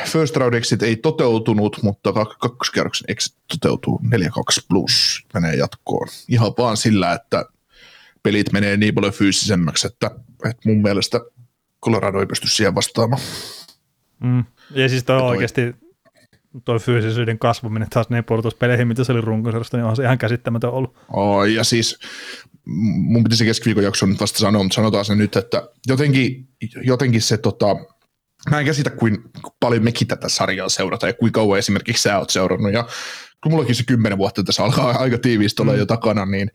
first 0.05 0.35
round 0.35 0.53
exit 0.53 0.83
ei 0.83 0.95
toteutunut, 0.95 1.79
mutta 1.83 2.13
kakkoskierroksen 2.13 3.05
exit 3.07 3.35
toteutuu 3.47 4.01
4-2 4.05 4.09
plus 4.69 5.25
menee 5.33 5.55
jatkoon. 5.55 6.07
Ihan 6.27 6.53
vaan 6.57 6.77
sillä, 6.77 7.13
että 7.13 7.45
pelit 8.23 8.51
menee 8.51 8.77
niin 8.77 8.95
paljon 8.95 9.13
fyysisemmäksi, 9.13 9.87
että, 9.87 10.11
että 10.45 10.69
mun 10.69 10.81
mielestä 10.81 11.19
Colorado 11.85 12.19
ei 12.19 12.25
pysty 12.25 12.47
siihen 12.47 12.75
vastaamaan. 12.75 13.21
Mm. 14.23 14.43
Ja 14.71 14.89
siis 14.89 15.03
toi 15.03 15.21
oikeasti 15.21 15.75
toi 16.65 16.79
fyysisyyden 16.79 17.39
kasvaminen 17.39 17.89
taas 17.89 18.09
ne 18.09 18.21
puolustuspeleihin, 18.21 18.87
mitä 18.87 19.03
se 19.03 19.11
oli 19.11 19.21
runkosarjasta, 19.21 19.77
niin 19.77 19.85
on 19.85 19.95
se 19.95 20.03
ihan 20.03 20.17
käsittämätön 20.17 20.71
ollut. 20.71 20.95
Oh, 21.13 21.43
ja 21.43 21.63
siis 21.63 21.99
mun 22.85 23.23
pitäisi 23.23 23.45
keskiviikon 23.45 23.83
jakson 23.83 24.09
nyt 24.09 24.19
vasta 24.19 24.39
sanoa, 24.39 24.63
mutta 24.63 24.75
sanotaan 24.75 25.05
se 25.05 25.15
nyt, 25.15 25.35
että 25.35 25.69
jotenkin, 25.87 26.47
jotenkin 26.83 27.21
se 27.21 27.37
tota, 27.37 27.75
mä 28.49 28.59
en 28.59 28.65
käsitä, 28.65 28.89
kuin 28.89 29.17
paljon 29.59 29.83
mekin 29.83 30.07
tätä 30.07 30.29
sarjaa 30.29 30.69
seurata 30.69 31.07
ja 31.07 31.13
kuinka 31.13 31.39
kauan 31.39 31.59
esimerkiksi 31.59 32.03
sä 32.03 32.19
oot 32.19 32.29
seurannut. 32.29 32.73
Ja 32.73 32.87
kun 33.43 33.51
mullakin 33.51 33.75
se 33.75 33.83
kymmenen 33.83 34.17
vuotta 34.17 34.43
tässä 34.43 34.63
alkaa 34.63 34.91
aika 34.91 35.17
tiiviisti 35.17 35.61
olla 35.61 35.71
mm. 35.71 35.79
jo 35.79 35.85
takana, 35.85 36.25
niin 36.25 36.51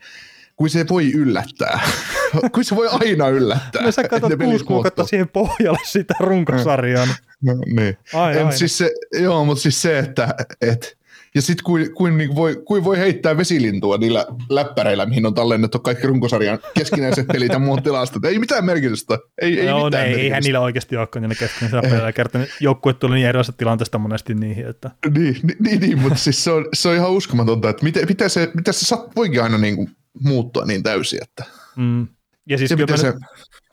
kuin 0.57 0.71
se 0.71 0.87
voi 0.89 1.13
yllättää. 1.13 1.81
kuin 2.55 2.65
se 2.65 2.77
voi 2.77 2.89
aina 2.91 3.29
yllättää. 3.29 3.83
No 3.83 3.93
sä 3.93 4.09
katsot 4.09 4.33
kuusi 4.45 4.65
kuukautta 4.65 5.05
siihen 5.05 5.29
pohjalle 5.29 5.79
sitä 5.85 6.15
runkosarjaa. 6.21 7.07
No, 7.43 7.53
niin. 7.67 7.97
Ai, 8.15 8.39
ai. 8.39 8.53
Siis 8.53 8.79
se, 8.79 8.91
joo, 9.21 9.45
mutta 9.45 9.63
siis 9.63 9.83
se, 9.83 9.99
että 9.99 10.35
et, 10.61 10.97
Ja 11.35 11.43
sitten 11.43 11.65
kuin, 11.65 11.95
kuin, 11.95 12.19
niin 12.19 12.35
voi, 12.35 12.63
kuin 12.65 12.85
voi 12.85 12.99
heittää 12.99 13.37
vesilintua 13.37 13.97
niillä 13.99 14.27
läppäreillä, 14.51 15.07
mihin 15.07 15.27
on 15.27 15.35
tallennettu 15.35 15.79
kaikki 15.79 16.07
runkosarjan 16.07 16.59
keskinäiset 16.79 17.27
pelit 17.27 17.53
ja 17.53 17.59
muut 17.59 17.83
tilastot. 17.83 18.25
Ei 18.25 18.39
mitään 18.39 18.65
merkitystä. 18.65 19.19
Ei, 19.39 19.61
ei 19.61 19.67
Joo, 19.67 19.85
mitään 19.85 19.91
ne, 19.91 19.99
merkitystä. 19.99 20.25
eihän 20.25 20.43
niillä 20.43 20.61
oikeasti 20.61 20.97
olekaan 20.97 21.23
niillä 21.23 21.35
keskinäisillä 21.35 21.83
peleillä 21.83 22.13
kertaa. 22.13 22.43
Joukkue 22.61 22.93
tuli 22.95 23.15
niin 23.15 23.27
erilaisesta 23.27 23.59
tilanteesta 23.59 23.99
monesti 23.99 24.35
niihin, 24.35 24.67
että 24.67 24.91
Niin, 25.15 25.37
niin, 25.43 25.57
niin, 25.61 25.81
niin 25.81 25.99
mutta 25.99 26.19
siis 26.19 26.45
se 26.45 26.51
on, 26.51 26.69
se 26.75 26.89
on 26.89 26.95
ihan 26.95 27.11
uskomatonta, 27.11 27.71
että 27.71 27.85
miten, 27.85 28.09
miten 28.09 28.31
se, 28.31 28.51
miten 28.55 28.75
se 28.75 28.87
sat, 28.87 29.17
voikin 29.17 29.43
aina 29.43 29.59
niin 29.59 29.77
kuin 29.77 29.91
muuttua 30.23 30.65
niin 30.65 30.83
täysin. 30.83 31.23
Että. 31.23 31.45
mm. 31.77 32.09
Ja 32.49 32.59
siis 32.59 32.69
Se, 32.69 32.77
kyllä 32.77 32.91
mä, 32.91 32.97
se, 32.97 33.07
nyt, 33.13 33.23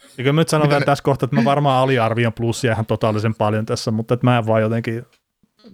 ja 0.02 0.16
kyllä 0.18 0.34
mä 0.34 0.42
nyt 0.42 0.50
sanon 0.50 0.70
vielä 0.70 0.80
ne- 0.80 0.86
tässä 0.86 1.04
kohtaa, 1.04 1.26
että 1.26 1.36
mä 1.36 1.46
varmaan 1.46 1.84
aliarvioin 1.84 2.34
plussia 2.34 2.72
ihan 2.72 2.86
totaalisen 2.86 3.36
paljon 3.36 3.66
tässä, 3.66 3.92
mutta 3.92 4.14
että 4.14 4.28
mä 4.28 4.38
en 4.38 4.48
vaan 4.48 4.62
jotenkin, 4.62 5.06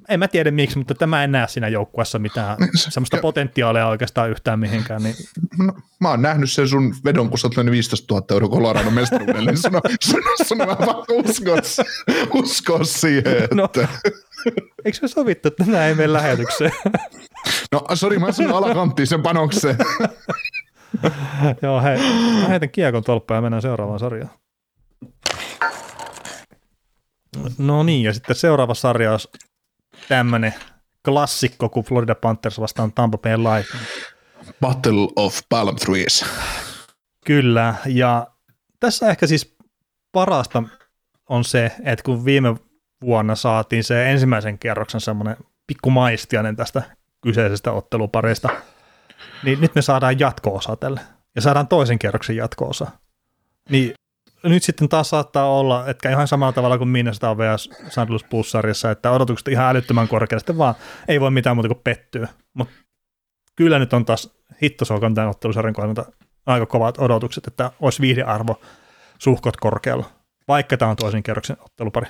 en 0.09 0.19
mä 0.19 0.27
tiedä 0.27 0.51
miksi, 0.51 0.77
mutta 0.77 0.91
että 0.93 1.07
mä 1.07 1.23
en 1.23 1.31
näe 1.31 1.47
siinä 1.47 1.67
joukkueessa 1.67 2.19
mitään 2.19 2.57
semmoista 2.75 3.17
potentiaalia 3.17 3.87
oikeastaan 3.87 4.29
yhtään 4.29 4.59
mihinkään, 4.59 5.03
niin 5.03 5.15
no, 5.67 5.73
mä 5.99 6.09
oon 6.09 6.21
nähnyt 6.21 6.51
sen 6.51 6.67
sun 6.67 6.95
vedon, 7.05 7.29
kun 7.29 7.39
sä 7.39 7.47
oot 7.47 7.57
lyönyt 7.57 7.71
15 7.71 8.13
000 8.13 8.25
euroa 8.31 8.49
Colorado 8.49 8.91
mestaruudelle, 8.91 9.51
niin 9.51 9.57
sun 9.61 9.75
on, 9.75 9.81
sun, 10.01 10.21
on- 10.39 10.45
sun 10.45 10.61
on 10.61 10.67
vähän 10.67 10.85
pakko 10.87 11.13
uskoa, 11.13 11.57
uskoa 12.33 12.83
siihen, 12.83 13.37
että... 13.43 13.55
No. 13.55 13.69
eikö 14.85 14.97
me 15.01 15.07
sovittu, 15.07 15.47
että 15.47 15.63
näin 15.67 15.89
ei 15.89 15.95
mene 15.95 16.13
lähetykseen? 16.13 16.71
No, 17.71 17.81
sori, 17.93 18.19
mä 18.19 18.31
sanon 18.31 18.55
alakanttiin 18.57 19.07
sen 19.07 19.23
panokseen. 19.23 19.77
Joo, 21.61 21.81
hei, 21.81 21.97
mä 22.41 22.47
heitän 22.47 22.69
kiekon 22.69 23.03
tolppaan 23.03 23.37
ja 23.37 23.41
mennään 23.41 23.61
seuraavaan 23.61 23.99
sarjaan. 23.99 24.31
No 27.57 27.83
niin, 27.83 28.03
ja 28.03 28.13
sitten 28.13 28.35
seuraava 28.35 28.73
sarja 28.73 29.13
on 29.13 29.19
tämmönen 30.07 30.53
klassikko 31.05 31.69
kuin 31.69 31.85
Florida 31.85 32.15
Panthers 32.15 32.59
vastaan 32.59 32.93
Tampa 32.93 33.17
Bay 33.17 33.37
Lightning. 33.37 33.85
Battle 34.61 35.07
of 35.15 35.39
Palm 35.49 35.75
Trees. 35.75 36.25
Kyllä, 37.25 37.75
ja 37.85 38.27
tässä 38.79 39.09
ehkä 39.09 39.27
siis 39.27 39.57
parasta 40.11 40.63
on 41.29 41.43
se, 41.43 41.71
että 41.83 42.03
kun 42.03 42.25
viime 42.25 42.55
vuonna 43.01 43.35
saatiin 43.35 43.83
se 43.83 44.11
ensimmäisen 44.11 44.59
kierroksen 44.59 45.01
semmoinen 45.01 45.37
pikku 45.67 45.89
maistiainen 45.89 46.55
tästä 46.55 46.81
kyseisestä 47.21 47.71
otteluparista, 47.71 48.49
niin 49.43 49.61
nyt 49.61 49.75
me 49.75 49.81
saadaan 49.81 50.19
jatko-osa 50.19 50.75
tälle, 50.75 51.01
ja 51.35 51.41
saadaan 51.41 51.67
toisen 51.67 51.99
kierroksen 51.99 52.35
jatko-osa. 52.35 52.87
Niin 53.69 53.93
nyt 54.43 54.63
sitten 54.63 54.89
taas 54.89 55.09
saattaa 55.09 55.59
olla, 55.59 55.87
että 55.87 56.09
ihan 56.09 56.27
samalla 56.27 56.53
tavalla 56.53 56.77
kuin 56.77 56.87
Minnesota 56.87 57.37
vs. 57.37 57.69
St. 57.89 58.09
Louis 58.09 58.23
Blues-sarjassa, 58.23 58.91
että 58.91 59.11
odotukset 59.11 59.47
ihan 59.47 59.65
älyttömän 59.65 60.07
korkealle, 60.07 60.39
sitten 60.39 60.57
vaan 60.57 60.75
ei 61.07 61.21
voi 61.21 61.31
mitään 61.31 61.55
muuta 61.55 61.67
kuin 61.69 61.81
pettyä. 61.83 62.27
Mutta 62.53 62.73
kyllä 63.55 63.79
nyt 63.79 63.93
on 63.93 64.05
taas 64.05 64.37
hittosokan 64.63 65.13
tämän 65.15 65.29
ottelusarjan 65.29 65.73
kannalta 65.73 66.05
aika 66.45 66.65
kovat 66.65 66.97
odotukset, 66.97 67.47
että 67.47 67.71
olisi 67.79 68.01
viihdearvo 68.01 68.61
suhkot 69.17 69.57
korkealla, 69.57 70.05
vaikka 70.47 70.77
tämä 70.77 70.91
on 70.91 70.97
toisen 70.97 71.23
kerroksen 71.23 71.57
ottelupari. 71.59 72.07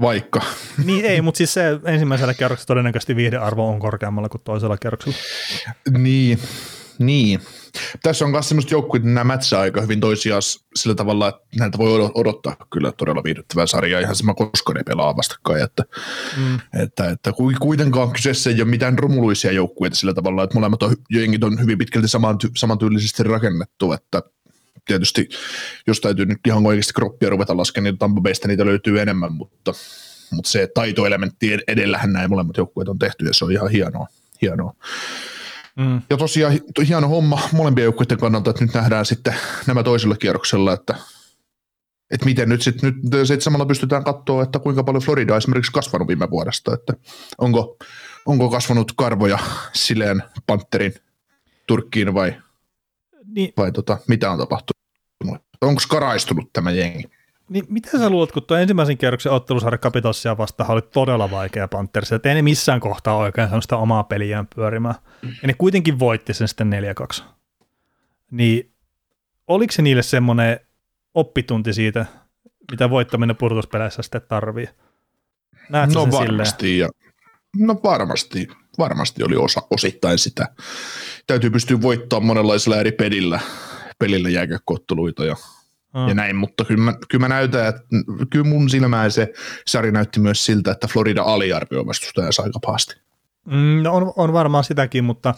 Vaikka. 0.00 0.40
Niin 0.86 1.04
ei, 1.04 1.20
mutta 1.22 1.38
siis 1.38 1.54
se 1.54 1.80
ensimmäisellä 1.84 2.34
kerroksella 2.34 2.66
todennäköisesti 2.66 3.16
viihdearvo 3.16 3.68
on 3.68 3.78
korkeammalla 3.78 4.28
kuin 4.28 4.42
toisella 4.44 4.76
kerroksella. 4.76 5.18
Niin, 5.98 6.38
niin. 6.98 7.40
Tässä 8.02 8.24
on 8.24 8.30
myös 8.30 8.48
semmoista 8.48 8.74
joukkueet, 8.74 9.02
että 9.02 9.14
nämä 9.14 9.24
matchaa 9.24 9.60
aika 9.60 9.80
hyvin 9.80 10.00
toisiaan 10.00 10.42
sillä 10.76 10.94
tavalla, 10.94 11.28
että 11.28 11.40
näiltä 11.58 11.78
voi 11.78 11.98
odot- 11.98 12.12
odottaa 12.14 12.56
kyllä 12.72 12.92
todella 12.92 13.24
viihdyttävää 13.24 13.66
sarjaa, 13.66 14.00
ihan 14.00 14.16
sama 14.16 14.34
koska 14.34 14.72
ne 14.72 14.82
pelaa 14.82 15.16
vastakkain, 15.16 15.62
että, 15.62 15.84
Mm. 16.36 16.60
että, 16.82 17.10
että 17.10 17.32
ku- 17.32 17.52
kuitenkaan 17.60 18.12
kyseessä 18.12 18.50
ei 18.50 18.62
ole 18.62 18.70
mitään 18.70 18.98
romuluisia 18.98 19.52
joukkueita 19.52 19.96
sillä 19.96 20.14
tavalla, 20.14 20.44
että 20.44 20.54
molemmat 20.54 20.82
on, 20.82 20.96
jengit 21.10 21.44
on 21.44 21.60
hyvin 21.60 21.78
pitkälti 21.78 22.08
saman, 22.08 22.36
samantyylisesti 22.56 23.22
rakennettu, 23.22 23.92
että 23.92 24.22
tietysti 24.84 25.28
jos 25.86 26.00
täytyy 26.00 26.26
nyt 26.26 26.38
ihan 26.46 26.66
oikeasti 26.66 26.92
kroppia 26.92 27.30
ruveta 27.30 27.56
laskemaan, 27.56 27.84
niin 27.84 27.98
Tampa 27.98 28.20
Baysta 28.20 28.48
niitä 28.48 28.66
löytyy 28.66 29.00
enemmän, 29.00 29.32
mutta, 29.32 29.72
mutta 30.30 30.50
se 30.50 30.68
taitoelementti 30.74 31.58
edellähän 31.68 32.12
nämä 32.12 32.28
molemmat 32.28 32.56
joukkueet 32.56 32.88
on 32.88 32.98
tehty 32.98 33.24
ja 33.24 33.34
se 33.34 33.44
on 33.44 33.52
ihan 33.52 33.70
hienoa. 33.70 34.06
hienoa. 34.42 34.74
Mm. 35.78 36.02
Ja 36.10 36.16
tosiaan 36.16 36.52
hi- 36.52 36.86
hieno 36.88 37.08
homma 37.08 37.40
molempien 37.52 37.84
joukkueiden 37.84 38.18
kannalta, 38.18 38.50
että 38.50 38.64
nyt 38.64 38.74
nähdään 38.74 39.06
sitten 39.06 39.34
nämä 39.66 39.82
toisella 39.82 40.16
kierroksella, 40.16 40.72
että, 40.72 40.94
että 42.10 42.26
miten 42.26 42.48
nyt 42.48 42.62
sitten 42.62 42.94
nyt 43.12 43.26
sit 43.26 43.42
samalla 43.42 43.66
pystytään 43.66 44.04
katsoa, 44.04 44.42
että 44.42 44.58
kuinka 44.58 44.84
paljon 44.84 45.02
Florida 45.02 45.32
on 45.32 45.38
esimerkiksi 45.38 45.72
kasvanut 45.72 46.08
viime 46.08 46.30
vuodesta, 46.30 46.74
että 46.74 46.92
onko, 47.38 47.76
onko 48.26 48.50
kasvanut 48.50 48.92
karvoja 48.96 49.38
silleen 49.72 50.22
Panterin 50.46 50.94
Turkkiin 51.66 52.14
vai, 52.14 52.34
Niin, 53.26 53.52
vai 53.56 53.72
tota, 53.72 53.98
mitä 54.08 54.30
on 54.30 54.38
tapahtunut? 54.38 55.42
Onko 55.60 55.82
karaistunut 55.88 56.52
tämä 56.52 56.70
jengi? 56.70 57.04
Niin 57.48 57.64
mitä 57.68 57.90
sä 57.90 58.10
luulet, 58.10 58.32
kun 58.32 58.42
tuo 58.42 58.56
ensimmäisen 58.56 58.98
kierroksen 58.98 59.32
ottelusarja 59.32 59.78
Capitalsia 59.78 60.38
vastaan 60.38 60.70
oli 60.70 60.82
todella 60.82 61.30
vaikea 61.30 61.68
Panthers, 61.68 62.12
että 62.12 62.28
ei 62.28 62.34
ne 62.34 62.42
missään 62.42 62.80
kohtaa 62.80 63.16
oikein 63.16 63.48
saanut 63.48 63.64
sitä 63.64 63.76
omaa 63.76 64.04
peliään 64.04 64.48
pyörimään. 64.54 64.94
Ja 65.22 65.46
ne 65.46 65.54
kuitenkin 65.54 65.98
voitti 65.98 66.34
sen 66.34 66.48
sitten 66.48 66.72
4-2. 67.20 67.22
Niin 68.30 68.72
oliko 69.46 69.72
se 69.72 69.82
niille 69.82 70.02
semmoinen 70.02 70.60
oppitunti 71.14 71.72
siitä, 71.72 72.06
mitä 72.70 72.90
voittaminen 72.90 73.36
pudotuspeleissä 73.36 74.02
sitten 74.02 74.22
tarvii? 74.28 74.68
Näetkö 75.70 75.94
no 75.94 76.02
sen 76.02 76.12
silleen? 76.12 76.28
varmasti, 76.28 76.78
ja, 76.78 76.88
no 77.56 77.80
varmasti, 77.84 78.48
varmasti 78.78 79.24
oli 79.24 79.36
osa, 79.36 79.62
osittain 79.70 80.18
sitä. 80.18 80.48
Täytyy 81.26 81.50
pystyä 81.50 81.82
voittamaan 81.82 82.26
monenlaisilla 82.26 82.76
eri 82.76 82.92
pelillä, 82.92 83.40
pelillä 83.98 84.28
jääkäkotteluita 84.28 85.24
ja, 85.24 85.36
Ah. 85.94 86.08
ja 86.08 86.14
näin, 86.14 86.36
mutta 86.36 86.64
kyllä 86.64 86.84
mä, 86.84 86.94
kyllä 87.08 87.22
mä 87.22 87.34
näytän, 87.34 87.66
että 87.66 87.82
kyllä 88.30 88.48
mun 88.48 88.70
silmään 88.70 89.10
se 89.10 89.32
sarja 89.66 89.92
näytti 89.92 90.20
myös 90.20 90.46
siltä, 90.46 90.70
että 90.70 90.88
Florida 90.88 91.22
aliarvioi 91.22 91.86
vastustajansa 91.86 92.42
aika 92.42 92.58
pahasti. 92.66 92.96
Mm, 93.44 93.82
no 93.82 93.94
on, 93.94 94.12
on 94.16 94.32
varmaan 94.32 94.64
sitäkin, 94.64 95.04
mutta 95.04 95.34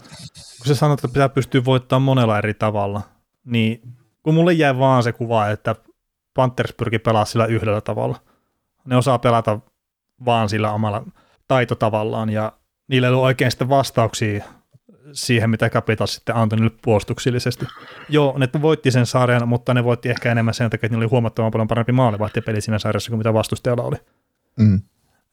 kun 0.57 0.67
sä 0.67 0.75
sanot, 0.75 0.99
että 0.99 1.07
pitää 1.07 1.29
pystyä 1.29 1.65
voittamaan 1.65 2.01
monella 2.01 2.37
eri 2.37 2.53
tavalla, 2.53 3.01
niin 3.45 3.81
kun 4.23 4.33
mulle 4.33 4.53
jäi 4.53 4.77
vaan 4.77 5.03
se 5.03 5.11
kuva, 5.11 5.47
että 5.47 5.75
Panthers 6.33 6.73
pyrki 6.73 6.99
pelaamaan 6.99 7.27
sillä 7.27 7.45
yhdellä 7.45 7.81
tavalla. 7.81 8.19
Ne 8.85 8.97
osaa 8.97 9.19
pelata 9.19 9.59
vaan 10.25 10.49
sillä 10.49 10.71
omalla 10.71 11.03
taitotavallaan 11.47 12.29
ja 12.29 12.53
niillä 12.87 13.07
ei 13.07 13.11
ollut 13.11 13.25
oikein 13.25 13.51
sitten 13.51 13.69
vastauksia 13.69 14.43
siihen, 15.11 15.49
mitä 15.49 15.69
Capitals 15.69 16.15
sitten 16.15 16.35
antoi 16.35 16.59
niille 16.59 16.77
puolustuksillisesti. 16.81 17.65
Joo, 18.09 18.37
ne 18.37 18.61
voitti 18.61 18.91
sen 18.91 19.05
sarjan, 19.05 19.47
mutta 19.47 19.73
ne 19.73 19.83
voitti 19.83 20.09
ehkä 20.09 20.31
enemmän 20.31 20.53
sen 20.53 20.69
takia, 20.69 20.87
että 20.87 20.95
niillä 20.95 21.03
oli 21.03 21.11
huomattavan 21.11 21.51
paljon 21.51 21.67
parempi 21.67 21.91
maalivahtipeli 21.91 22.61
siinä 22.61 22.79
sarjassa 22.79 23.09
kuin 23.09 23.17
mitä 23.17 23.33
vastustajalla 23.33 23.83
oli 23.83 23.97
Mm. 24.59 24.81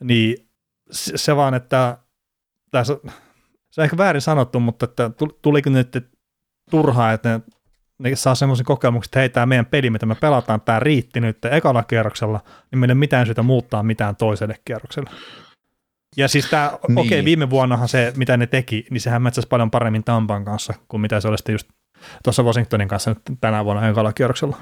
niin 0.04 0.48
se, 0.90 1.36
vaan, 1.36 1.54
että 1.54 1.98
tässä, 2.70 2.96
se 3.70 3.80
on 3.80 3.84
ehkä 3.84 3.96
väärin 3.96 4.22
sanottu, 4.22 4.60
mutta 4.60 4.84
että 4.84 5.10
tu- 5.10 5.38
tuliko 5.42 5.70
nyt 5.70 6.08
turhaa, 6.70 7.12
että 7.12 7.28
ne, 7.28 7.40
ne 8.10 8.16
saa 8.16 8.34
semmoisen 8.34 8.66
kokemuksen, 8.66 9.08
että 9.08 9.20
hei, 9.20 9.28
tämä 9.28 9.46
meidän 9.46 9.66
peli, 9.66 9.90
mitä 9.90 10.06
me 10.06 10.14
pelataan, 10.14 10.60
tämä 10.60 10.80
riitti 10.80 11.20
nyt 11.20 11.44
ekalla 11.44 11.82
kierroksella, 11.82 12.40
niin 12.70 12.78
meillä 12.78 12.92
ei 12.92 12.94
ole 12.94 12.98
mitään 12.98 13.26
syytä 13.26 13.42
muuttaa 13.42 13.82
mitään 13.82 14.16
toiselle 14.16 14.56
kierrokselle. 14.64 15.10
Ja 16.16 16.28
siis 16.28 16.46
tämä, 16.50 16.78
Niin. 16.88 16.98
okei, 16.98 17.18
okay, 17.18 17.24
viime 17.24 17.50
vuonnahan 17.50 17.88
se, 17.88 18.12
mitä 18.16 18.36
ne 18.36 18.46
teki, 18.46 18.86
niin 18.90 19.00
sehän 19.00 19.22
metsäsi 19.22 19.48
paljon 19.48 19.70
paremmin 19.70 20.04
Tampan 20.04 20.44
kanssa, 20.44 20.74
kuin 20.88 21.00
mitä 21.00 21.20
se 21.20 21.28
oli 21.28 21.38
sitten 21.38 21.52
just 21.52 21.68
tuossa 22.24 22.42
Washingtonin 22.42 22.88
kanssa 22.88 23.10
nyt 23.10 23.38
tänä 23.40 23.64
vuonna 23.64 23.88
ekalla 23.88 24.12
kierroksella. 24.12 24.56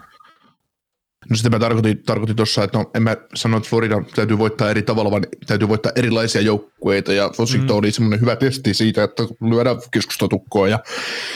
No 1.30 1.36
sitä 1.36 1.50
mä 1.50 1.58
tarkoitin, 1.58 2.02
tarkoitin 2.02 2.36
tuossa, 2.36 2.64
että 2.64 2.78
no, 2.78 2.90
en 2.94 3.02
mä 3.02 3.16
sano, 3.34 3.56
että 3.56 3.68
Florida 3.68 4.02
täytyy 4.14 4.38
voittaa 4.38 4.70
eri 4.70 4.82
tavalla, 4.82 5.10
vaan 5.10 5.26
täytyy 5.46 5.68
voittaa 5.68 5.92
erilaisia 5.96 6.40
joukkueita, 6.40 7.12
ja 7.12 7.30
Washington 7.38 7.76
mm. 7.76 7.78
oli 7.78 7.92
semmoinen 7.92 8.20
hyvä 8.20 8.36
testi 8.36 8.74
siitä, 8.74 9.04
että 9.04 9.22
kun 9.38 9.50
lyödään 9.50 9.76
keskustatukkoa 9.90 10.68
ja 10.68 10.78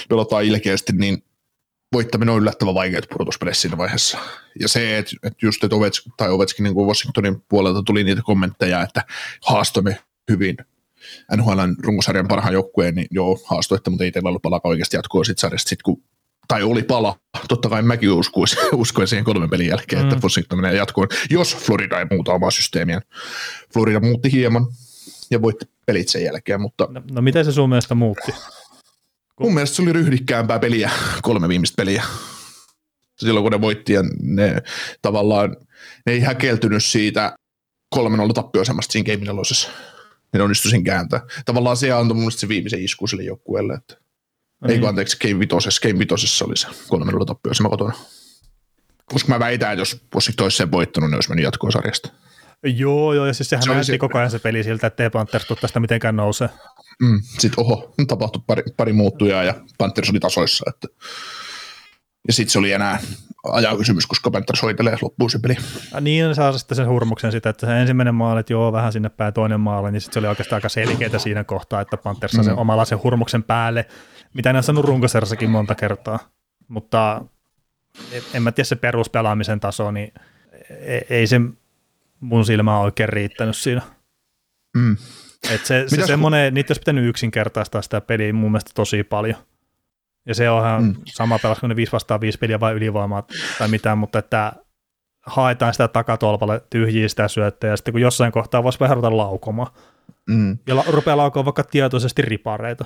pelataan 0.08 0.44
ilkeästi, 0.44 0.92
niin 0.92 1.22
voittaminen 1.92 2.34
on 2.34 2.40
yllättävän 2.40 2.74
vaikeaa 2.74 3.02
pudotuspeleissä 3.12 3.62
siinä 3.62 3.78
vaiheessa. 3.78 4.18
Ja 4.60 4.68
se, 4.68 4.98
että, 4.98 5.16
että 5.22 5.46
just, 5.46 5.64
että 5.64 5.76
Ovets, 5.76 6.02
tai 6.16 6.30
Ovetskin 6.30 6.64
niin 6.64 6.74
kuin 6.74 6.88
Washingtonin 6.88 7.42
puolelta 7.48 7.82
tuli 7.82 8.04
niitä 8.04 8.22
kommentteja, 8.24 8.82
että 8.82 9.04
haastoimme 9.42 9.98
hyvin 10.30 10.56
NHLn 11.36 11.76
runkosarjan 11.78 12.28
parhaan 12.28 12.54
joukkueen, 12.54 12.94
niin 12.94 13.06
joo, 13.10 13.38
haastoitte, 13.44 13.90
mutta 13.90 14.04
ei 14.04 14.12
teillä 14.12 14.28
ollut 14.28 14.42
palaa 14.42 14.60
oikeasti 14.64 14.96
jatkoa 14.96 15.24
sit 15.24 15.38
sarjasta, 15.38 15.68
sit 15.68 15.82
kun 15.82 16.02
tai 16.48 16.62
oli 16.62 16.82
pala. 16.82 17.16
Totta 17.48 17.68
kai 17.68 17.82
mäkin 17.82 18.10
uskoisin, 18.10 18.58
uskoin 18.74 19.08
siihen 19.08 19.24
kolmen 19.24 19.50
pelin 19.50 19.66
jälkeen, 19.66 20.02
mm. 20.02 20.08
että 20.08 20.22
Washington 20.22 20.60
menee 20.60 20.76
jatkoon, 20.76 21.08
jos 21.30 21.56
Florida 21.56 21.98
ei 21.98 22.06
muuta 22.10 22.32
omaa 22.32 22.50
systeemiään. 22.50 23.02
Florida 23.72 24.00
muutti 24.00 24.32
hieman 24.32 24.66
ja 25.30 25.42
voitti 25.42 25.66
pelit 25.86 26.08
sen 26.08 26.24
jälkeen, 26.24 26.60
mutta 26.60 26.88
No, 26.90 27.02
no 27.10 27.22
miten 27.22 27.44
se 27.44 27.52
sun 27.52 27.68
mielestä 27.68 27.94
muutti? 27.94 28.32
mun 29.40 29.54
mielestä 29.54 29.76
se 29.76 29.82
oli 29.82 29.92
ryhdikkäämpää 29.92 30.58
peliä, 30.58 30.90
kolme 31.22 31.48
viimeistä 31.48 31.76
peliä. 31.76 32.04
Silloin 33.18 33.44
kun 33.44 33.52
ne 33.52 33.60
voitti 33.60 33.92
ja 33.92 34.02
ne 34.22 34.62
tavallaan, 35.02 35.56
ne 36.06 36.12
ei 36.12 36.20
häkeltynyt 36.20 36.84
siitä 36.84 37.36
3-0 37.96 38.00
tappioasemasta 38.34 38.92
siinä 38.92 39.12
Game 39.12 39.32
4. 39.32 39.42
ne 40.38 40.44
onnistui 40.44 40.70
sen 40.70 40.84
kääntää. 40.84 41.20
Tavallaan 41.44 41.76
se 41.76 41.92
antoi 41.92 42.16
mun 42.16 42.32
se 42.32 42.48
viimeisen 42.48 42.84
isku 42.84 43.06
sille 43.06 43.22
joukkueelle. 43.22 43.74
Että... 43.74 43.96
Niin. 44.66 44.82
Ei 44.82 44.88
anteeksi, 44.88 45.18
Game 45.18 45.38
Vitosessa, 45.38 45.88
Game 45.88 45.98
Vitosessa 45.98 46.44
oli 46.44 46.56
se 46.56 46.68
kolme 46.88 47.12
nolla 47.12 47.24
tappioisema 47.24 47.68
kotona. 47.68 47.94
Koska 49.04 49.28
mä 49.32 49.38
väitän, 49.38 49.72
että 49.72 49.80
jos 49.80 50.00
Washington 50.14 50.44
olisi 50.44 50.56
sen 50.56 50.70
voittanut, 50.70 51.10
niin 51.10 51.14
olisi 51.14 51.28
mennyt 51.28 51.44
jatkoon 51.44 51.72
sarjasta. 51.72 52.08
Joo, 52.62 53.14
joo, 53.14 53.26
ja 53.26 53.32
siis 53.32 53.48
sehän 53.50 53.62
se 53.62 53.70
näytti 53.70 53.86
se... 53.86 53.98
koko 53.98 54.18
ajan 54.18 54.30
se 54.30 54.38
peli 54.38 54.64
siltä, 54.64 54.86
että 54.86 55.02
ei 55.02 55.10
Panthers 55.10 55.46
tästä 55.60 55.80
mitenkään 55.80 56.16
nouse. 56.16 56.48
Mm, 57.02 57.20
sitten 57.38 57.64
oho, 57.64 57.94
tapahtui 58.08 58.42
pari, 58.46 58.62
pari 58.76 58.92
muuttujaa 58.92 59.44
ja 59.44 59.54
Panthers 59.78 60.10
oli 60.10 60.20
tasoissa. 60.20 60.64
Että... 60.68 60.88
Ja 62.26 62.32
sitten 62.32 62.52
se 62.52 62.58
oli 62.58 62.72
enää 62.72 62.98
ajaa 63.52 63.76
kysymys, 63.76 64.06
koska 64.06 64.30
Panthers 64.30 64.62
hoitelee 64.62 64.96
loppuun 65.02 65.30
se 65.30 65.38
peli. 65.38 65.56
Ja 65.94 66.00
niin 66.00 66.34
saa 66.34 66.58
sitten 66.58 66.76
sen 66.76 66.88
hurmuksen 66.88 67.32
sitä, 67.32 67.50
että 67.50 67.66
se 67.66 67.80
ensimmäinen 67.80 68.14
maali, 68.14 68.40
että 68.40 68.52
joo, 68.52 68.72
vähän 68.72 68.92
sinne 68.92 69.08
päin 69.08 69.34
toinen 69.34 69.60
maali, 69.60 69.92
niin 69.92 70.00
sitten 70.00 70.14
se 70.14 70.18
oli 70.18 70.26
oikeastaan 70.26 70.56
aika 70.56 70.68
selkeää 70.68 71.18
siinä 71.18 71.44
kohtaa, 71.44 71.80
että 71.80 71.96
Panthers 71.96 72.32
saa 72.32 72.42
mm. 72.42 72.46
sen 72.46 72.58
omalla 72.58 72.84
sen 72.84 73.02
hurmuksen 73.02 73.42
päälle, 73.42 73.86
mitä 74.34 74.52
ne 74.52 74.56
on 74.56 74.62
sanonut 74.62 74.84
runkosarjassakin 74.84 75.50
monta 75.50 75.74
kertaa. 75.74 76.18
Mutta 76.68 77.24
en 78.34 78.42
mä 78.42 78.52
tiedä 78.52 78.66
se 78.66 78.76
peruspelaamisen 78.76 79.60
taso, 79.60 79.90
niin 79.90 80.14
e-, 80.70 81.00
ei 81.10 81.26
se 81.26 81.40
mun 82.20 82.44
silmä 82.44 82.80
oikein 82.80 83.08
riittänyt 83.08 83.56
siinä. 83.56 83.82
Mm. 84.76 84.96
Et 85.50 85.66
se, 85.66 85.84
se 85.88 86.06
semmoinen, 86.06 86.54
niitä 86.54 86.70
olisi 86.70 86.80
pitänyt 86.80 87.08
yksinkertaistaa 87.08 87.82
sitä 87.82 88.00
peliä 88.00 88.32
mun 88.32 88.50
mielestä 88.50 88.70
tosi 88.74 89.04
paljon. 89.04 89.36
Ja 90.26 90.34
se 90.34 90.50
onhan 90.50 90.84
mm. 90.84 90.94
sama 91.06 91.38
pelas 91.38 91.60
kuin 91.60 91.68
ne 91.68 91.76
5 91.76 91.92
vastaan 91.92 92.20
5 92.20 92.38
peliä 92.38 92.60
vai 92.60 92.74
ylivoimaa 92.74 93.26
tai 93.58 93.68
mitään, 93.68 93.98
mutta 93.98 94.18
että 94.18 94.52
haetaan 95.26 95.74
sitä 95.74 95.88
takatolpalle 95.88 96.62
tyhjiä 96.70 97.08
sitä 97.08 97.28
syöttöä, 97.28 97.70
ja 97.70 97.76
sitten 97.76 97.92
kun 97.92 98.00
jossain 98.00 98.32
kohtaa 98.32 98.62
voisi 98.62 98.80
vähän 98.80 98.96
ruveta 98.96 99.16
laukomaan. 99.16 99.72
Mm. 100.28 100.58
Ja 100.66 100.76
la- 100.76 100.84
rupeaa 100.86 101.16
laukomaan 101.16 101.44
vaikka 101.44 101.64
tietoisesti 101.64 102.22
ripareita. 102.22 102.84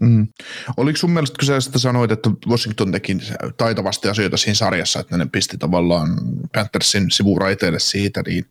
Mm. 0.00 0.28
Oliko 0.76 0.96
sun 0.96 1.10
mielestä, 1.10 1.38
kun 1.38 1.46
sä 1.46 1.60
sitä 1.60 1.78
sanoit, 1.78 2.12
että 2.12 2.30
Washington 2.48 2.92
teki 2.92 3.16
taitavasti 3.56 4.08
asioita 4.08 4.36
siinä 4.36 4.54
sarjassa, 4.54 5.00
että 5.00 5.16
ne 5.16 5.26
pisti 5.32 5.58
tavallaan 5.58 6.08
Panthersin 6.54 7.10
sivuraiteille 7.10 7.78
siitä, 7.78 8.22
niin 8.26 8.44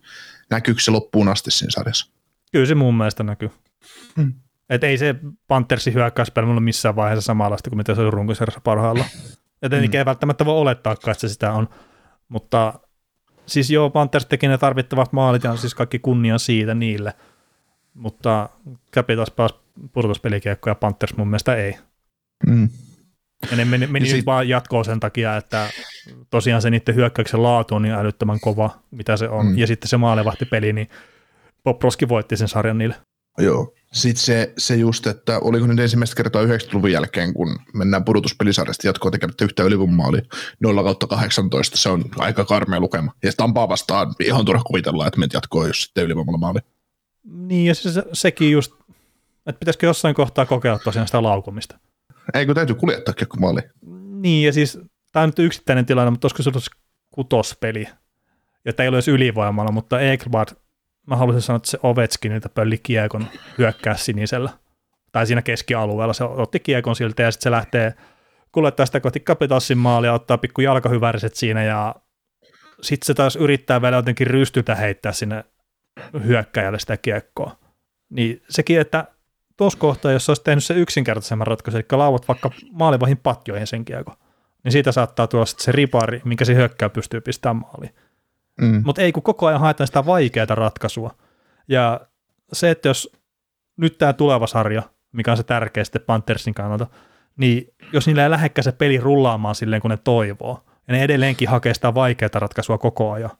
näkyykö 0.49 0.81
se 0.81 0.91
loppuun 0.91 1.27
asti 1.27 1.51
siinä 1.51 1.71
sarjassa? 1.71 2.11
Kyllä 2.51 2.65
se 2.65 2.75
mun 2.75 2.97
mielestä 2.97 3.23
näkyy. 3.23 3.49
Mm. 4.15 4.33
Et 4.71 4.83
ei 4.83 4.97
se 4.97 5.15
Panthersin 5.47 5.93
hyökkäyspeli 5.93 6.47
ole 6.47 6.59
missään 6.59 6.95
vaiheessa 6.95 7.25
samanlaista 7.25 7.69
kuin 7.69 7.77
mitä 7.77 7.95
se 7.95 8.01
on 8.01 8.13
runkosarjassa 8.13 8.61
parhaalla. 8.63 9.05
Et 9.61 9.71
mm. 9.71 9.93
ei 9.93 10.05
välttämättä 10.05 10.45
voi 10.45 10.55
olettaa, 10.55 10.93
että 10.93 11.13
se 11.13 11.29
sitä 11.29 11.53
on. 11.53 11.69
Mutta 12.27 12.79
siis 13.45 13.71
joo, 13.71 13.89
Panthers 13.89 14.25
teki 14.25 14.47
ne 14.47 14.57
tarvittavat 14.57 15.13
maalit 15.13 15.43
ja 15.43 15.55
siis 15.55 15.75
kaikki 15.75 15.99
kunnia 15.99 16.37
siitä 16.37 16.75
niille. 16.75 17.13
Mutta 17.93 18.49
Capitals 18.93 19.31
pääsi 19.31 19.55
pudotuspelikiekko 19.93 20.69
ja 20.69 20.75
Panthers 20.75 21.17
mun 21.17 21.27
mielestä 21.27 21.55
ei. 21.55 21.77
Mm. 22.47 22.69
Ja 23.51 23.57
ne 23.57 23.65
meni, 23.65 23.87
meni 23.87 24.09
ja 24.09 24.15
sit... 24.15 24.25
vaan 24.25 24.49
jatkoon 24.49 24.85
sen 24.85 24.99
takia, 24.99 25.37
että 25.37 25.69
tosiaan 26.29 26.61
se 26.61 26.69
niiden 26.69 26.95
hyökkäyksen 26.95 27.43
laatu 27.43 27.75
on 27.75 27.81
niin 27.81 27.93
älyttömän 27.93 28.39
kova, 28.39 28.69
mitä 28.91 29.17
se 29.17 29.29
on. 29.29 29.45
Mm. 29.45 29.57
Ja 29.57 29.67
sitten 29.67 29.87
se 29.87 29.97
maalevahtipeli, 29.97 30.73
niin 30.73 30.89
Roski 31.83 32.09
voitti 32.09 32.37
sen 32.37 32.47
sarjan 32.47 32.77
niille. 32.77 32.95
Joo. 33.37 33.73
Sitten 33.93 34.23
se, 34.23 34.53
se 34.57 34.75
just, 34.75 35.07
että 35.07 35.39
oliko 35.39 35.67
nyt 35.67 35.79
ensimmäistä 35.79 36.15
kertaa 36.15 36.43
90-luvun 36.43 36.91
jälkeen, 36.91 37.33
kun 37.33 37.59
mennään 37.73 38.05
pudotuspelisarjasta 38.05 38.87
jatkoa 38.87 39.11
tekemättä 39.11 39.45
yhtä 39.45 39.63
ylivoimaali 39.63 40.21
0 40.59 40.83
kautta 40.83 41.07
18, 41.07 41.77
se 41.77 41.89
on 41.89 42.05
aika 42.17 42.45
karmea 42.45 42.79
lukema. 42.79 43.11
Ja 43.23 43.31
Tampaa 43.37 43.69
vastaan 43.69 44.15
ihan 44.19 44.45
turha 44.45 44.63
kuvitella, 44.63 45.07
että 45.07 45.19
menet 45.19 45.33
jatkoa, 45.33 45.67
jos 45.67 45.81
sitten 45.81 46.03
ylivoimalla 46.03 46.37
maali. 46.37 46.59
Niin, 47.23 47.65
ja 47.65 47.75
se, 47.75 47.91
se, 47.91 48.03
sekin 48.13 48.51
just, 48.51 48.73
että 49.47 49.59
pitäisikö 49.59 49.85
jossain 49.85 50.15
kohtaa 50.15 50.45
kokeilla 50.45 50.79
tosiaan 50.79 51.07
sitä 51.07 51.23
laukumista. 51.23 51.79
Eikö 52.33 52.53
täytyy 52.53 52.75
kuljettaa 52.75 53.13
kiekko 53.13 53.37
maali? 53.37 53.61
Niin, 54.21 54.45
ja 54.45 54.53
siis 54.53 54.79
tämä 55.11 55.23
on 55.23 55.29
nyt 55.29 55.39
yksittäinen 55.39 55.85
tilanne, 55.85 56.11
mutta 56.11 56.25
olisiko 56.25 56.43
se 56.43 56.49
ollut 56.49 56.69
kutospeli, 57.11 57.87
jotta 58.65 58.83
ei 58.83 58.89
ole 58.89 58.95
edes 58.95 59.07
ylivoimalla, 59.07 59.71
mutta 59.71 60.01
Ekblad 60.01 60.47
mä 61.11 61.17
haluaisin 61.17 61.41
sanoa, 61.41 61.57
että 62.03 62.17
se 62.21 62.29
niitä 62.29 62.49
pölli 62.49 62.77
kiekon 62.77 63.27
hyökkää 63.57 63.95
sinisellä. 63.95 64.49
Tai 65.11 65.27
siinä 65.27 65.41
keskialueella 65.41 66.13
se 66.13 66.23
otti 66.23 66.59
kiekon 66.59 66.95
siltä 66.95 67.23
ja 67.23 67.31
sitten 67.31 67.43
se 67.43 67.51
lähtee 67.51 67.93
kuljettaa 68.51 68.85
sitä 68.85 68.99
kohti 68.99 69.19
Capitalsin 69.19 69.77
maalia, 69.77 70.13
ottaa 70.13 70.37
pikku 70.37 70.61
jalkahyväriset 70.61 71.35
siinä 71.35 71.63
ja 71.63 71.95
sitten 72.81 73.05
se 73.05 73.13
taas 73.13 73.35
yrittää 73.35 73.81
vielä 73.81 73.95
jotenkin 73.95 74.27
rystytä 74.27 74.75
heittää 74.75 75.11
sinne 75.11 75.43
hyökkäjälle 76.25 76.79
sitä 76.79 76.97
kiekkoa. 76.97 77.55
Niin 78.09 78.43
sekin, 78.49 78.79
että 78.79 79.07
tuossa 79.57 79.79
kohtaa, 79.79 80.11
jos 80.11 80.29
olisi 80.29 80.43
tehnyt 80.43 80.63
se 80.63 80.73
yksinkertaisemman 80.73 81.47
ratkaisun, 81.47 81.79
eli 81.79 81.99
lauvat 81.99 82.27
vaikka 82.27 82.51
maalivahin 82.71 83.17
patjoihin 83.17 83.67
sen 83.67 83.85
kiekko, 83.85 84.15
niin 84.63 84.71
siitä 84.71 84.91
saattaa 84.91 85.27
tulla 85.27 85.45
se 85.45 85.71
ripari, 85.71 86.21
minkä 86.25 86.45
se 86.45 86.55
hyökkää 86.55 86.89
pystyy 86.89 87.21
pistämään 87.21 87.55
maaliin. 87.55 87.95
Mm. 88.61 88.81
Mutta 88.85 89.01
ei 89.01 89.11
kun 89.11 89.23
koko 89.23 89.47
ajan 89.47 89.59
haetaan 89.59 89.87
sitä 89.87 90.05
vaikeaa 90.05 90.45
ratkaisua. 90.49 91.15
Ja 91.67 92.01
se, 92.53 92.71
että 92.71 92.87
jos 92.87 93.11
nyt 93.77 93.97
tämä 93.97 94.13
tuleva 94.13 94.47
sarja, 94.47 94.83
mikä 95.11 95.31
on 95.31 95.37
se 95.37 95.43
tärkeä 95.43 95.83
sitten 95.83 96.01
Panthersin 96.01 96.53
kannalta, 96.53 96.87
niin 97.37 97.73
jos 97.93 98.07
niillä 98.07 98.23
ei 98.23 98.29
lähdekään 98.29 98.63
se 98.63 98.71
peli 98.71 98.97
rullaamaan 98.97 99.55
silleen, 99.55 99.81
kun 99.81 99.91
ne 99.91 99.97
toivoo, 99.97 100.63
ja 100.87 100.93
ne 100.93 101.03
edelleenkin 101.03 101.49
hakee 101.49 101.73
sitä 101.73 101.93
vaikeaa 101.93 102.29
ratkaisua 102.33 102.77
koko 102.77 103.11
ajan, 103.11 103.31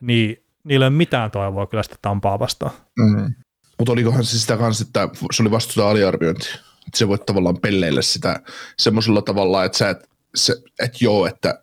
niin 0.00 0.44
niillä 0.64 0.84
ei 0.84 0.88
ole 0.88 0.96
mitään 0.96 1.30
toivoa 1.30 1.66
kyllä 1.66 1.82
sitä 1.82 1.96
Tampaa 2.02 2.38
vastaan. 2.38 2.72
Mm. 2.98 3.34
Mutta 3.78 3.92
olikohan 3.92 4.24
se 4.24 4.38
sitä 4.38 4.56
kanssa, 4.56 4.84
että 4.86 5.08
se 5.32 5.42
oli 5.42 5.50
vastuuta 5.50 5.90
aliarviointi. 5.90 6.48
Että 6.86 6.98
se 6.98 7.08
voit 7.08 7.26
tavallaan 7.26 7.60
pelleillä 7.60 8.02
sitä 8.02 8.40
semmoisella 8.78 9.22
tavalla, 9.22 9.64
että 9.64 9.78
sä 9.78 9.90
et, 9.90 10.10
se, 10.34 10.56
et 10.78 11.00
joo, 11.00 11.26
että 11.26 11.62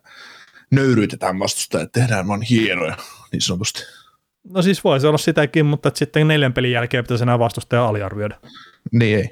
nöyryytetään 0.70 1.38
vastusta, 1.38 1.80
että 1.80 2.00
tehdään 2.00 2.28
vaan 2.28 2.42
hienoja, 2.42 2.96
niin 3.32 3.40
sanotusti. 3.40 3.82
No 4.44 4.62
siis 4.62 4.84
voisi 4.84 5.06
olla 5.06 5.18
sitäkin, 5.18 5.66
mutta 5.66 5.90
sitten 5.94 6.28
neljän 6.28 6.52
pelin 6.52 6.72
jälkeen 6.72 7.04
pitäisi 7.04 7.24
enää 7.24 7.38
vastustaja 7.38 7.86
aliarvioida. 7.86 8.38
Niin 8.92 9.18
ei. 9.18 9.30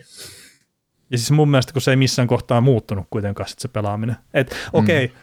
Ja 1.11 1.19
siis 1.19 1.31
mun 1.31 1.51
mielestä, 1.51 1.73
kun 1.73 1.83
se 1.83 1.91
ei 1.91 1.97
missään 1.97 2.29
kohtaa 2.29 2.61
muuttunut 2.61 3.07
kuitenkaan 3.11 3.49
sit 3.49 3.59
se 3.59 3.69
pelaaminen. 3.69 4.17
Että 4.35 4.57
okei, 4.73 5.05
okay, 5.05 5.17
mm. 5.17 5.23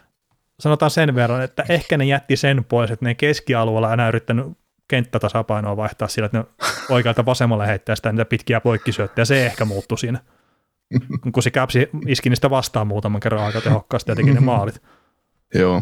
sanotaan 0.59 0.91
sen 0.91 1.15
verran, 1.15 1.43
että 1.43 1.65
ehkä 1.69 1.97
ne 1.97 2.05
jätti 2.05 2.35
sen 2.35 2.63
pois, 2.63 2.91
että 2.91 3.05
ne 3.05 3.15
keskialueella 3.15 3.93
enää 3.93 4.07
yrittänyt 4.07 4.45
kenttätasapainoa 4.87 5.77
vaihtaa 5.77 6.07
sillä, 6.07 6.25
että 6.25 6.37
ne 6.37 6.45
oikealta 6.89 7.25
vasemmalle 7.25 7.67
heittää 7.67 7.95
sitä 7.95 8.11
niitä 8.11 8.25
pitkiä 8.25 8.61
poikkisyöttejä, 8.61 9.25
se 9.25 9.45
ehkä 9.45 9.65
muuttui 9.65 9.97
siinä. 9.97 10.19
kun 11.33 11.43
se 11.43 11.51
käpsi 11.51 11.89
iski 12.07 12.29
niistä 12.29 12.49
vastaan 12.49 12.87
muutaman 12.87 13.21
kerran 13.21 13.43
aika 13.43 13.61
tehokkaasti 13.61 14.11
ja 14.11 14.15
teki 14.15 14.33
ne 14.33 14.39
maalit. 14.39 14.81
Joo. 15.53 15.81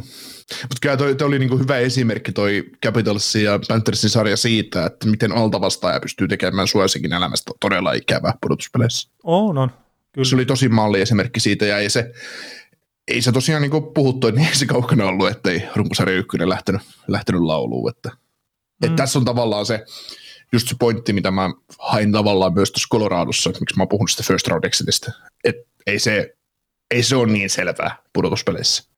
Mutta 0.62 0.78
kyllä 0.82 0.98
toi, 0.98 1.16
toi 1.16 1.28
oli 1.28 1.40
niinku 1.40 1.58
hyvä 1.58 1.78
esimerkki 1.78 2.32
toi 2.32 2.64
Capitalsin 2.86 3.44
ja 3.44 3.60
Panthersin 3.68 4.10
sarja 4.10 4.38
siitä, 4.38 4.86
että 4.86 5.08
miten 5.08 5.32
altavastaaja 5.32 6.00
pystyy 6.00 6.28
tekemään 6.28 6.68
suosikin 6.68 7.14
elämästä 7.14 7.52
todella 7.60 7.94
ikävää 7.94 8.34
pudotuspeleissä. 8.42 9.10
On, 9.24 9.58
on. 9.58 9.72
Kyllä. 10.12 10.26
Se 10.26 10.36
oli 10.36 10.46
tosi 10.46 10.70
malli 10.70 11.02
esimerkki 11.02 11.40
siitä 11.40 11.66
ja 11.66 11.78
ei 11.78 11.90
se, 11.90 12.12
ei 13.08 13.22
se 13.22 13.32
tosiaan 13.32 13.62
niin 13.62 13.94
puhuttu, 13.94 14.28
että 14.28 14.40
niin 14.40 14.50
ei 14.50 14.56
se 14.56 14.66
kaukana 14.66 15.06
ollut, 15.06 15.30
ettei 15.30 15.64
runkosarja 15.76 16.18
ykkönen 16.18 16.50
lähtenyt, 16.50 16.82
lähtenyt 17.08 17.42
lauluun. 17.42 17.90
Että, 17.90 18.10
mm. 18.10 18.86
että 18.86 18.96
tässä 18.96 19.20
on 19.20 19.26
tavallaan 19.26 19.66
se, 19.66 19.86
just 20.54 20.68
se 20.68 20.76
pointti, 20.80 21.14
mitä 21.14 21.32
mä 21.32 21.50
hain 21.80 22.12
tavallaan 22.12 22.54
myös 22.54 22.72
tuossa 22.72 22.88
Coloradossa, 22.92 23.50
että 23.50 23.60
miksi 23.60 23.78
mä 23.78 23.82
oon 23.82 23.90
puhunut 23.90 24.12
sitä 24.12 24.24
first 24.24 24.48
round 24.48 24.64
exitistä. 24.64 25.12
Että 25.44 25.64
ei 25.88 26.00
se, 26.00 26.36
ei 26.92 27.04
se 27.04 27.16
ole 27.16 27.32
niin 27.32 27.50
selvää 27.50 27.98
pudotuspeleissä. 28.14 28.91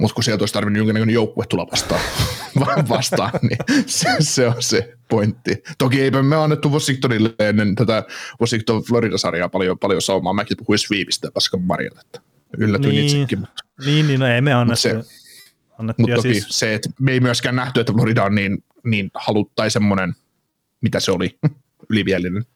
Mutta 0.00 0.14
kun 0.14 0.24
sieltä 0.24 0.42
olisi 0.42 0.54
tarvinnut 0.54 0.78
jonkinnäköinen 0.78 1.14
joukkue 1.14 1.46
tulla 1.46 1.66
vastaan, 1.70 2.00
vastaan 2.88 3.30
niin 3.42 3.58
se, 3.86 4.08
se, 4.20 4.46
on 4.46 4.62
se 4.62 4.94
pointti. 5.08 5.62
Toki 5.78 6.00
eipä 6.00 6.22
me 6.22 6.36
annettu 6.36 6.72
Washingtonille 6.72 7.34
ennen 7.38 7.74
tätä 7.74 8.04
Washington 8.40 8.82
Florida-sarjaa 8.82 9.48
paljon, 9.48 9.78
paljon 9.78 10.02
saumaa. 10.02 10.32
Mäkin 10.32 10.56
puhuin 10.56 10.78
sweepistä 10.78 11.26
ja 11.26 11.32
paskan 11.32 11.62
marjat, 11.62 11.98
että 11.98 12.20
yllätyin 12.58 12.94
niin, 12.94 13.06
itsekin. 13.06 13.38
Mutta, 13.38 13.64
niin, 13.84 14.06
niin, 14.06 14.20
no 14.20 14.26
ei 14.26 14.40
me 14.40 14.52
annettu. 14.52 14.80
Se, 14.80 14.94
mutta 15.78 16.02
toki 16.16 16.34
siis... 16.34 16.46
se, 16.48 16.74
että 16.74 16.90
me 17.00 17.12
ei 17.12 17.20
myöskään 17.20 17.56
nähty, 17.56 17.80
että 17.80 17.92
Florida 17.92 18.24
on 18.24 18.34
niin, 18.34 18.64
niin 18.84 19.10
halut 19.14 19.52
tai 19.54 19.70
semmoinen, 19.70 20.14
mitä 20.80 21.00
se 21.00 21.12
oli, 21.12 21.38
ylivielinen. 21.90 22.46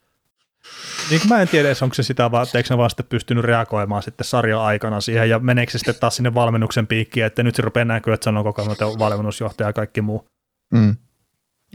Niin 1.10 1.20
mä 1.28 1.42
en 1.42 1.48
tiedä, 1.48 1.68
onko 1.82 1.94
se 1.94 2.02
sitä 2.02 2.30
vaan, 2.30 2.42
että 2.42 2.58
eikö 2.58 2.74
ne 2.74 2.78
vaan 2.78 2.90
sitten 2.90 3.06
pystynyt 3.08 3.44
reagoimaan 3.44 4.02
sitten 4.02 4.24
sarjan 4.24 4.60
aikana 4.60 5.00
siihen, 5.00 5.30
ja 5.30 5.38
meneekö 5.38 5.72
se 5.72 5.78
sitten 5.78 5.94
taas 6.00 6.16
sinne 6.16 6.34
valmennuksen 6.34 6.86
piikkiin, 6.86 7.26
että 7.26 7.42
nyt 7.42 7.54
se 7.54 7.62
rupeaa 7.62 7.84
näkyä, 7.84 8.14
että 8.14 8.24
sanoo 8.24 8.44
koko 8.44 8.62
ajan, 8.62 8.98
valmennusjohtaja 8.98 9.68
ja 9.68 9.72
kaikki 9.72 10.00
muu. 10.00 10.28
Mm. 10.72 10.96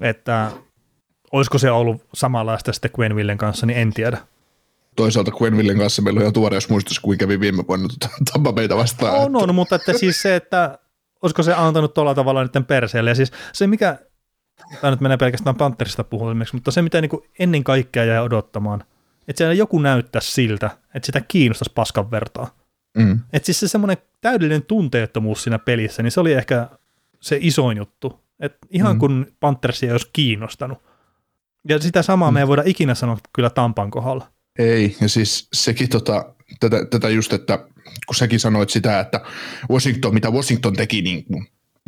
Että 0.01 0.51
olisiko 1.31 1.57
se 1.57 1.71
ollut 1.71 2.01
samanlaista 2.13 2.73
sitten 2.73 2.91
Quenvillen 2.99 3.37
kanssa, 3.37 3.65
niin 3.65 3.77
en 3.77 3.93
tiedä. 3.93 4.17
Toisaalta 4.95 5.31
Quenvillen 5.41 5.77
kanssa 5.77 6.01
meillä 6.01 6.17
on 6.17 6.21
ihan 6.21 6.33
tuore, 6.33 6.57
jos 6.57 6.69
muistus, 6.69 6.99
kuin 6.99 7.17
kävi 7.17 7.39
viime 7.39 7.63
vuonna 7.67 7.87
tuota 7.87 8.15
Tampa 8.33 8.51
meitä 8.51 8.77
vastaan. 8.77 9.15
On, 9.15 9.35
on, 9.35 9.55
mutta 9.55 9.75
että 9.75 9.93
siis 9.93 10.21
se, 10.21 10.35
että 10.35 10.79
olisiko 11.21 11.43
se 11.43 11.53
antanut 11.53 11.93
tuolla 11.93 12.15
tavalla 12.15 12.43
niiden 12.43 12.65
perseelle, 12.65 13.09
ja 13.09 13.15
siis 13.15 13.31
se 13.53 13.67
mikä 13.67 13.97
tämä 14.81 14.91
nyt 14.91 15.01
menee 15.01 15.17
pelkästään 15.17 15.55
Panthersista 15.55 16.03
puhumiseksi, 16.03 16.55
mutta 16.55 16.71
se 16.71 16.81
mitä 16.81 17.01
niin 17.01 17.09
kuin 17.09 17.23
ennen 17.39 17.63
kaikkea 17.63 18.05
jäi 18.05 18.19
odottamaan, 18.19 18.83
että 19.27 19.37
siellä 19.37 19.53
joku 19.53 19.79
näyttää 19.79 20.21
siltä, 20.21 20.69
että 20.95 21.05
sitä 21.05 21.21
kiinnostaisi 21.21 21.71
paskan 21.75 22.11
vertaa. 22.11 22.55
Mm. 22.97 23.19
Että 23.33 23.45
siis 23.45 23.59
se 23.59 23.67
semmoinen 23.67 23.97
täydellinen 24.21 24.63
tunteettomuus 24.63 25.43
siinä 25.43 25.59
pelissä, 25.59 26.03
niin 26.03 26.11
se 26.11 26.19
oli 26.19 26.33
ehkä 26.33 26.69
se 27.19 27.37
isoin 27.41 27.77
juttu. 27.77 28.19
Et 28.39 28.57
ihan 28.69 28.95
mm. 28.95 28.99
kun 28.99 29.27
Panthersia 29.39 29.87
ei 29.87 29.91
olisi 29.91 30.09
kiinnostanut. 30.13 30.77
Ja 31.69 31.79
sitä 31.79 32.01
samaa 32.01 32.31
mm. 32.31 32.33
me 32.33 32.39
ei 32.39 32.47
voida 32.47 32.63
ikinä 32.65 32.95
sanoa 32.95 33.17
kyllä 33.33 33.49
Tampan 33.49 33.91
kohdalla. 33.91 34.31
Ei, 34.59 34.97
ja 35.01 35.09
siis 35.09 35.47
sekin 35.53 35.89
tota, 35.89 36.33
tätä, 36.59 36.85
tätä 36.85 37.09
just, 37.09 37.33
että 37.33 37.57
kun 38.07 38.15
säkin 38.15 38.39
sanoit 38.39 38.69
sitä, 38.69 38.99
että 38.99 39.21
Washington, 39.71 40.13
mitä 40.13 40.29
Washington 40.29 40.73
teki 40.73 41.01
niin 41.01 41.25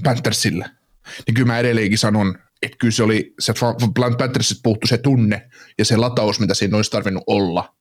Panthersille, 0.03 0.69
niin 1.27 1.35
kyllä 1.35 1.47
mä 1.47 1.59
edelleenkin 1.59 1.97
sanon, 1.97 2.35
että 2.61 2.77
kyllä 2.77 2.91
se 2.91 3.03
oli, 3.03 3.33
se 3.39 3.53
Panthersista 4.17 4.61
puuttu 4.63 4.87
se 4.87 4.97
tunne 4.97 5.49
ja 5.77 5.85
se 5.85 5.97
lataus, 5.97 6.39
mitä 6.39 6.53
siinä 6.53 6.77
olisi 6.77 6.91
tarvinnut 6.91 7.23
olla. 7.27 7.75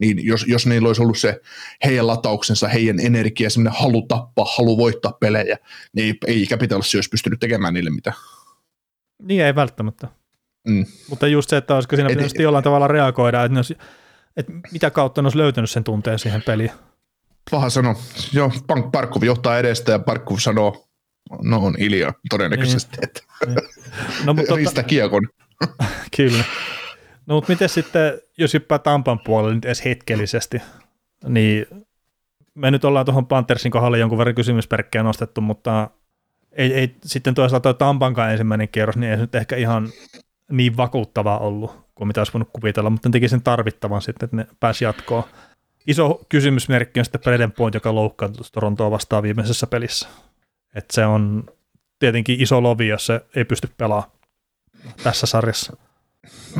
Niin 0.00 0.26
jos, 0.26 0.44
jos 0.48 0.66
niillä 0.66 0.86
olisi 0.88 1.02
ollut 1.02 1.18
se 1.18 1.40
heidän 1.84 2.06
latauksensa, 2.06 2.68
heidän 2.68 3.00
energia, 3.00 3.50
semmoinen 3.50 3.80
halu 3.80 4.02
tappaa, 4.02 4.46
halu 4.56 4.78
voittaa 4.78 5.12
pelejä, 5.12 5.58
niin 5.92 6.16
ei, 6.26 6.34
ei 6.36 6.46
Capitalsi 6.46 6.96
olisi 6.96 7.10
pystynyt 7.10 7.40
tekemään 7.40 7.74
niille 7.74 7.90
mitään. 7.90 8.16
Niin 9.22 9.44
ei 9.44 9.54
välttämättä. 9.54 10.08
Mm. 10.68 10.86
Mutta 11.10 11.26
just 11.26 11.50
se, 11.50 11.56
että 11.56 11.74
olisiko 11.74 11.96
siinä 11.96 12.08
Et- 12.08 12.16
pitänyt 12.16 12.38
jollain 12.38 12.64
tavalla 12.64 12.88
reagoida, 12.88 13.44
että, 13.44 13.58
olisi, 13.58 13.76
että 14.36 14.52
mitä 14.72 14.90
kautta 14.90 15.22
ne 15.22 15.26
olisi 15.26 15.38
löytänyt 15.38 15.70
sen 15.70 15.84
tunteen 15.84 16.18
siihen 16.18 16.42
peliin. 16.42 16.70
Paha 17.50 17.70
sano. 17.70 17.96
Joo, 18.32 18.52
Parkov 18.92 19.22
johtaa 19.22 19.58
edestä 19.58 19.92
ja 19.92 19.98
Parkov 19.98 20.38
sanoo, 20.38 20.88
no 21.42 21.58
on 21.58 21.76
hiljaa 21.78 22.12
todennäköisesti, 22.30 22.96
että 23.02 23.20
No, 24.24 24.34
mutta 24.34 24.56
ristä 24.56 24.82
kiekon. 24.82 25.28
Kyllä. 26.16 26.44
No 27.26 27.34
mutta 27.34 27.52
miten 27.52 27.68
sitten, 27.68 28.20
jos 28.38 28.54
hyppää 28.54 28.78
Tampan 28.78 29.18
puolelle 29.18 29.54
nyt 29.54 29.64
edes 29.64 29.84
hetkellisesti, 29.84 30.62
niin 31.28 31.66
me 32.54 32.70
nyt 32.70 32.84
ollaan 32.84 33.06
tuohon 33.06 33.26
Panthersin 33.26 33.72
kohdalle 33.72 33.98
jonkun 33.98 34.18
verran 34.18 34.34
kysymysperkkejä 34.34 35.02
nostettu, 35.02 35.40
mutta 35.40 35.90
ei, 36.52 36.74
ei 36.74 36.94
sitten 37.04 37.34
toisaalta 37.34 37.62
tuo 37.62 37.74
Tampankaan 37.74 38.30
ensimmäinen 38.30 38.68
kierros, 38.68 38.96
niin 38.96 39.10
ei 39.10 39.16
se 39.16 39.20
nyt 39.20 39.34
ehkä 39.34 39.56
ihan 39.56 39.88
niin 40.50 40.76
vakuuttavaa 40.76 41.38
ollut 41.38 41.84
kuin 41.94 42.08
mitä 42.08 42.20
olisi 42.20 42.32
voinut 42.32 42.50
kuvitella, 42.52 42.90
mutta 42.90 43.08
ne 43.08 43.12
teki 43.12 43.28
sen 43.28 43.42
tarvittavan 43.42 44.02
sitten, 44.02 44.26
että 44.26 44.36
ne 44.36 44.46
pääsi 44.60 44.84
jatkoon. 44.84 45.24
Iso 45.86 46.20
kysymysmerkki 46.28 47.00
on 47.00 47.04
sitten 47.04 47.20
Braden 47.20 47.52
Point, 47.52 47.74
joka 47.74 47.94
loukkaantui 47.94 48.44
Torontoa 48.52 48.90
vastaan 48.90 49.22
viimeisessä 49.22 49.66
pelissä. 49.66 50.08
Et 50.74 50.90
se 50.90 51.06
on 51.06 51.44
tietenkin 51.98 52.40
iso 52.40 52.62
lovi, 52.62 52.88
jos 52.88 53.06
se 53.06 53.20
ei 53.36 53.44
pysty 53.44 53.68
pelaamaan 53.76 54.10
tässä 55.02 55.26
sarjassa. 55.26 55.76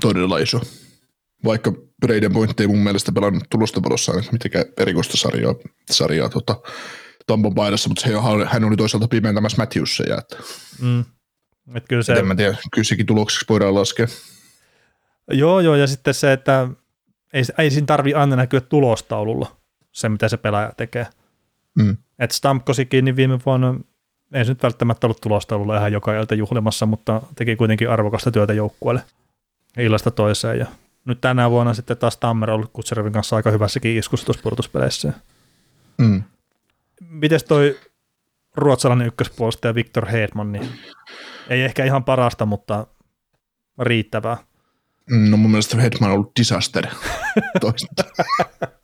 Todella 0.01 0.39
iso. 0.39 0.61
Vaikka 1.45 1.73
Braden 2.01 2.33
Point 2.33 2.61
ei 2.61 2.67
mun 2.67 2.79
mielestä 2.79 3.13
pelannut 3.13 3.45
tulostavalossa 3.51 4.13
mitenkään 4.33 4.65
erikoista 4.79 5.17
sarjaa, 5.17 5.55
sarjaa 5.91 6.29
tota, 6.29 6.61
Tampan 7.27 7.55
paidassa, 7.55 7.89
mutta 7.89 8.03
se, 8.03 8.11
hän 8.47 8.65
oli 8.65 8.77
toisaalta 8.77 9.09
pimentämässä 9.09 9.63
Matthewsia. 9.63 10.19
Että, 10.19 10.37
Mm. 10.81 11.05
Et 11.75 11.85
kyllä 11.89 12.03
se, 12.03 12.13
en 12.13 12.27
mä 12.27 12.35
tiedä, 12.35 12.57
kyllä 12.73 12.85
sekin 12.85 13.07
tulokseksi 13.07 13.47
voidaan 13.49 13.75
laskea. 13.75 14.07
joo, 15.31 15.61
joo, 15.61 15.75
ja 15.75 15.87
sitten 15.87 16.15
se, 16.15 16.33
että 16.33 16.69
ei, 17.33 17.43
ei 17.59 17.71
siinä 17.71 17.87
tarvi 17.87 18.15
aina 18.15 18.37
näkyä 18.37 18.61
tulostaululla 18.61 19.57
se, 19.93 20.09
mitä 20.09 20.29
se 20.29 20.37
pelaaja 20.37 20.73
tekee. 20.77 21.07
Mm. 21.79 21.97
Et 22.19 22.31
Stamkosikin 22.31 23.05
niin 23.05 23.17
viime 23.17 23.39
vuonna 23.47 23.81
ei 24.35 24.45
se 24.45 24.51
nyt 24.51 24.63
välttämättä 24.63 25.07
ollut 25.07 25.21
tulostaululla 25.21 25.77
ihan 25.77 25.93
joka 25.93 26.15
ilta 26.15 26.35
juhlimassa, 26.35 26.87
mutta 26.87 27.23
teki 27.35 27.57
kuitenkin 27.57 27.91
arvokasta 27.91 28.31
työtä 28.31 28.53
joukkueelle 28.53 29.03
illasta 29.79 30.11
toiseen. 30.11 30.59
Ja 30.59 30.67
nyt 31.05 31.21
tänä 31.21 31.51
vuonna 31.51 31.75
sitten 31.75 31.97
taas 31.97 32.17
Tammer 32.17 32.51
on 32.51 32.57
ollut 32.57 32.71
Kutserevin 32.73 33.13
kanssa 33.13 33.37
aika 33.37 33.51
hyvässäkin 33.51 33.97
iskussa 33.97 34.27
tuossa 34.27 34.43
pudotuspeleissä. 34.43 35.13
Mm. 35.99 36.23
Mites 37.01 37.45
toi 37.45 37.81
ruotsalainen 38.57 39.07
ykköspuolustaja 39.07 39.75
Viktor 39.75 40.07
Hedman, 40.07 40.53
niin 40.53 40.69
ei 41.49 41.63
ehkä 41.63 41.85
ihan 41.85 42.05
parasta, 42.05 42.47
mutta 42.47 42.87
riittävää. 43.79 44.37
No 45.11 45.37
mun 45.37 45.51
mielestä 45.51 45.77
Hetman 45.77 46.11
on 46.11 46.15
ollut 46.15 46.33
disaster. 46.41 46.87
Toista. 47.61 48.05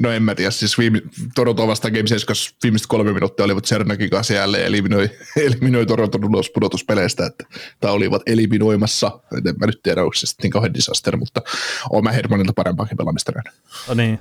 No 0.00 0.10
en 0.10 0.22
mä 0.22 0.34
tiedä, 0.34 0.50
siis 0.50 0.78
viime, 0.78 1.02
Toronto 1.34 1.66
vastaan 1.66 1.92
Game 1.92 2.06
7 2.06 2.36
viimeiset 2.62 2.86
kolme 2.86 3.12
minuuttia 3.12 3.44
olivat 3.44 3.64
Cernakin 3.64 4.10
kanssa 4.10 4.34
jälleen 4.34 4.66
eliminoi, 4.66 5.10
eliminoi 5.46 5.86
Toronton 5.86 6.24
ulos 6.24 6.50
pudotuspeleistä, 6.50 7.26
että 7.26 7.44
tai 7.80 7.92
olivat 7.92 8.22
eliminoimassa, 8.26 9.20
Et 9.38 9.46
en 9.46 9.54
mä 9.60 9.66
nyt 9.66 9.80
tiedä, 9.82 10.02
onko 10.02 10.14
se 10.14 10.26
sitten 10.26 10.50
kauhean 10.50 10.74
disaster, 10.74 11.16
mutta 11.16 11.42
oon 11.90 12.04
mä 12.04 12.12
Hedmanilta 12.12 12.52
parempaakin 12.52 12.96
pelaamista 12.96 13.32
nähnyt. 13.32 13.54
No 13.88 13.94
niin, 13.94 14.20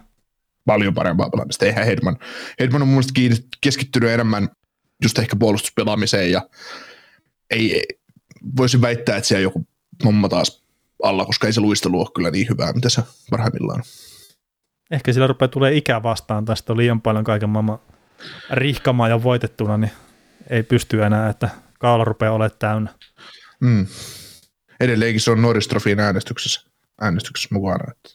Paljon 0.65 0.93
parempaa 0.93 1.29
pelaamista, 1.29 1.65
eihän 1.65 1.85
Hedman. 1.85 2.17
Hedman 2.59 2.81
on 2.81 2.87
mun 2.87 2.95
mielestä 2.95 3.13
kiinni- 3.13 3.47
keskittynyt 3.61 4.09
enemmän 4.09 4.49
just 5.03 5.19
ehkä 5.19 5.35
puolustuspelaamiseen 5.35 6.31
ja 6.31 6.49
ei, 7.49 7.73
ei 7.73 7.83
voisin 8.57 8.81
väittää, 8.81 9.17
että 9.17 9.27
siellä 9.27 9.43
joku 9.43 9.67
homma 10.05 10.29
taas 10.29 10.63
alla, 11.03 11.25
koska 11.25 11.47
ei 11.47 11.53
se 11.53 11.61
luistelu 11.61 11.99
ole 11.99 12.07
kyllä 12.15 12.31
niin 12.31 12.47
hyvää, 12.49 12.73
mitä 12.73 12.89
se 12.89 13.01
parhaimmillaan 13.29 13.79
on. 13.79 14.08
Ehkä 14.91 15.13
sillä 15.13 15.27
rupeaa 15.27 15.49
tulee 15.49 15.75
ikä 15.75 16.03
vastaan, 16.03 16.45
tästä 16.45 16.73
on 16.73 16.77
liian 16.77 17.01
paljon 17.01 17.23
kaiken 17.23 17.49
maailman 17.49 17.79
rihkamaa 18.51 19.09
ja 19.09 19.23
voitettuna, 19.23 19.77
niin 19.77 19.91
ei 20.49 20.63
pysty 20.63 21.03
enää, 21.03 21.29
että 21.29 21.49
kaula 21.79 22.03
rupeaa 22.03 22.33
olemaan 22.33 22.59
täynnä. 22.59 22.93
Mm. 23.59 23.87
Edelleenkin 24.79 25.21
se 25.21 25.31
on 25.31 25.41
Norris 25.41 25.67
Trofiin 25.67 25.99
äänestyksessä, 25.99 26.61
äänestyksessä 27.01 27.55
mukana. 27.55 27.91
Että. 27.91 28.09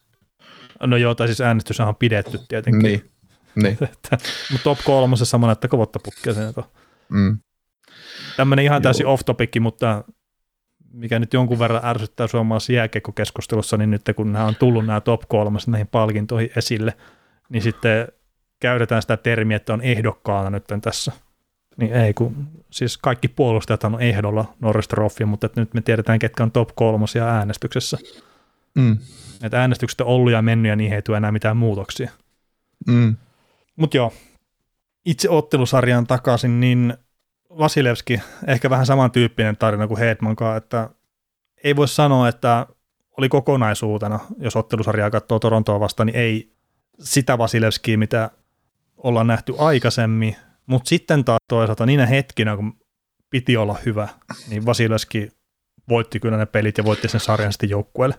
No 0.86 0.96
joo, 0.96 1.14
tai 1.14 1.28
siis 1.28 1.40
äänestys 1.40 1.80
on 1.80 1.96
pidetty 1.96 2.38
tietenkin. 2.48 2.82
Niin. 2.82 3.10
niin. 3.62 3.78
Että, 3.92 4.18
mutta 4.52 4.64
top 4.64 4.78
kolmosessa 4.84 5.38
monetta 5.38 5.68
vuotta 5.72 5.98
putkea 5.98 6.34
sen. 6.34 6.52
Mm. 7.08 7.38
Tämmöinen 8.36 8.64
ihan 8.64 8.82
täysin 8.82 9.04
Joo. 9.04 9.12
off 9.12 9.24
topic, 9.24 9.60
mutta 9.60 10.04
mikä 10.94 11.18
nyt 11.18 11.32
jonkun 11.32 11.58
verran 11.58 11.84
ärsyttää 11.84 12.26
suomalaisessa 12.26 12.72
jääkiekkokeskustelussa, 12.72 13.76
niin 13.76 13.90
nyt 13.90 14.02
kun 14.16 14.32
nämä 14.32 14.44
on 14.44 14.56
tullut 14.56 14.86
nämä 14.86 15.00
top 15.00 15.22
kolmas 15.28 15.68
näihin 15.68 15.86
palkintoihin 15.86 16.50
esille, 16.56 16.96
niin 17.48 17.62
sitten 17.62 18.08
käytetään 18.60 19.02
sitä 19.02 19.16
termiä, 19.16 19.56
että 19.56 19.74
on 19.74 19.82
ehdokkaana 19.82 20.50
nyt 20.50 20.64
tässä. 20.82 21.12
Niin 21.76 21.92
ei, 21.92 22.14
kun 22.14 22.48
siis 22.70 22.98
kaikki 22.98 23.28
puolustajat 23.28 23.84
on 23.84 24.00
ehdolla 24.00 24.54
Norris 24.60 24.88
Trophy, 24.88 25.24
mutta 25.24 25.48
nyt 25.56 25.74
me 25.74 25.80
tiedetään, 25.80 26.18
ketkä 26.18 26.42
on 26.42 26.50
top 26.50 26.68
kolmosia 26.74 27.26
äänestyksessä. 27.26 27.98
Mm. 28.74 28.98
Että 29.42 29.60
äänestykset 29.60 30.00
on 30.00 30.06
ollut 30.06 30.32
ja 30.32 30.42
mennyt 30.42 30.68
ja 30.68 30.76
niihin 30.76 30.96
ei 30.96 31.02
tule 31.02 31.16
enää 31.16 31.32
mitään 31.32 31.56
muutoksia. 31.56 32.10
Mm. 32.86 33.16
Mutta 33.76 33.96
joo, 33.96 34.12
itse 35.04 35.30
ottelusarjaan 35.30 36.06
takaisin, 36.06 36.60
niin 36.60 36.94
Vasilevski, 37.58 38.20
ehkä 38.46 38.70
vähän 38.70 38.86
samantyyppinen 38.86 39.56
tarina 39.56 39.86
kuin 39.86 39.98
Hedmankaan, 39.98 40.56
että 40.56 40.90
ei 41.64 41.76
voi 41.76 41.88
sanoa, 41.88 42.28
että 42.28 42.66
oli 43.18 43.28
kokonaisuutena, 43.28 44.20
jos 44.38 44.56
ottelusarjaa 44.56 45.10
katsoo 45.10 45.38
Torontoa 45.38 45.80
vastaan, 45.80 46.06
niin 46.06 46.16
ei 46.16 46.52
sitä 47.00 47.38
Vasilevskiä, 47.38 47.96
mitä 47.96 48.30
ollaan 48.96 49.26
nähty 49.26 49.54
aikaisemmin, 49.58 50.36
mutta 50.66 50.88
sitten 50.88 51.24
taas 51.24 51.38
toisaalta 51.48 51.86
niinä 51.86 52.06
hetkinä, 52.06 52.56
kun 52.56 52.76
piti 53.30 53.56
olla 53.56 53.76
hyvä, 53.86 54.08
niin 54.48 54.66
Vasilevski 54.66 55.28
voitti 55.88 56.20
kyllä 56.20 56.36
ne 56.36 56.46
pelit 56.46 56.78
ja 56.78 56.84
voitti 56.84 57.08
sen 57.08 57.20
sarjan 57.20 57.52
sitten 57.52 57.70
joukkueelle. 57.70 58.14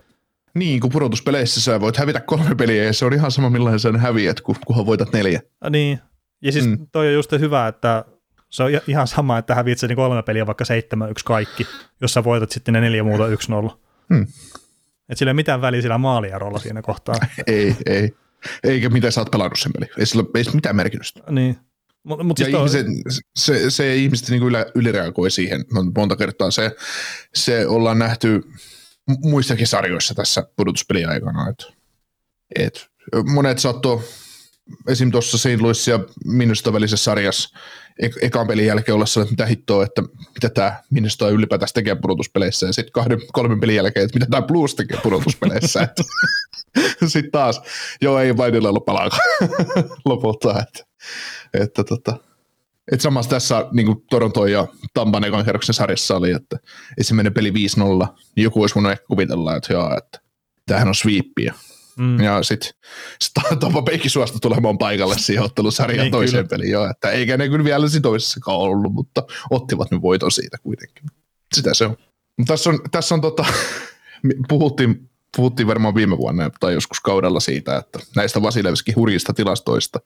Niin, 0.54 0.80
kun 0.80 0.90
pudotuspeleissä 0.90 1.60
sä 1.60 1.80
voit 1.80 1.96
hävitä 1.96 2.20
kolme 2.20 2.54
peliä 2.54 2.84
ja 2.84 2.92
se 2.92 3.04
on 3.04 3.12
ihan 3.12 3.30
sama 3.30 3.50
millainen 3.50 3.80
sen 3.80 3.96
häviät, 3.96 4.40
kun, 4.40 4.56
kunhan 4.66 4.86
voitat 4.86 5.12
neljä. 5.12 5.40
Ja 5.64 5.70
niin, 5.70 6.00
ja 6.42 6.52
siis. 6.52 6.66
Mm. 6.66 6.86
toi 6.92 7.06
on 7.06 7.14
just 7.14 7.32
hyvä, 7.32 7.68
että 7.68 8.04
se 8.56 8.62
on 8.62 8.70
ihan 8.86 9.06
sama, 9.06 9.38
että 9.38 9.54
häviät 9.54 9.78
sen 9.78 9.96
kolme 9.96 10.22
peliä 10.22 10.46
vaikka 10.46 10.64
7-1 10.64 10.68
kaikki, 11.24 11.66
jos 12.00 12.12
sä 12.12 12.24
voitat 12.24 12.50
sitten 12.50 12.74
ne 12.74 12.80
neljä 12.80 13.04
muuta 13.04 13.24
1-0. 13.28 13.76
Hmm. 14.14 14.26
Et 15.08 15.18
sillä 15.18 15.30
ei 15.30 15.34
mitään 15.34 15.60
väliä 15.60 15.82
sillä 15.82 15.98
maaliarolla 15.98 16.58
siinä 16.58 16.82
kohtaa. 16.82 17.14
Ei, 17.46 17.76
ei. 17.86 18.14
Eikä 18.64 18.88
miten 18.88 19.12
sä 19.12 19.20
oot 19.20 19.30
pelannut 19.30 19.58
sen 19.58 19.72
peli. 19.72 19.86
Ei 19.98 20.06
sillä 20.06 20.24
ei 20.34 20.44
sillä 20.44 20.54
mitään 20.54 20.76
merkitystä. 20.76 21.20
niin. 21.30 21.58
Mutta 22.02 22.24
mut 22.24 22.38
Ja 22.38 22.44
siis 22.44 22.56
toi, 22.56 22.60
ihmiset, 22.66 22.86
se, 23.36 23.70
se 23.70 23.96
ihmiset 23.96 24.28
niin 24.28 24.42
ylä, 24.42 24.66
ylireagoi 24.74 25.30
siihen 25.30 25.60
mon- 25.60 25.92
monta 25.96 26.16
kertaa. 26.16 26.50
Se, 26.50 26.76
se 27.34 27.66
ollaan 27.66 27.98
nähty 27.98 28.42
mu- 29.10 29.30
muissakin 29.30 29.66
sarjoissa 29.66 30.14
tässä 30.14 30.48
pudotuspelin 30.56 31.08
aikana. 31.08 31.48
Et, 31.48 31.72
et, 32.56 32.86
monet 33.24 33.58
saattoi 33.58 34.02
esim. 34.88 35.10
tuossa 35.10 35.38
St. 35.38 35.60
Louis 35.60 35.88
ja 35.88 36.00
Minusta 36.24 36.72
välisessä 36.72 37.04
sarjassa 37.04 37.58
ek- 38.02 38.18
ekan 38.22 38.46
pelin 38.46 38.66
jälkeen 38.66 38.94
olla 38.94 39.06
sellainen, 39.06 39.32
että 39.32 39.42
mitä 39.42 39.48
hittoa, 39.48 39.84
että 39.84 40.02
mitä 40.34 40.48
tämä 40.48 40.82
Minusta 40.90 41.30
ylipäätään 41.30 41.68
tekee 41.74 41.94
pudotuspeleissä. 41.94 42.66
Ja 42.66 42.72
sitten 42.72 42.92
kahden, 42.92 43.18
kolmen 43.32 43.60
pelin 43.60 43.76
jälkeen, 43.76 44.04
että 44.04 44.18
mitä 44.18 44.30
tämä 44.30 44.46
Blues 44.46 44.74
tekee 44.74 44.98
pudotuspeleissä. 45.02 45.88
sitten 47.06 47.32
taas, 47.32 47.60
joo 48.00 48.18
ei 48.18 48.36
vain 48.36 48.52
niillä 48.52 48.68
ollut 48.68 48.84
palaa 48.84 49.10
lopulta. 50.04 50.62
Että, 50.62 50.84
että 51.54 51.84
tota, 51.84 52.18
Et 52.92 53.00
samassa 53.00 53.30
tässä 53.30 53.66
niin 53.72 53.86
kuin 53.86 54.04
Toronto 54.10 54.46
ja 54.46 54.66
Tampan 54.94 55.24
ekan 55.24 55.44
kerroksen 55.44 55.74
sarjassa 55.74 56.16
oli, 56.16 56.30
että 56.30 56.58
ensimmäinen 56.98 57.34
peli 57.34 57.50
5-0, 57.50 57.52
niin 57.52 58.44
joku 58.44 58.60
olisi 58.60 58.74
voinut 58.74 58.92
ehkä 58.92 59.04
kuvitella, 59.06 59.56
että 59.56 59.72
joo, 59.72 59.96
että 59.98 60.20
tämähän 60.66 60.88
on 60.88 60.94
sweepiä. 60.94 61.54
Mm. 61.98 62.20
Ja 62.20 62.42
sitten 62.42 62.70
sit 63.20 63.32
Tampa 63.60 63.82
Baykin 63.82 64.10
suostu 64.10 64.38
tulemaan 64.38 64.78
paikalle 64.78 65.18
siihen 65.18 65.44
ottelusarjaan 65.44 66.04
niin, 66.04 66.12
toiseen 66.12 66.48
kyllä. 66.48 66.58
peliin 66.58 66.72
jo, 66.72 66.90
että 66.90 67.10
eikä 67.10 67.36
ne 67.36 67.48
kyllä 67.48 67.64
vielä 67.64 67.88
siinä 67.88 68.02
toisessakaan 68.02 68.58
ollut, 68.58 68.92
mutta 68.92 69.22
ottivat 69.50 69.90
ne 69.90 70.02
voiton 70.02 70.32
siitä 70.32 70.58
kuitenkin. 70.62 71.04
Sitä 71.54 71.74
se 71.74 71.84
on. 71.84 71.96
Mutta 72.38 72.52
tässä 72.52 72.70
on, 72.70 72.78
tässä 72.90 73.14
on 73.14 73.20
tota, 73.20 73.44
puhuttiin, 74.48 75.10
puhuttiin 75.36 75.66
varmaan 75.66 75.94
viime 75.94 76.18
vuonna 76.18 76.50
tai 76.60 76.74
joskus 76.74 77.00
kaudella 77.00 77.40
siitä, 77.40 77.76
että 77.76 77.98
näistä 78.16 78.42
Vasilevskin 78.42 78.96
hurjista 78.96 79.32
tilastoista 79.32 80.00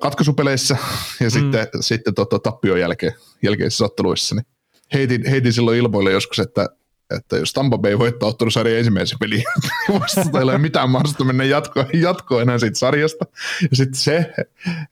katkaisupeleissä 0.00 0.76
ja 1.20 1.26
mm. 1.26 1.30
sitten, 1.30 1.68
sitten 1.80 2.14
tota, 2.14 2.38
tappion 2.38 2.80
jälkeen, 2.80 3.12
jälkeisissä 3.42 3.84
otteluissa, 3.84 4.34
niin 4.34 4.46
heitin, 4.94 5.26
heitin 5.26 5.52
silloin 5.52 5.78
ilmoille 5.78 6.12
joskus, 6.12 6.38
että, 6.38 6.68
että 7.16 7.36
jos 7.36 7.52
Tampa 7.52 7.78
Bay 7.78 7.98
voittaa 7.98 8.28
ottelusarjan 8.28 8.78
ensimmäisen 8.78 9.18
pelin, 9.18 9.42
niin 9.88 10.36
ei 10.36 10.42
ole 10.42 10.58
mitään 10.58 10.90
mahdollista 10.90 11.24
mennä 11.24 11.44
jatkoon, 11.44 11.86
jatkoon 11.92 12.42
enää 12.42 12.58
siitä 12.58 12.78
sarjasta. 12.78 13.24
Ja 13.70 13.76
sitten 13.76 14.00
se, 14.00 14.32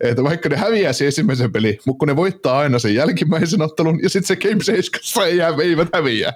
että 0.01 0.25
vaikka 0.25 0.49
ne 0.49 0.57
häviää 0.57 0.93
se 0.93 1.07
ensimmäisen 1.07 1.53
peli, 1.53 1.79
mutta 1.87 1.99
kun 1.99 2.09
ne 2.09 2.16
voittaa 2.16 2.59
aina 2.59 2.79
sen 2.79 2.95
jälkimmäisen 2.95 3.62
ottelun, 3.62 4.03
ja 4.03 4.11
sitten 4.11 4.27
se 4.27 4.49
Game 4.49 4.64
7 4.64 5.29
ei 5.29 5.37
jää, 5.37 5.55
eivät 5.62 5.89
häviää. 5.95 6.33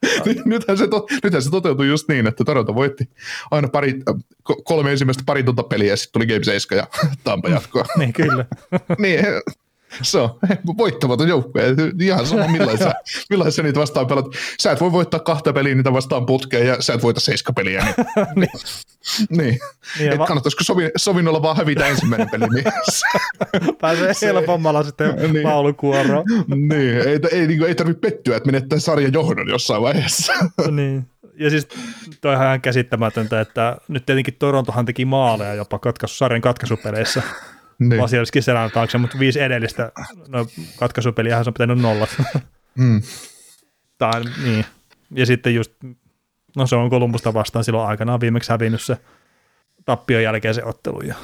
Niin 0.24 0.42
nythän, 0.44 0.78
se 0.78 0.88
to, 0.88 1.06
nythän 1.24 1.42
se 1.42 1.50
toteutui 1.50 1.88
just 1.88 2.08
niin, 2.08 2.26
että 2.26 2.44
Toronto 2.44 2.74
voitti 2.74 3.08
aina 3.50 3.68
pari, 3.68 4.00
kolme 4.64 4.90
ensimmäistä 4.92 5.22
paritonta 5.26 5.62
peliä 5.62 5.92
ja 5.92 5.96
sitten 5.96 6.12
tuli 6.12 6.26
Game 6.26 6.44
7 6.44 6.78
ja 6.78 6.86
Tampa 7.24 7.48
jatkoa. 7.48 7.84
niin, 7.98 8.12
kyllä. 8.12 8.44
niin, 8.98 9.24
se 10.02 10.18
on 10.18 10.38
voittamaton 10.76 11.28
joukkue. 11.28 11.62
Ihan 12.00 12.26
sama 12.26 12.48
millaisia, 12.48 12.92
millaisia 13.30 13.64
niitä 13.64 13.80
vastaan 13.80 14.06
pelat. 14.06 14.26
Sä 14.60 14.72
et 14.72 14.80
voi 14.80 14.92
voittaa 14.92 15.20
kahta 15.20 15.52
peliä 15.52 15.74
niitä 15.74 15.92
vastaan 15.92 16.26
putkeen 16.26 16.66
ja 16.66 16.82
sä 16.82 16.94
et 16.94 17.02
voita 17.02 17.20
seiska 17.20 17.52
peliä. 17.52 17.86
Niin, 18.34 18.50
niin. 19.30 19.38
niin. 19.38 19.58
niin 19.98 20.18
va- 20.18 20.26
kannattaisiko 20.26 20.64
sovi, 20.64 20.90
sovinnolla 20.96 21.42
vaan 21.42 21.56
hävitä 21.56 21.86
ensimmäinen 21.86 22.30
peli. 22.30 22.46
Niin. 22.54 22.64
Pääsee 23.80 24.12
helpommalla 24.22 24.82
sitten 24.82 25.32
niin. 25.32 25.46
laulukuoroon. 25.46 26.24
niin, 26.48 26.96
ei, 26.96 27.20
ei, 27.32 27.46
niin 27.46 27.62
ei 27.62 27.74
tarvitse 27.74 28.00
pettyä, 28.00 28.36
että 28.36 28.46
menettää 28.46 28.78
sarjan 28.78 29.12
johdon 29.12 29.48
jossain 29.48 29.82
vaiheessa. 29.82 30.32
niin. 30.70 31.06
Ja 31.34 31.50
siis 31.50 31.68
toi 32.20 32.34
on 32.34 32.42
ihan 32.42 32.60
käsittämätöntä, 32.60 33.40
että 33.40 33.76
nyt 33.88 34.06
tietenkin 34.06 34.36
Torontohan 34.38 34.86
teki 34.86 35.04
maaleja 35.04 35.54
jopa 35.54 35.78
katkaisu, 35.78 36.14
sarjan 36.14 36.40
katkaisupeleissä 36.40 37.22
niin. 37.80 38.02
Vasilevskin 38.02 38.42
selän 38.42 38.70
taakse, 38.70 38.98
mutta 38.98 39.18
viisi 39.18 39.40
edellistä 39.40 39.92
no, 40.28 40.46
katkaisupeliä 40.78 41.44
se 41.44 41.50
on 41.50 41.54
pitänyt 41.54 41.78
nollat. 41.78 42.10
Mm. 42.74 43.02
Tai, 43.98 44.22
niin. 44.42 44.64
Ja 45.10 45.26
sitten 45.26 45.54
just, 45.54 45.72
no 46.56 46.66
se 46.66 46.76
on 46.76 46.90
Kolumbusta 46.90 47.34
vastaan 47.34 47.64
silloin 47.64 47.88
aikanaan 47.88 48.20
viimeksi 48.20 48.50
hävinnyt 48.52 48.82
se 48.82 48.96
tappion 49.84 50.22
jälkeen 50.22 50.54
se 50.54 50.64
ottelu. 50.64 51.00
Ja... 51.00 51.14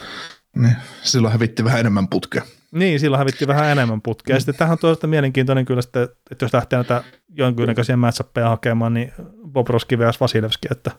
Niin. 0.57 0.77
Silloin 1.03 1.33
hävitti 1.33 1.65
vähän 1.65 1.81
enemmän 1.81 2.09
putkea. 2.09 2.43
Niin, 2.73 3.01
silloin 3.01 3.19
hävitti 3.19 3.47
vähän 3.47 3.67
enemmän 3.67 4.03
putkea. 4.03 4.35
Mm. 4.35 4.37
Ja 4.37 4.41
sitten 4.41 4.55
tähän 4.55 4.73
on 4.73 4.79
toisaalta 4.79 5.07
mielenkiintoinen 5.07 5.65
kyllä, 5.65 5.83
sitten, 5.83 6.09
että 6.31 6.45
jos 6.45 6.55
lähtee 6.55 6.77
näitä 6.77 7.05
jonkinnäköisiä 7.29 7.97
matchappeja 7.97 8.49
hakemaan, 8.49 8.95
niin 8.95 9.13
Bobrovski 9.49 9.99
vs. 9.99 10.21
Vasilevski, 10.21 10.69
että, 10.71 10.91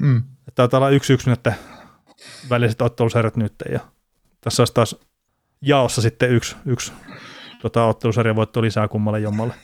mm. 0.00 0.16
että 0.18 0.54
taitaa 0.54 0.78
olla 0.78 0.90
yksi 0.90 1.12
yksi 1.12 1.30
näiden 1.30 1.60
väliset 2.50 2.82
ottelusarjat 2.82 3.36
nyt. 3.36 3.54
Ja 3.72 3.80
tässä 4.40 4.62
olisi 4.62 4.74
taas 4.74 4.96
jaossa 5.62 6.02
sitten 6.02 6.30
yksi, 6.30 6.56
yksi 6.66 6.92
tota, 7.62 7.84
ottelusarjan 7.84 8.36
voitto 8.36 8.62
lisää 8.62 8.88
kummalle 8.88 9.20
jommalle. 9.20 9.54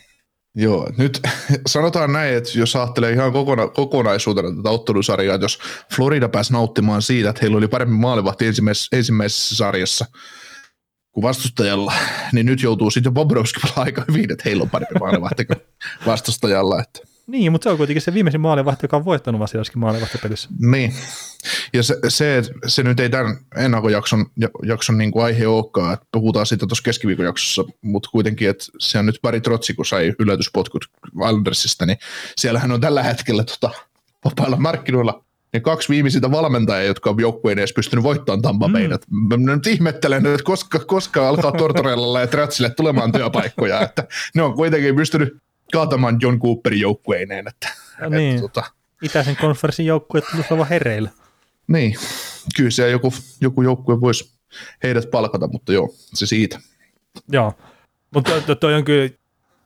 Joo, 0.55 0.89
nyt 0.97 1.21
sanotaan 1.67 2.13
näin, 2.13 2.35
että 2.35 2.49
jos 2.55 2.75
ajattelee 2.75 3.11
ihan 3.11 3.33
kokona, 3.33 3.67
kokonaisuutena 3.67 4.55
tätä 4.55 4.69
ottelusarjaa, 4.69 5.35
että 5.35 5.45
jos 5.45 5.59
Florida 5.95 6.29
pääsi 6.29 6.53
nauttimaan 6.53 7.01
siitä, 7.01 7.29
että 7.29 7.39
heillä 7.41 7.57
oli 7.57 7.67
parempi 7.67 7.95
maalivahti 7.95 8.45
ensimmäisessä, 8.45 8.97
ensimmäisessä 8.97 9.55
sarjassa 9.55 10.05
kuin 11.11 11.21
vastustajalla, 11.21 11.93
niin 12.33 12.45
nyt 12.45 12.61
joutuu 12.61 12.91
sitten 12.91 13.13
Bobrovski 13.13 13.59
aika 13.75 14.05
hyvin, 14.07 14.31
että 14.31 14.43
heillä 14.45 14.63
on 14.63 14.69
parempi 14.69 14.99
maalivahti 14.99 15.45
kuin 15.45 15.59
vastustajalla. 16.05 16.81
Että. 16.81 17.16
Niin, 17.27 17.51
mutta 17.51 17.63
se 17.63 17.69
on 17.69 17.77
kuitenkin 17.77 18.01
se 18.01 18.13
viimeisin 18.13 18.41
maalivahti, 18.41 18.83
joka 18.83 18.97
on 18.97 19.05
voittanut 19.05 19.39
Vasilaskin 19.39 19.79
maalivahtipelissä. 19.79 20.49
Niin, 20.59 20.93
ja 21.73 21.83
se, 21.83 21.97
se, 22.07 22.43
se 22.67 22.83
nyt 22.83 22.99
ei 22.99 23.09
tämän 23.09 23.37
ennakkojakson 23.55 24.25
jakson 24.63 24.97
niin 24.97 25.11
kuin 25.11 25.25
aihe 25.25 25.47
olekaan, 25.47 25.93
että 25.93 26.05
puhutaan 26.11 26.45
siitä 26.45 26.67
tuossa 26.67 26.83
keskiviikon 26.83 27.25
jaksossa, 27.25 27.63
mutta 27.81 28.09
kuitenkin, 28.09 28.49
että 28.49 28.65
se 28.79 28.99
on 28.99 29.05
nyt 29.05 29.19
pari 29.21 29.41
trotsi, 29.41 29.73
kun 29.73 29.85
sai 29.85 30.13
yllätyspotkut 30.19 30.85
Islandersista, 31.07 31.85
niin 31.85 31.97
siellähän 32.37 32.71
on 32.71 32.81
tällä 32.81 33.03
hetkellä 33.03 33.43
tota, 33.43 33.69
vapailla 34.25 34.57
markkinoilla 34.57 35.23
ne 35.53 35.59
kaksi 35.59 35.89
viimeisintä 35.89 36.31
valmentajaa, 36.31 36.83
jotka 36.83 37.09
on 37.09 37.19
joukkueen 37.19 37.59
edes 37.59 37.73
pystynyt 37.73 38.03
voittamaan 38.03 38.41
Tampa 38.41 38.69
Bayn. 38.69 38.91
Mm. 38.91 39.43
Mä 39.43 39.55
nyt 39.55 39.67
ihmettelen, 39.67 40.25
että 40.25 40.43
koska, 40.43 40.79
koska 40.79 41.29
alkaa 41.29 41.51
Tortorellalla 41.51 42.19
ja 42.19 42.27
Tratsille 42.27 42.69
tulemaan 42.69 43.11
työpaikkoja, 43.11 43.81
että 43.81 44.03
ne 44.35 44.41
on 44.41 44.53
kuitenkin 44.53 44.95
pystynyt 44.95 45.37
kaatamaan 45.71 46.17
John 46.21 46.39
Cooperin 46.39 46.79
joukkueineen. 46.79 47.47
Että, 47.47 47.69
ja 48.01 48.09
niin. 48.09 48.35
että, 48.35 48.41
tota... 48.41 48.63
Itäisen 49.01 49.35
konferenssin 49.35 49.85
joukkueet 49.85 50.25
tulisi 50.31 50.53
olla 50.53 50.65
hereillä. 50.65 51.09
Niin, 51.67 51.95
kyllä 52.55 52.69
siellä 52.69 52.91
joku, 52.91 53.13
joku 53.41 53.61
joukkue 53.61 54.01
voisi 54.01 54.37
heidät 54.83 55.11
palkata, 55.11 55.47
mutta 55.47 55.73
joo, 55.73 55.89
se 55.93 56.25
siitä. 56.25 56.59
Joo, 57.31 57.53
mutta 58.13 58.41
toi, 58.41 58.55
toi 58.55 58.73
on 58.73 58.83
kyllä, 58.83 59.09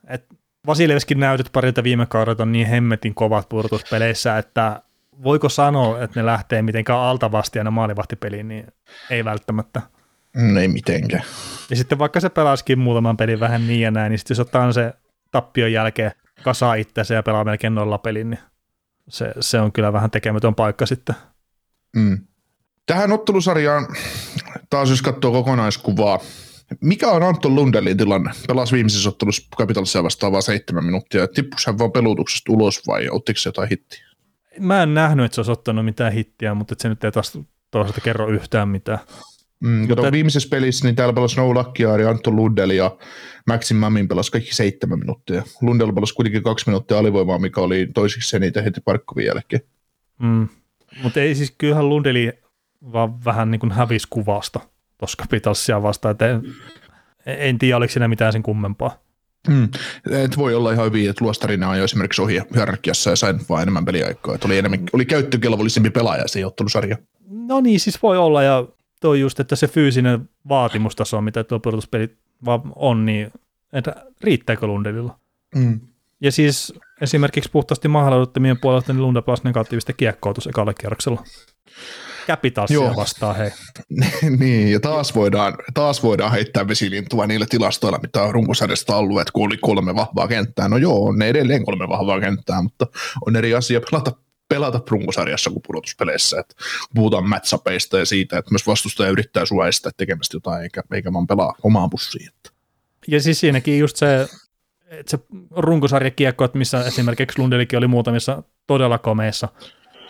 että 0.08 0.34
Vasilevskin 0.66 1.20
näytöt 1.20 1.48
parilta 1.52 1.82
viime 1.82 2.06
kaudelta 2.06 2.42
on 2.42 2.52
niin 2.52 2.66
hemmetin 2.66 3.14
kovat 3.14 3.48
purtuspeleissä, 3.48 4.38
että 4.38 4.82
voiko 5.24 5.48
sanoa, 5.48 6.02
että 6.02 6.20
ne 6.20 6.26
lähtee 6.26 6.62
mitenkään 6.62 6.98
altavasti 6.98 7.58
aina 7.58 7.70
maalivahtipeliin, 7.70 8.48
niin 8.48 8.66
ei 9.10 9.24
välttämättä. 9.24 9.82
Mm, 10.36 10.56
ei 10.56 10.68
mitenkään. 10.68 11.24
Ja 11.70 11.76
sitten 11.76 11.98
vaikka 11.98 12.20
se 12.20 12.28
pelasikin 12.28 12.78
muutaman 12.78 13.16
pelin 13.16 13.40
vähän 13.40 13.66
niin 13.66 13.80
ja 13.80 13.90
näin, 13.90 14.10
niin 14.10 14.18
sitten 14.18 14.34
jos 14.34 14.40
ottaa 14.40 14.72
se 14.72 14.92
tappion 15.32 15.72
jälkeen 15.72 16.12
kasaa 16.42 16.74
itseänsä 16.74 17.14
ja 17.14 17.22
pelaa 17.22 17.44
melkein 17.44 17.74
nolla 17.74 17.98
pelin, 17.98 18.30
niin 18.30 18.40
se, 19.08 19.32
se 19.40 19.60
on 19.60 19.72
kyllä 19.72 19.92
vähän 19.92 20.10
tekemätön 20.10 20.54
paikka 20.54 20.86
sitten. 20.86 21.14
Mm. 21.96 22.18
Tähän 22.86 23.12
ottelusarjaan, 23.12 23.86
taas 24.70 24.90
jos 24.90 25.02
katsoo 25.02 25.32
kokonaiskuvaa, 25.32 26.20
mikä 26.80 27.08
on 27.08 27.22
Anton 27.22 27.54
Lundelin 27.54 27.96
tilanne? 27.96 28.30
Pelasi 28.48 28.74
viimeisessä 28.74 29.08
ottelussa 29.08 29.48
Capitalsia 29.56 30.02
vastaan 30.02 30.32
vain 30.32 30.42
seitsemän 30.42 30.84
minuuttia. 30.84 31.28
Tippuiko 31.28 31.62
hän 31.66 31.78
vaan 31.78 31.92
pelutuksesta 31.92 32.52
ulos 32.52 32.86
vai 32.86 33.08
ottiko 33.10 33.40
se 33.40 33.48
jotain 33.48 33.68
hittiä? 33.68 34.04
Mä 34.60 34.82
en 34.82 34.94
nähnyt, 34.94 35.24
että 35.24 35.34
se 35.34 35.40
olisi 35.40 35.52
ottanut 35.52 35.84
mitään 35.84 36.12
hittiä, 36.12 36.54
mutta 36.54 36.74
se 36.78 36.88
nyt 36.88 37.04
ei 37.04 37.12
taas 37.12 37.38
toisaalta 37.70 38.00
kerro 38.00 38.28
yhtään 38.28 38.68
mitään. 38.68 38.98
Mm, 39.62 39.88
mutta 39.88 40.12
viimeisessä 40.12 40.48
pelissä 40.48 40.86
niin 40.86 40.96
täällä 40.96 41.12
pelasi 41.12 41.36
No 41.36 41.54
ja 41.78 42.10
Anton 42.10 42.36
Lundell 42.36 42.70
ja 42.70 42.96
Maxim 43.46 43.76
Mamin 43.76 44.08
pelasi 44.08 44.32
kaikki 44.32 44.54
seitsemän 44.54 44.98
minuuttia. 44.98 45.42
Lundell 45.60 45.92
pelasi 45.92 46.14
kuitenkin 46.14 46.42
kaksi 46.42 46.68
minuuttia 46.68 46.98
alivoimaa, 46.98 47.38
mikä 47.38 47.60
oli 47.60 47.88
toisiksi 47.94 48.36
eniten 48.36 48.64
heti 48.64 48.80
Parkkovin 48.80 49.26
jälkeen. 49.26 49.62
Mm. 50.18 50.48
Mutta 51.02 51.20
ei 51.20 51.34
siis 51.34 51.54
kyllähän 51.58 51.88
Lundeli 51.88 52.32
vaan 52.92 53.24
vähän 53.24 53.50
niin 53.50 53.60
kuin 53.60 53.72
hävisi 53.72 54.06
kuvasta 54.10 54.60
tuossa 54.98 55.22
Capitalsia 55.22 55.82
vastaan, 55.82 56.12
että 56.12 56.30
en, 56.30 56.42
en 57.26 57.58
tiedä, 57.58 57.76
oliko 57.76 57.92
siinä 57.92 58.08
mitään 58.08 58.32
sen 58.32 58.42
kummempaa. 58.42 59.02
Mm. 59.48 59.68
Et 60.10 60.36
voi 60.36 60.54
olla 60.54 60.72
ihan 60.72 60.86
hyvin, 60.86 61.10
että 61.10 61.24
luostarina 61.24 61.68
on 61.68 61.78
jo 61.78 61.84
esimerkiksi 61.84 62.22
ohi 62.22 62.40
hierarkiassa 62.54 63.10
ja 63.10 63.16
sain 63.16 63.40
vaan 63.48 63.62
enemmän 63.62 63.84
peliaikaa. 63.84 64.34
Et 64.34 64.44
oli, 64.44 64.58
enemmän, 64.58 64.80
oli 64.92 65.04
käyttökelvollisempi 65.04 65.90
pelaaja 65.90 66.28
se 66.28 66.46
ottelusarja. 66.46 66.96
No 67.30 67.60
niin, 67.60 67.80
siis 67.80 68.02
voi 68.02 68.18
olla 68.18 68.42
ja 68.42 68.66
toi 69.02 69.20
just, 69.20 69.40
että 69.40 69.56
se 69.56 69.68
fyysinen 69.68 70.28
vaatimustaso, 70.48 71.20
mitä 71.20 71.44
tuo 71.44 71.60
pudotuspeli 71.60 72.16
on, 72.76 73.06
niin 73.06 73.32
että 73.72 73.94
riittääkö 74.20 74.66
Lundelilla? 74.66 75.18
Mm. 75.54 75.80
Ja 76.20 76.32
siis 76.32 76.74
esimerkiksi 77.00 77.50
puhtaasti 77.50 77.88
mahdollisuuttamien 77.88 78.60
puolelta 78.60 78.92
niin 78.92 79.02
Lunda 79.02 79.22
pelasi 79.22 79.44
negatiivista 79.44 79.92
kiekkoa 79.92 80.34
tuossa 80.34 80.50
ekalla 80.50 80.74
kierroksella. 80.74 81.24
Capitalsia 82.26 82.96
vastaan, 82.96 83.36
hei. 83.36 83.50
niin, 84.40 84.72
ja 84.72 84.80
taas 84.80 85.14
voidaan, 85.14 85.54
taas 85.74 86.02
voidaan 86.02 86.32
heittää 86.32 86.68
vesilintua 86.68 87.26
niillä 87.26 87.46
tilastoilla, 87.50 87.98
mitä 88.02 88.22
on 88.22 88.34
runkosarjasta 88.34 88.96
ollut, 88.96 89.20
että 89.20 89.32
kun 89.32 89.46
oli 89.46 89.56
kolme 89.56 89.94
vahvaa 89.94 90.28
kenttää. 90.28 90.68
No 90.68 90.76
joo, 90.76 91.04
on 91.04 91.18
ne 91.18 91.28
edelleen 91.28 91.64
kolme 91.64 91.88
vahvaa 91.88 92.20
kenttää, 92.20 92.62
mutta 92.62 92.86
on 93.26 93.36
eri 93.36 93.54
asia 93.54 93.80
pelata 93.90 94.12
pelata 94.54 94.80
runkosarjassa 94.88 95.50
kuin 95.50 95.62
pudotuspeleissä. 95.66 96.40
Että 96.40 96.54
puhutaan 96.94 97.28
matchapeista 97.28 97.98
ja 97.98 98.06
siitä, 98.06 98.38
että 98.38 98.50
myös 98.50 98.66
vastustaja 98.66 99.10
yrittää 99.10 99.46
sua 99.46 99.68
estää 99.68 99.92
tekemästä 99.96 100.36
jotain, 100.36 100.62
eikä, 100.62 100.82
eikä 100.94 101.12
vaan 101.12 101.26
pelaa 101.26 101.54
omaan 101.62 101.90
pussiin. 101.90 102.30
Ja 103.08 103.20
siis 103.20 103.40
siinäkin 103.40 103.78
just 103.78 103.96
se, 103.96 104.28
että 104.90 105.10
se 105.10 105.18
runkosarjakiekko, 105.50 106.44
että 106.44 106.58
missä 106.58 106.84
esimerkiksi 106.84 107.38
Lundelikin 107.38 107.78
oli 107.78 107.86
muutamissa 107.86 108.42
todella 108.66 108.98
komeissa 108.98 109.48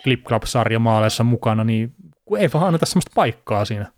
Clip 0.03 0.23
Club-sarjamaaleissa 0.23 1.23
mukana, 1.23 1.63
niin 1.63 1.93
kun 2.25 2.37
ei 2.37 2.49
vaan 2.53 2.67
anneta 2.67 2.85
sellaista 2.85 3.11
paikkaa 3.15 3.65
siinä. 3.65 3.91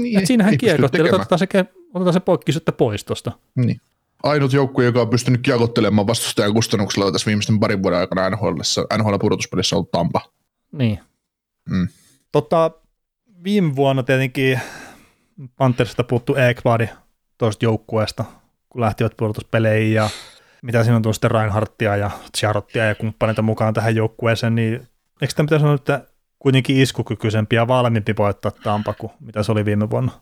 Niin, 0.00 0.18
Et 0.18 0.26
siinähän 0.26 0.58
kiekottelee, 0.58 1.12
otetaan 1.12 1.38
se 1.38 1.46
otetaan 1.94 2.12
se 2.12 2.20
poikki 2.20 2.52
sitten 2.52 2.74
pois 2.74 3.04
tuosta. 3.04 3.32
Niin. 3.54 3.80
Ainut 4.22 4.52
joukkue, 4.52 4.84
joka 4.84 5.00
on 5.00 5.10
pystynyt 5.10 5.40
kiakottelemaan 5.40 6.06
vastustajan 6.06 6.54
kustannuksella 6.54 7.12
tässä 7.12 7.26
viimeisten 7.26 7.60
parin 7.60 7.82
vuoden 7.82 7.98
aikana 7.98 8.30
NHL, 8.30 8.60
NHL-pudotuspelissä 8.98 9.76
on 9.76 9.78
ollut 9.78 9.90
Tampa. 9.90 10.20
Niin. 10.72 11.00
Mm. 11.70 11.88
Tota, 12.32 12.70
viime 13.44 13.76
vuonna 13.76 14.02
tietenkin 14.02 14.60
Panthersista 15.56 16.04
puuttu 16.04 16.36
Ekbladi 16.36 16.88
tuosta 17.38 17.64
joukkueesta, 17.64 18.24
kun 18.68 18.80
lähtivät 18.80 19.16
pudotuspeleihin 19.16 19.94
ja 19.94 20.10
mitä 20.62 20.84
siinä 20.84 20.96
on 20.96 21.02
tuosta 21.02 21.16
sitten 21.16 21.40
Reinhardtia 21.40 21.96
ja 21.96 22.10
Charottia 22.38 22.84
ja 22.84 22.94
kumppaneita 22.94 23.42
mukaan 23.42 23.74
tähän 23.74 23.96
joukkueeseen, 23.96 24.54
niin 24.54 24.72
eikö 25.22 25.34
tämä 25.34 25.46
pitäisi 25.46 25.62
sanoa, 25.62 25.74
että 25.74 26.04
kuitenkin 26.38 26.76
iskukykyisempi 26.76 27.56
ja 27.56 27.68
valmiimpi 27.68 28.16
voittaa 28.16 28.50
Tampa 28.50 28.94
kuin 28.94 29.12
mitä 29.20 29.42
se 29.42 29.52
oli 29.52 29.64
viime 29.64 29.90
vuonna? 29.90 30.12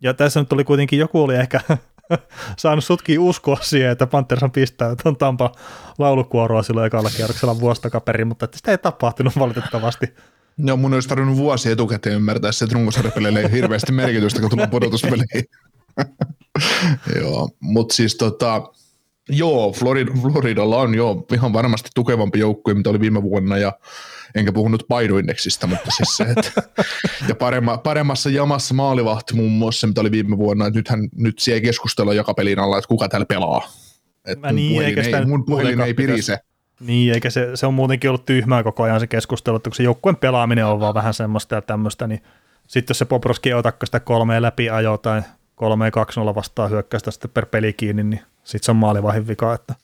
Ja 0.00 0.14
tässä 0.14 0.40
nyt 0.40 0.52
oli 0.52 0.64
kuitenkin, 0.64 0.98
joku 0.98 1.22
oli 1.22 1.34
ehkä 1.34 1.60
saanut 2.58 2.84
sutkin 2.84 3.18
uskoa 3.18 3.58
siihen, 3.62 3.90
että 3.90 4.06
Panthers 4.06 4.42
on 4.42 4.50
pistää 4.50 4.96
tuon 5.02 5.16
Tampa 5.16 5.52
laulukuoroa 5.98 6.62
silloin 6.62 6.86
ekalla 6.86 7.10
kierroksella 7.16 7.60
vuosi 7.60 7.82
takaperin, 7.82 8.28
mutta 8.28 8.48
sitä 8.56 8.70
ei 8.70 8.78
tapahtunut 8.78 9.38
valitettavasti. 9.38 10.06
Joo, 10.58 10.76
mun 10.76 10.94
olisi 10.94 11.08
tarvinnut 11.08 11.36
vuosi 11.36 11.70
etukäteen 11.70 12.16
ymmärtää 12.16 12.52
se, 12.52 12.64
että 12.64 12.74
runkosarjapeleille 12.74 13.40
ei 13.40 13.52
hirveästi 13.52 13.92
merkitystä, 13.92 14.40
kun 14.40 14.50
tulee 14.50 14.66
pudotuspeleihin. 14.66 15.44
joo, 17.20 17.48
mutta 17.60 17.94
siis 17.94 18.14
tota, 18.14 18.62
joo, 19.28 19.72
Florida, 19.72 20.12
Floridalla 20.22 20.76
on 20.76 20.94
jo 20.94 21.26
ihan 21.32 21.52
varmasti 21.52 21.90
tukevampi 21.94 22.38
joukkue, 22.38 22.74
mitä 22.74 22.90
oli 22.90 23.00
viime 23.00 23.22
vuonna, 23.22 23.58
ja 23.58 23.72
enkä 24.34 24.52
puhunut 24.52 24.84
paidoindeksistä, 24.88 25.66
mutta 25.66 25.90
siis 25.90 26.16
se, 26.16 26.24
että, 26.24 26.62
ja 27.28 27.34
paremma, 27.34 27.78
paremmassa 27.78 28.30
jamassa 28.30 28.74
maalivahti 28.74 29.34
muun 29.34 29.52
muassa, 29.52 29.86
mitä 29.86 30.00
oli 30.00 30.10
viime 30.10 30.38
vuonna, 30.38 30.66
että 30.66 30.78
nythän 30.78 31.08
nyt 31.16 31.38
siellä 31.38 31.56
ei 31.56 31.62
keskustella 31.62 32.14
joka 32.14 32.34
pelin 32.34 32.58
alla, 32.58 32.78
että 32.78 32.88
kuka 32.88 33.08
täällä 33.08 33.26
pelaa. 33.26 33.68
Että 34.24 34.46
mun 34.46 34.56
niin, 34.56 34.72
puhelin, 34.72 34.98
eikä 34.98 35.18
ei, 35.18 35.24
mun 35.24 35.44
puhelin 35.44 35.80
ei 35.80 35.94
pirise. 35.94 36.38
Niin, 36.80 37.14
eikä 37.14 37.30
se, 37.30 37.50
se 37.54 37.66
on 37.66 37.74
muutenkin 37.74 38.10
ollut 38.10 38.26
tyhmää 38.26 38.62
koko 38.62 38.82
ajan 38.82 39.00
se 39.00 39.06
keskustelu, 39.06 39.56
että 39.56 39.70
kun 39.70 39.74
se 39.74 39.82
joukkueen 39.82 40.16
pelaaminen 40.16 40.66
on 40.66 40.80
vaan 40.80 40.94
vähän 40.94 41.14
semmoista 41.14 41.54
ja 41.54 41.62
tämmöistä, 41.62 42.06
niin 42.06 42.22
sitten 42.68 42.94
jos 42.94 42.98
se 42.98 43.04
Poproski 43.04 43.48
ei 43.48 43.54
otakka 43.54 43.86
sitä 43.86 44.00
kolmeen 44.00 44.42
läpi 44.42 44.70
ajoa 44.70 44.98
tai 44.98 45.22
kolmeen 45.54 45.92
2 45.92 46.20
vastaan 46.20 46.70
hyökkäistä 46.70 47.10
sitten 47.10 47.30
per 47.30 47.46
peli 47.46 47.72
kiinni, 47.72 48.04
niin 48.04 48.20
sitten 48.44 48.64
se 48.64 48.70
on 48.70 48.76
maalivahin 48.76 49.28
vika. 49.28 49.54
Että. 49.54 49.74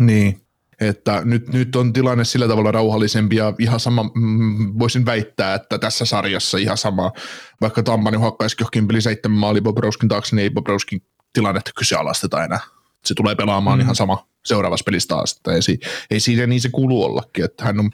Niin, 0.00 0.40
että 0.80 1.22
nyt, 1.24 1.52
nyt 1.52 1.76
on 1.76 1.92
tilanne 1.92 2.24
sillä 2.24 2.48
tavalla 2.48 2.72
rauhallisempi 2.72 3.36
ja 3.36 3.54
ihan 3.58 3.80
sama, 3.80 4.10
mm, 4.14 4.78
voisin 4.78 5.06
väittää, 5.06 5.54
että 5.54 5.78
tässä 5.78 6.04
sarjassa 6.04 6.58
ihan 6.58 6.76
sama, 6.76 7.12
vaikka 7.60 7.82
Tampani 7.82 8.16
hakkaisi 8.16 8.56
johonkin 8.60 8.86
peli 8.88 9.00
seitsemän 9.00 9.38
maali 9.38 9.60
Bobrowskin 9.60 10.08
taakse, 10.08 10.36
niin 10.36 10.42
ei 10.42 10.50
Bobrowskin 10.50 11.02
tilannetta 11.32 11.70
kyseenalaisteta 11.76 12.44
enää. 12.44 12.60
Se 13.04 13.14
tulee 13.14 13.34
pelaamaan 13.34 13.78
mm. 13.78 13.82
ihan 13.82 13.94
sama 13.94 14.26
seuraavassa 14.44 14.84
pelissä 14.84 15.08
taas, 15.08 15.32
että 15.32 15.52
ei, 15.52 15.78
ei 16.10 16.20
siinä 16.20 16.46
niin 16.46 16.60
se 16.60 16.68
kuulu 16.68 17.04
ollakin, 17.04 17.44
että 17.44 17.64
hän 17.64 17.80
on, 17.80 17.90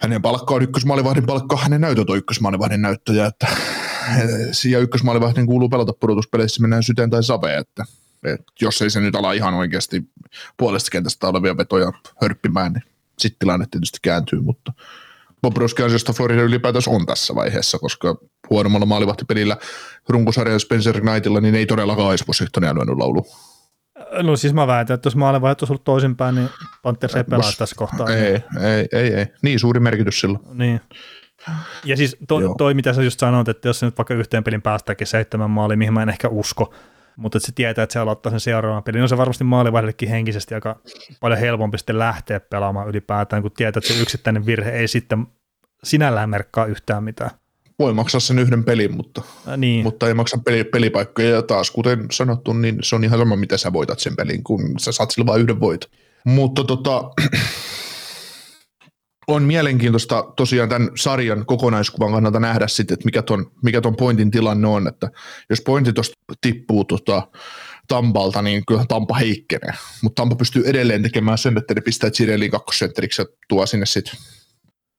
hänen 0.00 0.22
palkka 0.22 0.54
on 0.54 0.62
ykkösmaalivahdin 0.62 1.26
palkka, 1.26 1.56
hänen 1.56 1.80
näytöt 1.80 2.10
on 2.10 2.18
ykkösmaalivahdin 2.18 2.82
näyttöjä, 2.82 3.26
että 3.26 3.46
ja 4.70 4.78
ykkösmaalivahdin 4.78 5.46
kuuluu 5.46 5.68
pelata 5.68 5.92
pudotuspeleissä, 6.00 6.60
mennään 6.60 6.82
syteen 6.82 7.10
tai 7.10 7.24
saveen, 7.24 7.60
että 7.60 7.84
et 8.24 8.40
jos 8.60 8.82
ei 8.82 8.90
se 8.90 9.00
nyt 9.00 9.16
ala 9.16 9.32
ihan 9.32 9.54
oikeasti 9.54 10.02
puolesta 10.56 10.90
kentästä 10.90 11.28
olevia 11.28 11.56
vetoja 11.56 11.92
hörppimään, 12.22 12.72
niin 12.72 12.82
sitten 13.18 13.38
tilanne 13.38 13.66
tietysti 13.70 13.98
kääntyy, 14.02 14.40
mutta 14.40 14.72
Bobrovskin 15.42 15.84
ansiosta 15.84 16.12
Florida 16.12 16.42
ylipäätänsä 16.42 16.90
on 16.90 17.06
tässä 17.06 17.34
vaiheessa, 17.34 17.78
koska 17.78 18.16
huonommalla 18.50 18.86
maalivahtipelillä 18.86 19.56
runkosarjalla 20.08 20.58
Spencer 20.58 21.00
Knightilla, 21.00 21.40
niin 21.40 21.54
ei 21.54 21.66
todellakaan 21.66 22.08
olisi 22.08 22.24
Washingtonia 22.28 22.74
lyönyt 22.74 22.96
laulu. 22.96 23.26
No 24.22 24.36
siis 24.36 24.54
mä 24.54 24.66
väitän, 24.66 24.94
että 24.94 25.06
jos 25.06 25.16
maalivahti 25.16 25.62
olisi 25.62 25.72
ollut 25.72 25.84
toisinpäin, 25.84 26.34
niin 26.34 26.48
Panthers 26.82 27.14
ei 27.14 27.24
pelaa 27.24 27.52
tässä 27.58 27.76
kohtaa. 27.76 28.08
Ei, 28.08 28.42
ei, 28.60 28.88
ei, 28.92 29.14
ei. 29.14 29.26
Niin 29.42 29.58
suuri 29.60 29.80
merkitys 29.80 30.20
sillä. 30.20 30.38
Niin. 30.52 30.80
Ja 31.84 31.96
siis 31.96 32.16
to, 32.28 32.54
toi, 32.58 32.74
mitä 32.74 32.92
sä 32.92 33.02
just 33.02 33.20
sanoit, 33.20 33.48
että 33.48 33.68
jos 33.68 33.78
se 33.78 33.86
nyt 33.86 33.98
vaikka 33.98 34.14
yhteen 34.14 34.44
pelin 34.44 34.62
päästäkin 34.62 35.06
seitsemän 35.06 35.50
maali, 35.50 35.76
mihin 35.76 35.94
mä 35.94 36.02
en 36.02 36.08
ehkä 36.08 36.28
usko, 36.28 36.74
mutta 37.18 37.40
se 37.40 37.52
tietää, 37.52 37.82
että 37.82 37.92
se 37.92 37.98
aloittaa 37.98 38.30
sen 38.30 38.40
seuraavan 38.40 38.82
pelin. 38.82 39.02
On 39.02 39.08
se 39.08 39.16
varmasti 39.16 39.44
maalivahdillekin 39.44 40.08
henkisesti 40.08 40.54
aika 40.54 40.80
paljon 41.20 41.40
helpompi 41.40 41.78
sitten 41.78 41.98
lähteä 41.98 42.40
pelaamaan 42.40 42.88
ylipäätään, 42.88 43.42
kun 43.42 43.50
tietää, 43.52 43.78
että 43.78 43.94
se 43.94 44.00
yksittäinen 44.00 44.46
virhe 44.46 44.70
ei 44.70 44.88
sitten 44.88 45.26
sinällään 45.84 46.30
merkkaa 46.30 46.66
yhtään 46.66 47.04
mitään. 47.04 47.30
Voi 47.78 47.94
maksaa 47.94 48.20
sen 48.20 48.38
yhden 48.38 48.64
pelin, 48.64 48.96
mutta, 48.96 49.22
Ä, 49.48 49.56
niin. 49.56 49.82
mutta 49.82 50.08
ei 50.08 50.14
maksa 50.14 50.38
peli, 50.44 50.64
pelipaikkoja. 50.64 51.30
Ja 51.30 51.42
taas, 51.42 51.70
kuten 51.70 52.06
sanottu, 52.12 52.52
niin 52.52 52.78
se 52.82 52.96
on 52.96 53.04
ihan 53.04 53.18
sama, 53.18 53.36
mitä 53.36 53.56
sä 53.56 53.72
voitat 53.72 53.98
sen 53.98 54.16
pelin, 54.16 54.44
kun 54.44 54.60
sä 54.78 54.92
saat 54.92 55.10
sillä 55.10 55.26
vain 55.26 55.42
yhden 55.42 55.60
voiton. 55.60 55.90
Mutta 56.24 56.64
tota, 56.64 57.10
on 59.28 59.42
mielenkiintoista 59.42 60.24
tosiaan 60.36 60.68
tämän 60.68 60.90
sarjan 60.96 61.46
kokonaiskuvan 61.46 62.12
kannalta 62.12 62.40
nähdä 62.40 62.68
sitten, 62.68 62.94
että 62.94 63.04
mikä 63.04 63.22
ton, 63.22 63.50
mikä 63.62 63.80
ton 63.80 63.96
pointin 63.96 64.30
tilanne 64.30 64.68
on, 64.68 64.88
että 64.88 65.10
jos 65.50 65.60
pointti 65.60 65.92
tuosta 65.92 66.14
tippuu 66.40 66.84
tota, 66.84 67.28
Tampalta, 67.88 68.42
niin 68.42 68.62
kyllä 68.68 68.84
Tampa 68.88 69.14
heikkenee, 69.14 69.74
mutta 70.02 70.22
Tampa 70.22 70.36
pystyy 70.36 70.62
edelleen 70.66 71.02
tekemään 71.02 71.38
sen, 71.38 71.58
että 71.58 71.74
ne 71.74 71.80
pistää 71.80 72.10
Cirelin 72.10 72.50
kakkosentteriksi 72.50 73.22
ja 73.22 73.26
tuo 73.48 73.66
sinne 73.66 73.86
sitten 73.86 74.14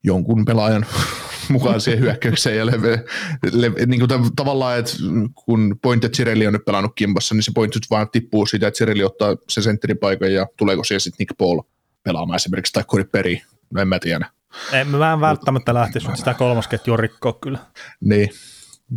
jonkun 0.03 0.45
pelaajan 0.45 0.85
mukaan 1.49 1.81
siihen 1.81 1.99
hyökkäykseen 1.99 2.57
ja 2.57 2.65
leve, 2.65 3.03
leve, 3.51 3.85
niin 3.85 3.99
kuin 3.99 4.11
tav- 4.11 4.31
tavallaan, 4.35 4.79
että 4.79 4.93
kun 5.35 5.75
Point 5.81 6.03
ja 6.03 6.09
Cirelli 6.09 6.47
on 6.47 6.53
nyt 6.53 6.65
pelannut 6.65 6.91
kimpassa, 6.95 7.35
niin 7.35 7.43
se 7.43 7.51
Point 7.55 7.73
vaan 7.89 8.09
tippuu 8.11 8.45
siitä, 8.45 8.67
että 8.67 8.77
Cirelli 8.77 9.03
ottaa 9.03 9.35
sen 9.49 9.63
sentterin 9.63 9.97
paikan 9.97 10.33
ja 10.33 10.47
tuleeko 10.57 10.83
siihen 10.83 11.01
sitten 11.01 11.17
Nick 11.19 11.37
Paul 11.37 11.61
pelaamaan 12.03 12.35
esimerkiksi 12.35 12.73
tai 12.73 12.83
Corey 12.83 13.05
Perry, 13.05 13.37
no 13.73 13.81
en 13.81 13.87
mä 13.87 13.99
tiedä. 13.99 14.29
Ei, 14.73 14.83
mä 14.83 15.13
en 15.13 15.21
välttämättä 15.21 15.73
lähtisi, 15.73 16.05
mutta 16.05 16.19
sitä 16.19 16.33
kolmosketjua 16.33 16.97
rikkoa 16.97 17.33
kyllä. 17.33 17.59
Niin. 18.01 18.29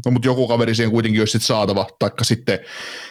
No, 0.04 0.10
mutta 0.10 0.28
joku 0.28 0.48
kaveri 0.48 0.74
siihen 0.74 0.90
kuitenkin 0.90 1.20
olisi 1.20 1.32
sit 1.32 1.42
saatava, 1.42 1.86
taikka 1.98 2.24
sitten 2.24 2.58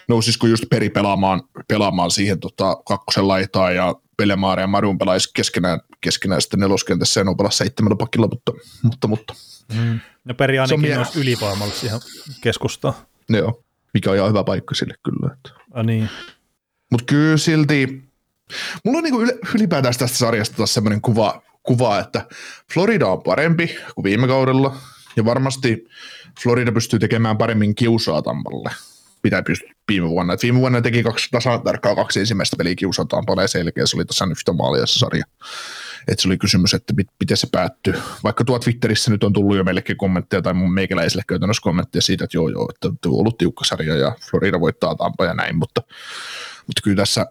nousisiko 0.08 0.48
just 0.48 0.64
peri 0.70 0.90
pelaamaan, 0.90 1.42
pelaamaan 1.68 2.12
siihen 2.12 2.40
tota, 2.40 2.76
kakkosen 2.86 3.28
laitaan 3.28 3.76
ja 3.76 3.96
Pelemaari 4.18 4.62
ja 4.62 4.68
Marun 4.68 4.98
pelaisi 4.98 5.30
keskenään, 5.34 5.80
keskenään 6.02 6.42
sitten 6.42 6.60
neloskentässä 6.60 7.20
ja 7.20 7.26
pelaa 7.38 7.52
seitsemällä 7.52 7.96
pakilla, 7.96 8.28
mutta, 8.28 8.52
mutta, 8.84 9.08
mutta. 9.08 9.34
Mm. 9.74 10.00
No 10.26 10.34
peri 10.34 10.60
ainakin 10.60 10.98
olisi 10.98 11.20
ylivoimalla 11.20 11.74
siihen 11.74 12.00
keskustaan. 12.42 12.94
Joo, 13.30 13.64
mikä 13.94 14.10
on 14.10 14.16
ihan 14.16 14.30
hyvä 14.30 14.44
paikka 14.44 14.76
sille 14.76 14.94
kyllä. 15.04 15.34
Että. 15.34 15.50
Ah, 15.72 15.86
niin. 15.86 16.10
Mutta 16.92 17.06
kyllä 17.06 17.38
silti, 17.38 18.04
mulla 18.86 18.98
on 18.98 19.04
niinku 19.04 19.22
ylipäätään 19.56 19.94
tästä 19.98 20.18
sarjasta 20.18 20.58
taas 20.58 20.74
semmoinen 20.74 21.02
kuva, 21.02 21.42
kuva, 21.64 22.00
että 22.00 22.26
Florida 22.74 23.08
on 23.08 23.24
parempi 23.24 23.76
kuin 23.96 24.04
viime 24.04 24.28
kaudella, 24.28 24.76
ja 25.16 25.26
varmasti 25.26 25.88
Florida 26.44 26.72
pystyy 26.72 27.00
tekemään 27.00 27.38
paremmin 27.38 27.76
kiusaa 27.76 28.22
Tampalle, 28.22 28.70
mitä 29.24 29.44
pystyi 29.44 29.72
viime 29.88 30.10
vuonna. 30.10 30.34
Et 30.34 30.44
viime 30.44 30.60
vuonna 30.60 30.82
teki 30.82 31.04
kaksi, 31.04 31.28
tasan 31.32 31.62
tarkkaan 31.62 31.96
kaksi 31.96 32.20
ensimmäistä 32.20 32.56
peliä 32.58 32.76
kiusaa 32.76 33.06
Tampalle, 33.06 33.42
ja 33.42 33.48
selkeä 33.48 33.86
se 33.86 33.98
oli 33.98 34.06
tasan 34.06 34.32
yhtä 34.32 34.54
maalia 34.54 34.86
sarja. 34.86 35.26
Et 36.08 36.20
se 36.20 36.28
oli 36.28 36.38
kysymys, 36.38 36.74
että 36.74 36.94
mit, 36.94 37.08
miten 37.20 37.38
se 37.38 37.48
päättyy. 37.52 37.94
Vaikka 38.24 38.44
tuo 38.44 38.60
Twitterissä 38.60 39.12
nyt 39.12 39.24
on 39.24 39.34
tullut 39.34 39.58
jo 39.58 39.64
meillekin 39.64 39.98
kommentteja, 39.98 40.42
tai 40.42 40.54
mun 40.54 40.74
meikäläisille 40.74 41.24
käytännössä 41.28 41.62
kommentteja 41.64 42.02
siitä, 42.02 42.24
että 42.24 42.38
joo 42.38 42.50
joo, 42.50 42.70
että 42.76 42.88
on 42.88 43.20
ollut 43.20 43.38
tiukka 43.38 43.66
sarja, 43.66 43.96
ja 43.96 44.16
Florida 44.30 44.60
voittaa 44.60 44.96
Tampa 44.96 45.26
ja 45.26 45.34
näin, 45.34 45.56
mutta, 45.56 45.82
mutta 46.72 46.82
kyllä 46.84 46.96
tässä, 46.96 47.26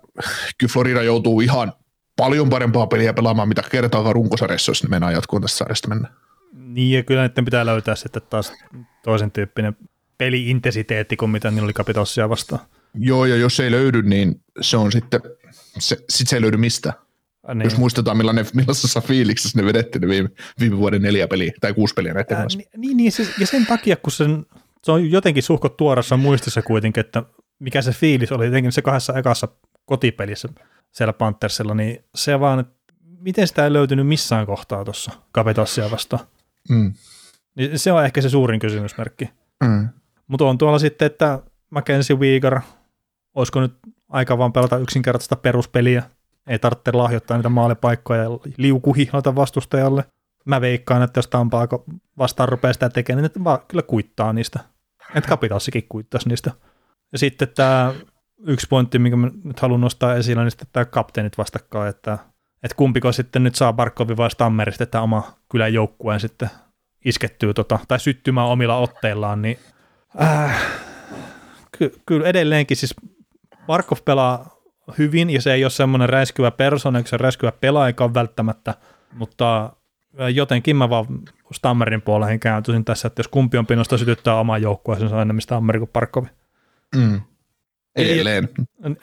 kyllä 0.59 0.72
Florida 0.72 1.03
joutuu 1.03 1.41
ihan 1.41 1.72
paljon 2.16 2.51
parempaa 2.51 2.86
peliä 2.86 3.12
pelaamaan, 3.12 3.49
mitä 3.49 3.62
kertaakaan 3.70 4.14
runkosarjassa, 4.14 4.70
jos 4.70 4.88
mennään 4.88 5.12
jatkoon 5.12 5.43
tästä 5.43 5.57
sarjasta 5.59 5.88
mennä. 5.88 6.09
Niin, 6.53 6.97
ja 6.97 7.03
kyllä 7.03 7.20
näiden 7.20 7.45
pitää 7.45 7.66
löytää 7.66 7.95
sitten 7.95 8.22
taas 8.30 8.53
toisen 9.05 9.30
tyyppinen 9.30 9.76
peli-intensiteetti 10.18 11.16
kuin 11.16 11.30
mitä 11.30 11.51
niillä 11.51 11.64
oli 11.64 11.72
Capitolsia 11.72 12.28
vastaan. 12.28 12.61
Joo, 12.95 13.24
ja 13.26 13.36
jos 13.36 13.61
ei 13.61 13.70
löydy, 13.70 14.03
niin 14.03 14.41
se 14.61 14.76
on 14.76 14.93
sitten, 14.93 15.20
se, 15.78 15.97
sit 16.09 16.28
se 16.28 16.36
ei 16.36 16.43
löydy 16.43 16.57
mistä. 16.57 16.93
Ah, 17.43 17.55
Niin. 17.57 17.64
Jos 17.64 17.76
muistetaan, 17.76 18.16
millainen, 18.16 18.47
millaisessa 18.55 19.01
fiiliksessä 19.01 19.59
ne 19.61 19.64
vedettiin 19.66 20.09
viime, 20.09 20.28
viime 20.61 20.76
vuoden 20.76 21.03
neljä 21.03 21.28
peliä, 21.28 21.53
tai 21.61 21.74
kuusi 21.74 21.95
peliä 21.95 22.14
näiden 22.14 22.36
Ää, 22.36 22.43
kanssa. 22.43 22.59
niin, 22.76 22.97
niin, 22.97 23.12
siis, 23.12 23.38
ja 23.38 23.47
sen 23.47 23.66
takia, 23.66 23.97
kun 23.97 24.12
sen, 24.12 24.47
se 24.82 24.93
on 24.93 25.11
jotenkin 25.11 25.43
suhkot 25.43 25.76
tuorassa 25.76 26.16
muistissa 26.16 26.62
kuitenkin, 26.62 27.01
että 27.01 27.22
mikä 27.61 27.83
se 27.83 27.93
fiilis 27.93 28.33
oli 28.33 28.47
jotenkin 28.47 28.73
se 28.73 28.83
kahdessa 28.83 29.19
ekassa 29.19 29.49
kotipelissä 29.85 30.49
siellä 30.91 31.13
Panthersilla, 31.13 31.75
niin 31.75 32.05
se 32.15 32.41
vaan, 32.41 32.61
että 32.61 32.95
miten 33.21 33.49
sitä 33.49 33.65
ei 33.65 33.73
löytynyt 33.73 34.07
missään 34.07 34.47
kohtaa 34.47 34.85
tuossa 34.85 35.13
Capitolsia 35.35 35.91
vastaan. 35.91 36.27
Mm. 36.69 36.93
Niin 37.55 37.79
se 37.79 37.93
on 37.93 38.05
ehkä 38.05 38.21
se 38.21 38.29
suurin 38.29 38.61
kysymysmerkki. 38.61 39.31
Mm. 39.65 39.89
Mutta 40.27 40.45
on 40.45 40.59
tuolla 40.59 40.79
sitten, 40.79 41.07
että 41.07 41.43
Mackenzie 41.71 42.17
Weegar, 42.17 42.61
olisiko 43.35 43.61
nyt 43.61 43.75
aika 44.09 44.39
vaan 44.39 44.53
pelata 44.53 44.79
yksinkertaista 44.79 45.37
peruspeliä, 45.37 46.03
ei 46.47 46.59
tarvitse 46.59 46.93
lahjoittaa 46.93 47.37
niitä 47.37 47.49
maalipaikkoja 47.49 48.23
ja 48.23 48.31
liukuhihlata 48.57 49.35
vastustajalle. 49.35 50.05
Mä 50.45 50.61
veikkaan, 50.61 51.03
että 51.03 51.19
jos 51.19 51.29
Tampa 51.29 51.69
vastaan 52.19 52.49
rupeaa 52.49 52.73
sitä 52.73 52.89
tekemään, 52.89 53.23
niin 53.23 53.33
ne 53.37 53.45
vaan 53.45 53.59
kyllä 53.69 53.83
kuittaa 53.83 54.33
niistä. 54.33 54.61
Että 55.15 55.31
Capitalsikin 55.31 55.87
kuittaisi 55.89 56.29
niistä. 56.29 56.51
Ja 57.13 57.19
sitten 57.19 57.49
tämä 57.49 57.95
yksi 58.47 58.67
pointti, 58.71 58.99
minkä 58.99 59.17
mä 59.17 59.31
nyt 59.45 59.61
haluan 59.61 59.81
nostaa 59.81 60.15
esille, 60.15 60.43
niin 60.43 60.51
sitten 60.51 60.69
tämä 60.73 60.85
kapteenit 60.85 61.39
vastakkain, 61.39 61.89
että, 61.89 62.19
että 62.63 62.75
kumpiko 62.77 63.13
sitten 63.13 63.43
nyt 63.43 63.55
saa 63.55 63.73
Barkovi 63.73 64.17
vai 64.17 64.31
Stammerista 64.31 64.87
tämä 64.87 65.03
oma 65.03 65.33
kylän 65.49 65.75
joukkueen 65.75 66.21
sitten 66.21 66.51
iskettyä 67.05 67.53
tota, 67.53 67.79
tai 67.89 68.01
syttymään 68.01 68.47
omilla 68.47 68.77
otteillaan, 68.77 69.43
niin 69.43 69.59
äh, 70.23 70.63
ky- 71.79 72.01
kyllä 72.07 72.27
edelleenkin 72.27 72.77
siis 72.77 72.95
Barkov 73.67 73.99
pelaa 74.05 74.61
hyvin 74.99 75.31
ja 75.31 75.41
se 75.41 75.53
ei 75.53 75.65
ole 75.65 75.71
semmoinen 75.71 76.09
räiskyvä 76.09 76.51
persona, 76.51 77.03
se 77.05 77.17
räiskyvä 77.17 77.53
pelaaja 77.53 78.15
välttämättä, 78.15 78.75
mutta 79.13 79.73
jotenkin 80.35 80.77
mä 80.77 80.91
vaan 80.91 81.07
Stammerin 81.53 82.03
puoleen 82.03 82.41
kääntyisin 82.41 82.85
tässä, 82.85 83.07
että 83.07 83.21
jos 83.21 83.29
kumpi 83.29 83.59
on 83.59 83.67
pinosta 83.67 83.99
sytyttää 83.99 84.35
oman 84.35 84.63
joukkueensa, 84.63 85.09
se 85.09 85.15
on 85.15 85.23
enemmän 85.23 85.41
Stammeri 85.41 85.79
kuin 85.79 85.91
Parkkovi. 85.93 86.29
Mm. 86.97 87.20
Edelleen. 87.97 88.49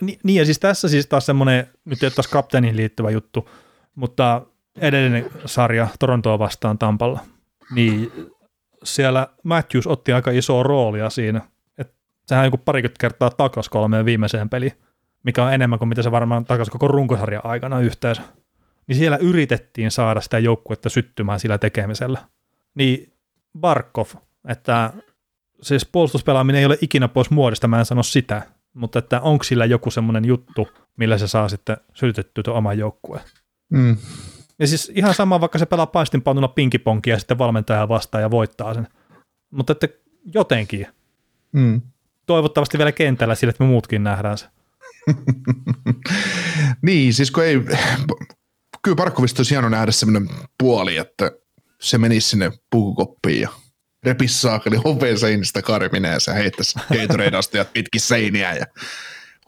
Niin, 0.01 0.19
niin, 0.23 0.35
ja 0.35 0.45
siis 0.45 0.59
tässä 0.59 0.87
siis 0.87 1.07
taas 1.07 1.25
semmoinen, 1.25 1.67
nyt 1.85 2.03
ei 2.03 2.07
ole 2.07 2.13
taas 2.13 2.27
kapteeniin 2.27 2.77
liittyvä 2.77 3.09
juttu, 3.09 3.49
mutta 3.95 4.41
edellinen 4.77 5.29
sarja 5.45 5.87
Torontoa 5.99 6.39
vastaan 6.39 6.77
Tampalla, 6.77 7.19
niin 7.75 8.11
siellä 8.83 9.27
Matthews 9.43 9.87
otti 9.87 10.13
aika 10.13 10.31
isoa 10.31 10.63
roolia 10.63 11.09
siinä, 11.09 11.41
että 11.77 11.93
sehän 12.25 12.45
joku 12.45 12.57
parikymmentä 12.57 12.99
kertaa 13.01 13.29
takas 13.29 13.69
kolmeen 13.69 14.05
viimeiseen 14.05 14.49
peliin, 14.49 14.73
mikä 15.23 15.43
on 15.43 15.53
enemmän 15.53 15.79
kuin 15.79 15.89
mitä 15.89 16.01
se 16.01 16.11
varmaan 16.11 16.45
takas 16.45 16.69
koko 16.69 16.87
runkosarjan 16.87 17.45
aikana 17.45 17.79
yhteensä 17.79 18.21
niin 18.87 18.95
siellä 18.95 19.17
yritettiin 19.17 19.91
saada 19.91 20.21
sitä 20.21 20.39
joukkuetta 20.39 20.89
syttymään 20.89 21.39
sillä 21.39 21.57
tekemisellä. 21.57 22.19
Niin 22.75 23.13
Barkov, 23.59 24.07
että 24.47 24.93
siis 25.61 25.85
puolustuspelaaminen 25.85 26.59
ei 26.59 26.65
ole 26.65 26.77
ikinä 26.81 27.07
pois 27.07 27.29
muodista, 27.29 27.67
mä 27.67 27.79
en 27.79 27.85
sano 27.85 28.03
sitä, 28.03 28.41
mutta 28.73 28.99
että 28.99 29.21
onko 29.21 29.43
sillä 29.43 29.65
joku 29.65 29.91
semmoinen 29.91 30.25
juttu, 30.25 30.67
millä 30.97 31.17
se 31.17 31.27
saa 31.27 31.49
sitten 31.49 31.77
sytytettyä 31.93 32.43
tuon 32.43 32.57
oman 32.57 32.77
joukkueen. 32.77 33.23
Mm. 33.69 33.97
Ja 34.59 34.67
siis 34.67 34.91
ihan 34.95 35.13
sama, 35.13 35.41
vaikka 35.41 35.59
se 35.59 35.65
pelaa 35.65 35.85
paistinpannuna 35.85 36.47
pinkiponkia 36.47 37.13
ja 37.13 37.19
sitten 37.19 37.37
valmentaja 37.37 37.89
vastaa 37.89 38.21
ja 38.21 38.31
voittaa 38.31 38.73
sen. 38.73 38.87
Mutta 39.51 39.71
että 39.71 39.87
jotenkin. 40.33 40.87
Mm. 41.51 41.81
Toivottavasti 42.25 42.77
vielä 42.77 42.91
kentällä 42.91 43.35
sillä, 43.35 43.49
että 43.49 43.63
me 43.63 43.67
muutkin 43.67 44.03
nähdään 44.03 44.37
se. 44.37 44.45
niin, 46.81 47.13
siis 47.13 47.31
kun 47.31 47.43
ei, 47.43 47.61
kyllä 48.83 48.95
Parkkovista 48.95 49.39
olisi 49.39 49.51
hieno 49.51 49.69
nähdä 49.69 49.91
semmoinen 49.91 50.29
puoli, 50.59 50.97
että 50.97 51.31
se 51.81 51.97
menisi 51.97 52.29
sinne 52.29 52.51
pukukoppiin 52.71 53.41
ja 53.41 53.49
repisi 54.07 54.41
saakeli 54.41 54.75
hoveen 54.75 55.19
seinistä 55.19 55.61
karmineen 55.61 56.19
ja 56.27 56.33
heittäisi 56.33 56.79
Gatorade-astiat 56.93 57.73
pitkin 57.73 58.01
seiniä 58.01 58.53
ja 58.53 58.65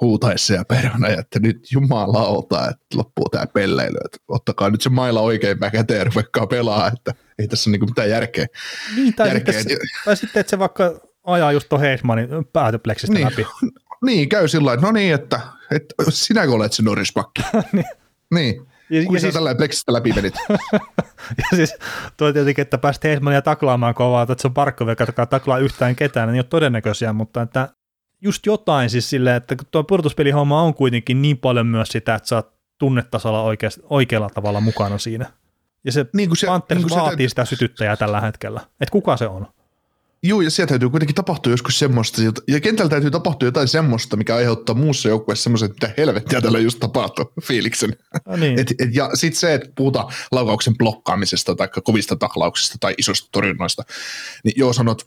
huutaisi 0.02 0.54
ja 0.54 0.66
perhana, 0.66 1.08
että 1.08 1.40
nyt 1.40 1.72
jumalauta, 1.72 2.70
että 2.70 2.98
loppuu 2.98 3.30
tämä 3.30 3.48
pelleily, 3.48 3.98
että 4.06 4.18
ottakaa 4.28 4.70
nyt 4.70 4.82
se 4.82 4.90
mailla 4.90 5.22
oikein 5.22 5.58
käteen 5.72 6.12
ja 6.36 6.48
pelaa, 6.48 6.88
että 6.88 7.14
ei 7.40 7.48
tässä 7.48 7.70
ole 7.70 7.72
niinku 7.72 7.86
mitään 7.86 8.10
järkeä. 8.10 8.46
Niin, 8.96 9.14
tai, 9.14 9.28
järkeä. 9.28 9.60
Sitten, 9.60 9.78
se, 9.78 10.06
tai 10.06 10.18
sitten, 10.18 10.40
että 10.40 10.50
se 10.50 10.60
vaikka 10.60 11.00
ajaa 11.24 11.52
just 11.52 11.70
tuon 11.70 11.82
Heismanin 11.82 12.30
päätöpleksistä 12.54 13.14
niin, 13.14 13.26
läpi. 13.26 13.46
Niin, 14.06 14.30
käy 14.30 14.48
sillä 14.48 14.76
no 14.76 14.92
niin, 14.92 15.14
että, 15.14 15.40
että 15.72 15.96
sinäkö 16.10 16.52
olet 16.52 16.74
se 16.74 16.84
norispakki. 16.84 17.42
niin. 17.74 17.86
niin. 18.34 18.69
Ja, 18.90 19.06
Kuin 19.06 19.16
ja 19.18 19.20
siis, 19.20 19.34
tällä 19.34 19.56
pleksistä 19.56 19.94
läpi 19.94 20.14
menit. 20.14 20.34
ja 21.38 21.56
siis 21.56 21.76
tuo 22.18 22.34
tietenkin, 22.34 22.62
että 22.62 22.78
päästä 22.78 23.08
Heismania 23.08 23.42
taklaamaan 23.42 23.94
kovaa, 23.94 24.24
että 24.24 24.36
se 24.38 24.48
on 24.48 24.54
Parkkovi, 24.54 24.92
joka 24.92 25.26
taklaa 25.26 25.58
yhtään 25.58 25.96
ketään, 25.96 26.28
niin 26.28 26.36
ei 26.36 26.40
ole 26.40 26.46
todennäköisiä, 26.50 27.14
mutta 27.14 27.42
että 27.42 27.70
just 28.22 28.46
jotain 28.46 28.90
siis 28.90 29.10
silleen, 29.10 29.36
että 29.36 29.56
tuo 29.72 29.84
pudotuspelihomma 29.84 30.62
on 30.62 30.74
kuitenkin 30.74 31.22
niin 31.22 31.38
paljon 31.38 31.68
myös 31.68 31.90
sitä, 31.90 32.16
että 32.16 32.28
sä 32.28 32.36
oot 32.36 32.54
tunnetasolla 32.80 33.42
oikeasti, 33.42 33.82
oikealla 33.90 34.30
tavalla 34.30 34.62
mukana 34.62 34.98
siinä. 34.98 35.26
Ja 35.86 35.92
se, 35.92 36.06
niin 36.14 36.36
se 36.36 36.48
Panthers 36.48 36.82
niin 36.82 37.00
vaatii 37.00 37.26
se, 37.26 37.30
sitä 37.30 37.46
sytyttäjää 37.46 37.98
tällä 37.98 38.22
hetkellä. 38.22 38.62
Että 38.82 38.92
kuka 38.92 39.18
se 39.18 39.28
on? 39.28 39.48
Joo, 40.24 40.42
ja 40.42 40.52
sieltä 40.52 40.70
täytyy 40.70 40.90
kuitenkin 40.90 41.16
tapahtua 41.16 41.54
joskus 41.54 41.80
semmoista, 41.80 42.22
ja 42.48 42.60
kentällä 42.60 42.90
täytyy 42.90 43.12
tapahtua 43.12 43.48
jotain 43.48 43.68
semmoista, 43.68 44.18
mikä 44.18 44.36
aiheuttaa 44.36 44.76
muussa 44.76 45.10
joukkueessa 45.10 45.44
semmoisen, 45.44 45.72
että 45.72 45.88
mitä 45.88 46.02
helvettiä 46.02 46.42
tällä 46.42 46.60
just 46.60 46.80
tapahtuu, 46.80 47.34
fiiliksen. 47.48 47.98
No 48.28 48.36
niin. 48.36 48.60
et, 48.60 48.72
et, 48.80 48.96
ja 48.96 49.10
sitten 49.14 49.40
se, 49.40 49.54
että 49.54 49.70
puhutaan 49.76 50.14
laukauksen 50.32 50.78
blokkaamisesta 50.78 51.56
tai 51.56 51.68
kovista 51.84 52.16
taklauksista 52.16 52.78
tai 52.80 52.94
isosta 52.98 53.30
torjunnoista, 53.32 53.84
niin 54.44 54.54
joo 54.58 54.74
sanot, 54.74 55.04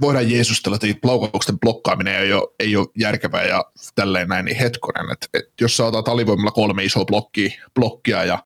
voidaan 0.00 0.30
jeesustella, 0.30 0.78
että 0.82 1.08
laukauksen 1.08 1.60
blokkaaminen 1.60 2.16
ei 2.16 2.32
ole, 2.32 2.48
ei 2.58 2.76
ole 2.76 2.86
järkevää 2.98 3.44
ja 3.44 3.64
tälleen 3.94 4.28
näin, 4.28 4.44
niin 4.44 4.56
hetkonen, 4.56 5.12
että 5.12 5.26
et 5.34 5.44
jos 5.60 5.76
sä 5.76 5.84
otat 5.84 6.08
alivoimalla 6.08 6.50
kolme 6.50 6.84
isoa 6.84 7.04
blokkia, 7.04 7.50
blokkia 7.74 8.24
ja 8.24 8.38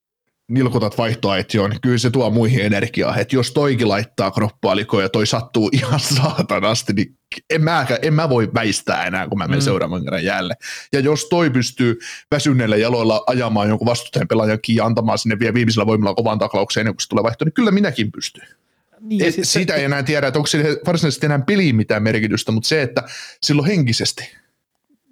nilkutat 0.49 0.99
vaihtoaitioon, 0.99 1.71
niin 1.71 1.81
kyllä 1.81 1.99
se 1.99 2.11
tuo 2.11 2.31
muihin 2.31 2.61
energiaa. 2.61 3.17
Että 3.17 3.37
jos 3.37 3.53
toikin 3.53 3.89
laittaa 3.89 4.31
kroppaa 4.31 4.77
likoon 4.77 5.03
ja 5.03 5.09
toi 5.09 5.27
sattuu 5.27 5.71
ihan 5.73 6.01
saatanasti, 6.17 6.93
niin 6.93 7.17
en 7.51 7.63
mä, 7.63 7.87
en 8.03 8.15
mä 8.15 8.29
voi 8.29 8.51
väistää 8.55 9.07
enää, 9.07 9.29
kun 9.29 9.39
mä 9.39 9.45
menen 9.45 9.59
mm. 9.59 9.65
seuraavan 9.65 10.05
kerran 10.05 10.25
jälleen. 10.25 10.59
Ja 10.93 11.01
jos 11.01 11.25
toi 11.25 11.51
pystyy 11.51 11.99
väsyneillä 12.31 12.77
jaloilla 12.77 13.25
ajamaan 13.27 13.69
jonkun 13.69 13.87
vastustajan 13.87 14.29
pelaajan 14.29 14.59
kiinni 14.63 14.79
ja 14.79 14.87
antamaan 14.87 15.19
sinne 15.19 15.39
vielä 15.39 15.55
viimeisellä 15.55 15.87
voimalla 15.87 16.15
kovan 16.15 16.39
taklaukseen 16.39 16.83
ennen 16.83 16.95
kuin 16.95 17.03
se 17.03 17.09
tulee 17.09 17.23
vaihto, 17.23 17.45
niin 17.45 17.53
kyllä 17.53 17.71
minäkin 17.71 18.13
pystyn. 18.13 18.49
Niin, 19.01 19.25
Et, 19.25 19.35
siis 19.35 19.53
siitä 19.53 19.73
se... 19.73 19.79
ei 19.79 19.85
enää 19.85 20.03
tiedä, 20.03 20.27
että 20.27 20.39
onko 20.39 20.47
sille 20.47 20.81
varsinaisesti 20.87 21.27
enää 21.27 21.39
peliin 21.39 21.77
mitään 21.77 22.03
merkitystä, 22.03 22.53
mutta 22.53 22.69
se, 22.69 22.83
että 22.83 23.03
silloin 23.43 23.69
henkisesti, 23.69 24.33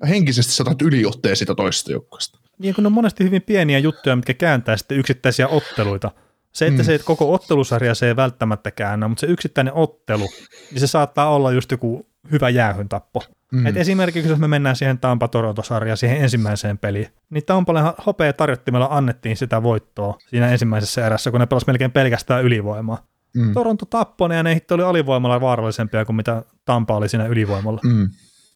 henkisesti 0.08 0.52
saatat 0.52 0.82
yliotteen 0.82 1.36
sitä 1.36 1.54
toisesta 1.54 1.92
joukkueesta 1.92 2.43
niin 2.58 2.74
kun 2.74 2.86
on 2.86 2.92
monesti 2.92 3.24
hyvin 3.24 3.42
pieniä 3.42 3.78
juttuja, 3.78 4.16
mitkä 4.16 4.34
kääntää 4.34 4.76
sitten 4.76 4.98
yksittäisiä 4.98 5.48
otteluita. 5.48 6.10
Se, 6.52 6.66
että 6.66 6.82
mm. 6.82 6.86
se 6.86 6.94
että 6.94 7.06
koko 7.06 7.32
ottelusarja 7.32 7.94
se 7.94 8.08
ei 8.08 8.16
välttämättä 8.16 8.70
käännä, 8.70 9.08
mutta 9.08 9.20
se 9.20 9.26
yksittäinen 9.26 9.74
ottelu, 9.74 10.28
niin 10.70 10.80
se 10.80 10.86
saattaa 10.86 11.34
olla 11.34 11.52
just 11.52 11.70
joku 11.70 12.06
hyvä 12.32 12.48
jäähyntappo. 12.48 13.22
Mm. 13.52 13.66
Et 13.66 13.76
esimerkiksi 13.76 14.30
jos 14.30 14.38
me 14.38 14.48
mennään 14.48 14.76
siihen 14.76 14.98
Tampa 14.98 15.28
Toronto-sarjaan, 15.28 15.96
siihen 15.96 16.22
ensimmäiseen 16.22 16.78
peliin, 16.78 17.08
niin 17.30 17.44
Tampalle 17.44 17.80
hopea 18.06 18.32
tarjottimella 18.32 18.88
annettiin 18.90 19.36
sitä 19.36 19.62
voittoa 19.62 20.18
siinä 20.26 20.48
ensimmäisessä 20.48 21.06
erässä, 21.06 21.30
kun 21.30 21.40
ne 21.40 21.46
pelasivat 21.46 21.66
melkein 21.66 21.92
pelkästään 21.92 22.44
ylivoimaa. 22.44 23.06
Mm. 23.36 23.52
Toronto 23.52 23.86
tappoi 23.86 24.28
ne 24.28 24.36
ja 24.36 24.42
ne 24.42 24.60
oli 24.70 24.82
alivoimalla 24.82 25.40
vaarallisempia 25.40 26.04
kuin 26.04 26.16
mitä 26.16 26.42
Tampa 26.64 26.96
oli 26.96 27.08
siinä 27.08 27.26
ylivoimalla. 27.26 27.80
Mm. 27.84 28.10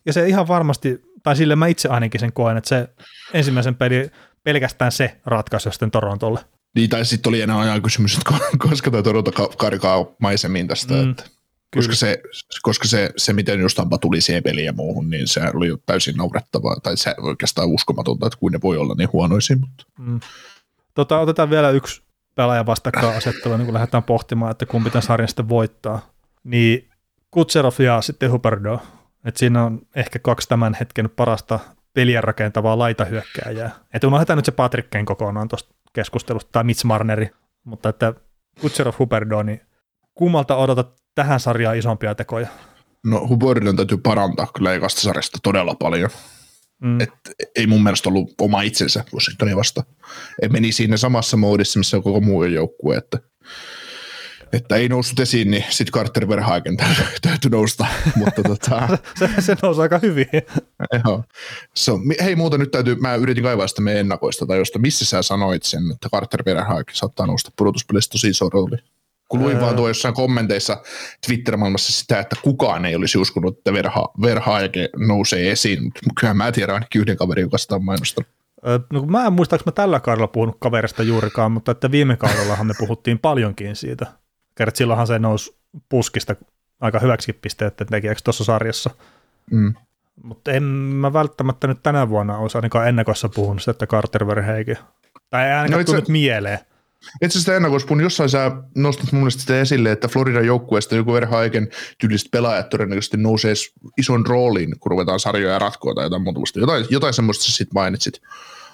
Ja 0.07 0.13
se 0.13 0.29
ihan 0.29 0.49
varmasti 0.49 1.08
tai 1.29 1.37
sille 1.37 1.57
mä 1.57 1.67
itse 1.67 1.89
ainakin 1.89 2.21
sen 2.21 2.33
koen, 2.33 2.57
että 2.57 2.69
se 2.69 2.89
ensimmäisen 3.35 3.75
peli 3.75 4.11
pelkästään 4.45 4.93
se 4.93 5.21
ratkaisi 5.27 5.71
sitten 5.71 5.91
Torontolle. 5.91 6.41
Niin, 6.75 6.91
tai 6.91 7.05
sitten 7.05 7.31
oli 7.31 7.41
enää 7.41 7.61
ajan 7.61 7.83
kysymys, 7.83 8.19
että 8.19 8.35
koska 8.69 8.91
tämä 8.91 9.03
Toronto 9.03 9.49
karkaa 9.57 10.07
maisemiin 10.19 10.69
tästä, 10.69 10.95
mm, 10.95 11.11
että 11.11 11.25
koska, 11.77 11.95
se, 11.95 12.23
koska 12.63 12.89
se, 12.89 13.11
se, 13.17 13.33
miten 13.33 13.61
just 13.61 13.77
Tampa 13.77 13.99
tuli 13.99 14.21
siihen 14.21 14.43
peliin 14.43 14.67
ja 14.67 14.73
muuhun, 14.73 15.11
niin 15.11 15.29
se 15.29 15.41
oli 15.55 15.69
jo 15.69 15.77
täysin 15.87 16.17
naurettavaa, 16.17 16.77
tai 16.83 16.97
se 16.97 17.15
oikeastaan 17.19 17.69
uskomatonta, 17.69 18.27
että 18.27 18.39
kuin 18.39 18.53
ne 18.53 18.59
voi 18.63 18.77
olla 18.77 18.95
niin 18.99 19.13
huonoisin. 19.13 19.61
Mutta. 19.61 19.85
Mm. 19.99 20.21
Tota, 20.95 21.19
otetaan 21.19 21.51
vielä 21.51 21.71
yksi 21.71 22.03
pelaaja 22.35 22.67
vastakkainasettelu, 22.67 23.57
niin 23.57 23.65
kun 23.65 23.75
lähdetään 23.75 24.03
pohtimaan, 24.03 24.51
että 24.51 24.67
kumpi 24.67 24.91
tämän 24.91 25.03
sarjan 25.03 25.29
sitten 25.29 25.49
voittaa. 25.49 26.11
Niin 26.45 26.89
Kutserov 27.31 27.73
ja 27.79 28.01
sitten 28.01 28.33
Huberdo. 28.33 28.81
Et 29.29 29.37
siinä 29.37 29.65
on 29.65 29.81
ehkä 29.97 30.19
kaksi 30.19 30.49
tämän 30.49 30.77
hetken 30.81 31.11
parasta 31.11 31.59
peliä 31.95 32.21
rakentavaa 32.21 32.79
laitahyökkääjää. 32.79 33.71
Et 33.95 34.05
unohdetaan 34.05 34.37
nyt 34.37 34.45
se 34.45 34.53
Patrickkein 34.53 35.07
kokonaan 35.07 35.49
tuosta 35.49 35.75
keskustelusta, 35.93 36.53
tai 36.53 36.65
Mitch 36.65 36.85
Marneri, 36.85 37.31
mutta 37.65 37.89
että 37.89 38.15
Kutserov 38.61 38.95
Huberdo, 38.99 39.43
niin 39.43 39.61
kummalta 40.15 40.57
odotat 40.57 41.03
tähän 41.15 41.41
sarjaan 41.41 41.79
isompia 41.79 42.15
tekoja? 42.15 42.49
No 43.05 43.29
Huberdon 43.29 43.77
täytyy 43.77 43.99
parantaa 43.99 44.47
kyllä 44.57 44.75
ekasta 44.75 45.01
sarjasta 45.01 45.39
todella 45.43 45.75
paljon. 45.75 46.11
Mm. 46.83 47.01
Et 47.01 47.11
ei 47.57 47.67
mun 47.67 47.83
mielestä 47.83 48.09
ollut 48.09 48.35
oma 48.41 48.63
itsensä 48.63 49.05
Washingtonia 49.15 49.57
vasta. 49.57 49.85
Et 50.43 50.53
meni 50.53 50.73
siinä 50.73 50.97
samassa 50.97 51.37
moodissa, 51.37 51.79
missä 51.79 51.97
on 51.97 52.03
koko 52.03 52.21
muu 52.21 52.45
joukkue, 52.45 52.97
että 52.97 53.19
että 54.53 54.77
ei 54.77 54.89
noussut 54.89 55.21
esiin, 55.21 55.51
niin 55.51 55.65
sitten 55.69 55.93
Carter 55.93 56.29
Verhagen 56.29 56.77
täytyy 57.23 57.51
nousta. 57.51 57.87
Mutta 58.17 58.43
tota... 58.43 58.89
se, 59.19 59.31
se 59.39 59.57
nousi 59.63 59.81
aika 59.81 59.99
hyvin. 59.99 60.27
Joo. 61.05 61.25
So, 61.75 62.01
hei 62.23 62.37
muuta 62.37 62.59
nyt 62.59 62.71
täytyy, 62.71 62.95
mä 62.95 63.15
yritin 63.15 63.45
kaivaa 63.45 63.69
sitä 63.69 63.83
meidän 63.83 64.01
ennakoista 64.01 64.47
tai 64.47 64.59
josta, 64.59 64.79
missä 64.79 65.05
sä 65.05 65.23
sanoit 65.23 65.63
sen, 65.63 65.91
että 65.93 66.09
Carter 66.09 66.43
Verhagen 66.45 66.85
saattaa 66.93 67.27
nousta 67.27 67.51
pudotuspelissä 67.57 68.11
tosi 68.11 68.29
iso 68.29 68.49
rooli. 68.49 68.77
Kun 69.29 69.41
luin 69.41 69.61
vaan 69.61 69.77
tuo 69.77 69.89
jossain 69.89 70.15
kommenteissa 70.15 70.83
Twitter-maailmassa 71.27 71.93
sitä, 71.93 72.21
että 72.21 72.37
kukaan 72.43 72.85
ei 72.85 72.97
olisi 72.97 73.19
uskonut, 73.19 73.59
että 73.59 73.73
Verha, 73.73 74.09
Verhaege 74.23 74.89
nousee 74.97 75.51
esiin, 75.51 75.83
mutta 75.83 76.01
kyllä 76.21 76.35
mä 76.35 76.53
tiedän 76.53 76.75
ainakin 76.75 77.01
yhden 77.01 77.17
kaverin, 77.17 77.43
joka 77.43 77.59
sitä 77.59 77.75
on 77.75 77.85
mainostanut. 77.85 78.29
No, 78.93 79.03
mä 79.07 79.27
en 79.27 79.33
muista, 79.33 79.59
mä 79.67 79.73
tällä 79.73 80.01
kaudella 80.01 80.27
puhunut 80.27 80.57
kaverista 80.61 81.03
juurikaan, 81.03 81.53
mutta 81.53 81.73
että 81.73 81.91
viime 81.91 82.17
kaudellahan 82.17 82.67
me 82.67 82.75
puhuttiin 82.79 83.19
paljonkin 83.19 83.77
siitä. 83.77 84.07
Kerrat 84.59 84.77
silloinhan 84.77 85.07
se 85.07 85.19
nousi 85.19 85.57
puskista 85.89 86.37
aika 86.81 86.99
hyväksi 86.99 87.33
pisteet 87.33 87.77
tekijäksi 87.91 88.25
tuossa 88.25 88.45
sarjassa. 88.45 88.91
Mm. 89.51 89.75
Mutta 90.23 90.53
en 90.53 90.63
mä 90.63 91.13
välttämättä 91.13 91.67
nyt 91.67 91.83
tänä 91.83 92.09
vuonna 92.09 92.39
olisi 92.39 92.59
ainakaan 92.59 92.89
ennakossa 92.89 93.29
puhunut 93.29 93.63
sitä, 93.63 93.71
että 93.71 93.87
Carter 93.87 94.27
Verheegi. 94.27 94.75
Tai 95.31 95.47
ei 95.47 95.53
ainakaan 95.53 95.71
no 95.71 95.81
itse, 95.81 95.93
tullut 95.93 96.09
mieleen. 96.09 96.59
Itse 97.23 97.39
asiassa 97.39 97.57
ennakossa 97.57 97.89
jossain 98.03 98.31
sä 98.31 98.53
nostit 98.75 99.13
mun 99.13 99.21
mielestä 99.21 99.41
sitä 99.41 99.61
esille, 99.61 99.93
että 99.93 100.09
Floridan 100.09 100.47
joukkueesta 100.47 100.95
joku 100.95 101.13
Verhaiken 101.13 101.69
tyyliset 101.99 102.29
pelaajat 102.31 102.69
todennäköisesti 102.69 103.17
nousee 103.17 103.55
ison 103.99 104.27
rooliin, 104.27 104.75
kun 104.81 104.91
ruvetaan 104.91 105.21
sarjoja 105.21 105.59
ratkoa 105.59 105.95
tai 105.95 106.05
jotain 106.05 106.23
muuta. 106.23 106.41
Jotain, 106.61 106.87
jotain 106.91 107.15
semmoista 107.15 107.45
sä 107.45 107.53
sitten 107.53 107.75
mainitsit. 107.75 108.23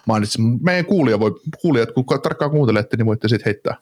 mainitsit. 0.06 0.40
Meidän 0.60 0.84
kuulija 0.84 1.20
voi, 1.20 1.40
kuulijat, 1.60 1.92
kun 1.92 2.04
tarkkaan 2.22 2.50
kuuntelette, 2.50 2.96
niin 2.96 3.06
voitte 3.06 3.28
sitten 3.28 3.44
heittää, 3.44 3.76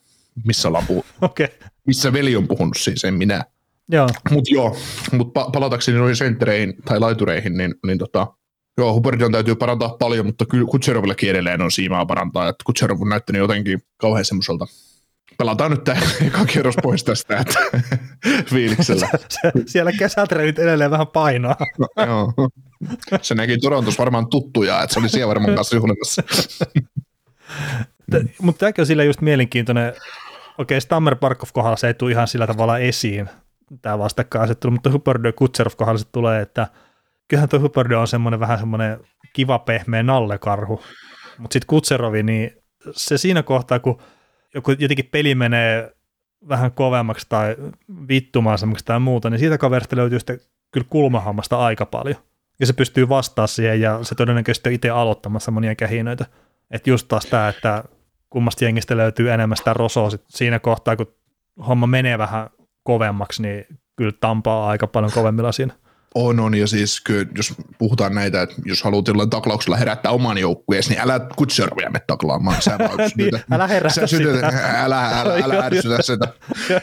missä 0.45 0.69
ollaan 0.69 0.87
puhunut. 0.87 1.07
okay. 1.21 1.49
Missä 1.87 2.13
veli 2.13 2.37
on 2.37 2.49
puhunut 2.49 2.77
siis, 2.79 3.05
en 3.05 3.15
minä. 3.15 3.45
Joo. 3.89 4.09
Mutta 4.31 4.55
joo, 4.55 4.77
mut 5.13 5.29
pa- 5.29 5.51
palatakseni 5.53 5.99
noihin 5.99 6.17
senttereihin 6.17 6.75
tai 6.85 7.01
laitureihin, 7.01 7.57
niin, 7.57 7.75
niin 7.87 7.99
tota, 7.99 8.27
joo, 8.79 8.95
Huberdion 8.95 9.33
täytyy 9.33 9.55
parantaa 9.55 9.97
paljon, 9.99 10.27
mutta 10.27 10.47
kyllä 10.47 10.67
Kutserovillekin 10.71 11.31
edelleen 11.31 11.63
on 11.63 11.71
siimaa 11.71 12.07
parantaa, 12.07 12.49
että 12.49 12.63
Kutserov 12.67 13.01
on 13.01 13.09
näyttänyt 13.09 13.41
jotenkin 13.41 13.81
kauhean 13.97 14.25
semmoiselta 14.25 14.67
pelataan 15.39 15.71
nyt 15.71 15.85
tämä 15.85 16.01
eka 16.27 16.45
kierros 16.45 16.77
pois 16.83 17.05
tästä, 17.05 17.39
että 17.39 17.61
fiiliksellä. 18.51 19.09
Siellä 19.67 19.93
kesätreenit 19.93 20.59
edelleen 20.59 20.91
vähän 20.91 21.07
painaa. 21.07 21.57
No, 21.79 22.05
joo. 22.07 22.33
Se 23.23 23.35
näki 23.35 23.59
Torontossa 23.59 23.99
varmaan 23.99 24.27
tuttuja, 24.27 24.83
että 24.83 24.95
se 24.95 25.01
oli 25.01 25.09
siellä 25.09 25.29
varmaan 25.29 25.55
kanssa 25.55 25.77
juhlimassa. 25.77 26.23
Mutta 28.43 28.59
tämäkin 28.59 28.83
on 28.83 28.87
sillä 28.87 29.05
just 29.05 29.21
mielenkiintoinen, 29.21 29.93
okei, 30.59 30.81
Stammer 30.81 31.17
Parkov 31.17 31.49
kohdalla 31.53 31.77
se 31.77 31.87
ei 31.87 31.95
tule 31.95 32.11
ihan 32.11 32.29
sillä 32.29 32.47
tavalla 32.47 32.79
esiin, 32.79 33.29
tämä 33.83 33.99
vastakkainasettelu, 33.99 34.73
mutta 34.73 34.91
Huberdo 34.91 35.29
ja 35.29 35.33
Kutserov 35.33 35.73
kohdalla 35.77 35.99
se 35.99 36.05
tulee, 36.13 36.43
että 36.43 36.67
kyllähän 37.29 37.49
tuo 37.49 37.61
Huberdo 37.61 38.01
on 38.01 38.09
semmoinen 38.09 38.41
vähän 38.41 38.59
semmoinen 38.59 39.01
kiva 39.33 39.59
pehmeä 39.59 40.03
nallekarhu, 40.03 40.83
mutta 41.39 41.53
sitten 41.53 41.67
Kutserovi, 41.67 42.23
niin 42.23 42.51
se 42.93 43.19
siinä 43.19 43.43
kohtaa, 43.43 43.79
kun 43.79 44.03
joku 44.55 44.71
jotenkin 44.71 45.09
peli 45.13 45.35
menee 45.35 45.93
vähän 46.49 46.73
kovemmaksi 46.73 47.27
tai 47.29 47.57
vittumaisemmaksi 48.09 48.85
tai 48.85 49.01
muuta, 49.01 49.31
niin 49.31 49.39
siitä 49.39 49.59
kaverista 49.59 49.97
löytyy 49.97 50.19
sitten 50.19 50.41
kyllä 50.73 50.87
kulmahammasta 50.91 51.59
aika 51.59 51.87
paljon. 51.87 52.17
Ja 52.61 52.67
se 52.67 52.73
pystyy 52.73 53.09
vastaamaan 53.09 53.49
siihen 53.49 53.81
ja 53.81 53.99
se 54.03 54.15
todennäköisesti 54.15 54.75
itse 54.75 54.91
aloittamassa 54.91 55.51
monia 55.51 55.75
kähinöitä. 55.75 56.27
Että 56.71 56.91
just 56.91 57.09
taas 57.09 57.27
tämä, 57.27 57.49
että 57.49 57.85
kummasta 58.33 58.65
jengistä 58.65 58.97
löytyy 58.97 59.31
enemmän 59.31 59.57
sitä 59.57 59.75
rosoa 59.75 60.11
sit 60.11 60.25
siinä 60.29 60.59
kohtaa, 60.59 60.97
kun 60.97 61.15
homma 61.69 61.87
menee 61.87 62.19
vähän 62.19 62.51
kovemmaksi, 62.85 63.43
niin 63.43 63.67
kyllä 63.97 64.13
tampaa 64.21 64.69
aika 64.69 64.87
paljon 64.87 65.13
kovemmilla 65.15 65.53
siinä. 65.53 65.75
On, 66.15 66.41
on, 66.41 66.55
ja 66.55 66.67
siis 66.67 67.01
kyllä, 67.01 67.27
jos 67.37 67.55
puhutaan 67.79 68.15
näitä, 68.15 68.43
että 68.43 68.55
jos 68.65 68.83
haluat 68.83 69.09
jollain 69.09 69.31
taklauksella 69.31 69.77
herättää 69.77 70.13
oman 70.13 70.39
joukkueesi, 70.39 70.91
niin 70.91 71.01
älä 71.01 71.21
Kutserovia 71.37 71.91
me 71.91 72.01
taklaamaan. 72.07 72.63
Sä 72.63 72.79
vaan 72.79 72.99
niin, 73.17 73.31
älä 73.51 73.67
herätä 73.67 74.07
sytytä, 74.07 74.51
sitä. 74.51 74.85
Älä, 74.85 75.21
älä, 75.21 75.35
älä 75.45 75.65
ärsytä 75.65 76.03
sitä. 76.03 76.29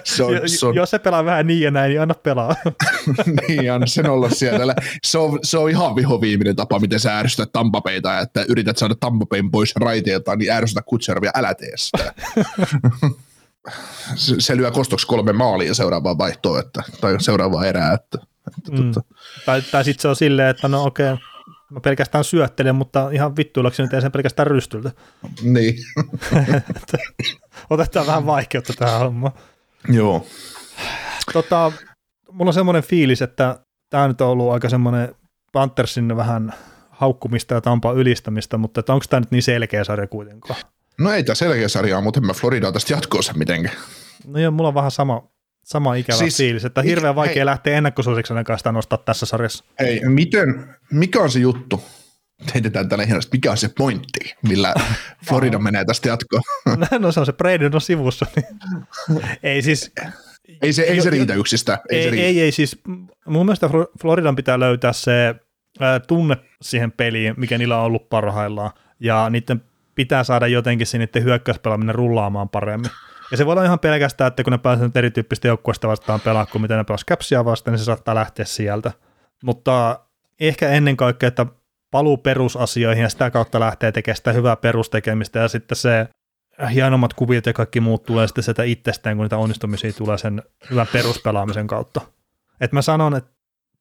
Se 0.03 0.23
on, 0.23 0.33
se 0.45 0.65
on... 0.65 0.75
Jos 0.75 0.89
se 0.89 0.99
pelaa 0.99 1.25
vähän 1.25 1.47
niin 1.47 1.61
ja 1.61 1.71
näin, 1.71 1.89
niin 1.89 2.01
anna 2.01 2.13
pelaa. 2.13 2.55
niin, 3.47 3.71
anna 3.71 3.87
sen 3.87 4.09
olla 4.09 4.29
siellä. 4.29 4.75
Se 5.03 5.17
on, 5.17 5.39
se 5.43 5.57
on 5.57 5.69
ihan 5.69 5.95
vihoviiminen 5.95 6.55
tapa, 6.55 6.79
miten 6.79 6.99
sä 6.99 7.19
ärsytät 7.19 7.51
tampapeita, 7.51 8.19
että 8.19 8.45
yrität 8.49 8.77
saada 8.77 8.95
tampapein 8.99 9.51
pois 9.51 9.75
raiteilta, 9.75 10.35
niin 10.35 10.51
ärsytä 10.51 10.81
Kutserovia, 10.81 11.31
älä 11.35 11.53
tee 11.53 11.73
sitä. 11.75 12.13
se, 14.15 14.35
se 14.39 14.57
lyö 14.57 14.71
kostoksi 14.71 15.07
kolme 15.07 15.33
maalia 15.33 15.73
seuraavaan 15.73 16.17
vaihtoon, 16.17 16.59
että, 16.59 16.83
tai 17.01 17.15
seuraavaan 17.19 17.67
erään, 17.67 17.95
että 17.95 18.28
Mm. 18.71 18.91
Tai, 19.45 19.61
tai 19.61 19.83
sitten 19.83 20.01
se 20.01 20.07
on 20.07 20.15
silleen, 20.15 20.49
että 20.49 20.67
no 20.67 20.83
okei, 20.83 21.13
okay, 21.13 21.25
mä 21.69 21.79
pelkästään 21.79 22.23
syöttelen, 22.23 22.75
mutta 22.75 23.09
ihan 23.11 23.35
vittuillaksi 23.35 23.87
teen 23.87 24.01
sen 24.01 24.11
pelkästään 24.11 24.47
rystyltä. 24.47 24.91
Niin. 25.41 25.75
Otetaan 27.69 28.07
vähän 28.07 28.25
vaikeutta 28.25 28.73
tähän 28.73 28.99
hommaan. 28.99 29.33
Joo. 29.89 30.27
Tota, 31.33 31.71
mulla 32.31 32.49
on 32.49 32.53
semmoinen 32.53 32.83
fiilis, 32.83 33.21
että 33.21 33.59
tämä 33.89 34.07
nyt 34.07 34.21
on 34.21 34.27
ollut 34.27 34.51
aika 34.51 34.69
semmoinen 34.69 35.15
Panthersin 35.53 36.17
vähän 36.17 36.53
haukkumista 36.89 37.53
ja 37.53 37.61
Tampa 37.61 37.91
ylistämistä, 37.91 38.57
mutta 38.57 38.83
onko 38.87 39.05
tämä 39.09 39.19
nyt 39.19 39.31
niin 39.31 39.43
selkeä 39.43 39.83
sarja 39.83 40.07
kuitenkaan? 40.07 40.59
No 40.97 41.11
ei 41.11 41.23
tämä 41.23 41.35
selkeä 41.35 41.67
sarja, 41.67 42.01
mutta 42.01 42.19
en 42.19 42.25
mä 42.25 42.33
Floridaa 42.33 42.71
tästä 42.71 42.93
jatkoossa 42.93 43.33
mitenkään. 43.33 43.75
No 44.27 44.39
joo, 44.39 44.51
mulla 44.51 44.67
on 44.67 44.73
vähän 44.73 44.91
sama, 44.91 45.23
Sama 45.69 45.95
ikävä 45.95 46.17
siis, 46.17 46.37
fiilis, 46.37 46.65
että 46.65 46.81
hirveän 46.81 47.15
vaikea 47.15 47.35
hei, 47.35 47.45
lähteä 47.45 47.77
ennakkosuosiksena 47.77 48.43
kanssa 48.43 48.71
nostaa 48.71 48.97
tässä 48.97 49.25
sarjassa. 49.25 49.63
Ei, 49.79 50.01
miten, 50.05 50.75
mikä 50.91 51.19
on 51.19 51.31
se 51.31 51.39
juttu? 51.39 51.83
Heitetään 52.53 52.89
tänne 52.89 53.07
hienosti, 53.07 53.29
mikä 53.37 53.51
on 53.51 53.57
se 53.57 53.69
pointti, 53.77 54.35
millä 54.47 54.73
Florida 55.27 55.59
menee 55.59 55.85
tästä 55.85 56.09
jatkoon? 56.09 56.41
no 56.99 57.11
se 57.11 57.19
on 57.19 57.25
se 57.25 57.33
Brady 57.33 57.69
on 57.73 57.81
sivussa. 57.81 58.25
Niin. 58.35 58.45
ei 59.43 59.61
siis... 59.61 59.91
Ei 60.61 60.73
se, 60.73 60.81
ei 60.81 61.01
se 61.01 61.09
riitä 61.09 61.33
yksistä. 61.33 61.79
Ei, 61.89 61.97
ei, 61.97 62.03
se 62.03 62.09
riitä. 62.09 62.25
ei, 62.25 62.41
ei 62.41 62.51
siis, 62.51 62.81
mun 63.25 63.45
mielestä 63.45 63.69
Floridan 64.01 64.35
pitää 64.35 64.59
löytää 64.59 64.93
se 64.93 65.35
ää, 65.79 65.99
tunne 65.99 66.37
siihen 66.61 66.91
peliin, 66.91 67.33
mikä 67.37 67.57
niillä 67.57 67.77
on 67.77 67.85
ollut 67.85 68.09
parhaillaan, 68.09 68.71
ja 68.99 69.29
niiden 69.29 69.63
pitää 69.95 70.23
saada 70.23 70.47
jotenkin 70.47 70.87
niiden 70.93 71.23
hyökkäyspelaaminen 71.23 71.95
rullaamaan 71.95 72.49
paremmin. 72.49 72.91
Ja 73.31 73.37
se 73.37 73.45
voi 73.45 73.51
olla 73.51 73.63
ihan 73.63 73.79
pelkästään, 73.79 74.27
että 74.27 74.43
kun 74.43 74.51
ne 74.51 74.57
pääsevät 74.57 74.97
erityyppistä 74.97 75.47
joukkueesta 75.47 75.87
vastaan 75.87 76.19
pelaa 76.19 76.45
kuin 76.45 76.61
miten 76.61 76.77
ne 76.77 76.83
pelaa 76.83 76.97
Capsia 77.09 77.45
vastaan, 77.45 77.73
niin 77.73 77.79
se 77.79 77.85
saattaa 77.85 78.15
lähteä 78.15 78.45
sieltä. 78.45 78.91
Mutta 79.43 79.99
ehkä 80.39 80.69
ennen 80.69 80.97
kaikkea, 80.97 81.27
että 81.27 81.45
paluu 81.91 82.17
perusasioihin 82.17 83.03
ja 83.03 83.09
sitä 83.09 83.31
kautta 83.31 83.59
lähtee 83.59 83.91
tekemään 83.91 84.17
sitä 84.17 84.31
hyvää 84.31 84.55
perustekemistä 84.55 85.39
ja 85.39 85.47
sitten 85.47 85.75
se 85.75 86.07
hienommat 86.73 87.13
kuviot 87.13 87.45
ja 87.45 87.53
kaikki 87.53 87.79
muut 87.79 88.03
tulee 88.03 88.27
sitten 88.27 88.43
sitä 88.43 88.63
itsestään, 88.63 89.15
kun 89.15 89.23
niitä 89.23 89.37
onnistumisia 89.37 89.93
tulee 89.93 90.17
sen 90.17 90.43
hyvän 90.71 90.87
peruspelaamisen 90.93 91.67
kautta. 91.67 92.01
Et 92.61 92.71
mä 92.71 92.81
sanon, 92.81 93.15
että 93.15 93.31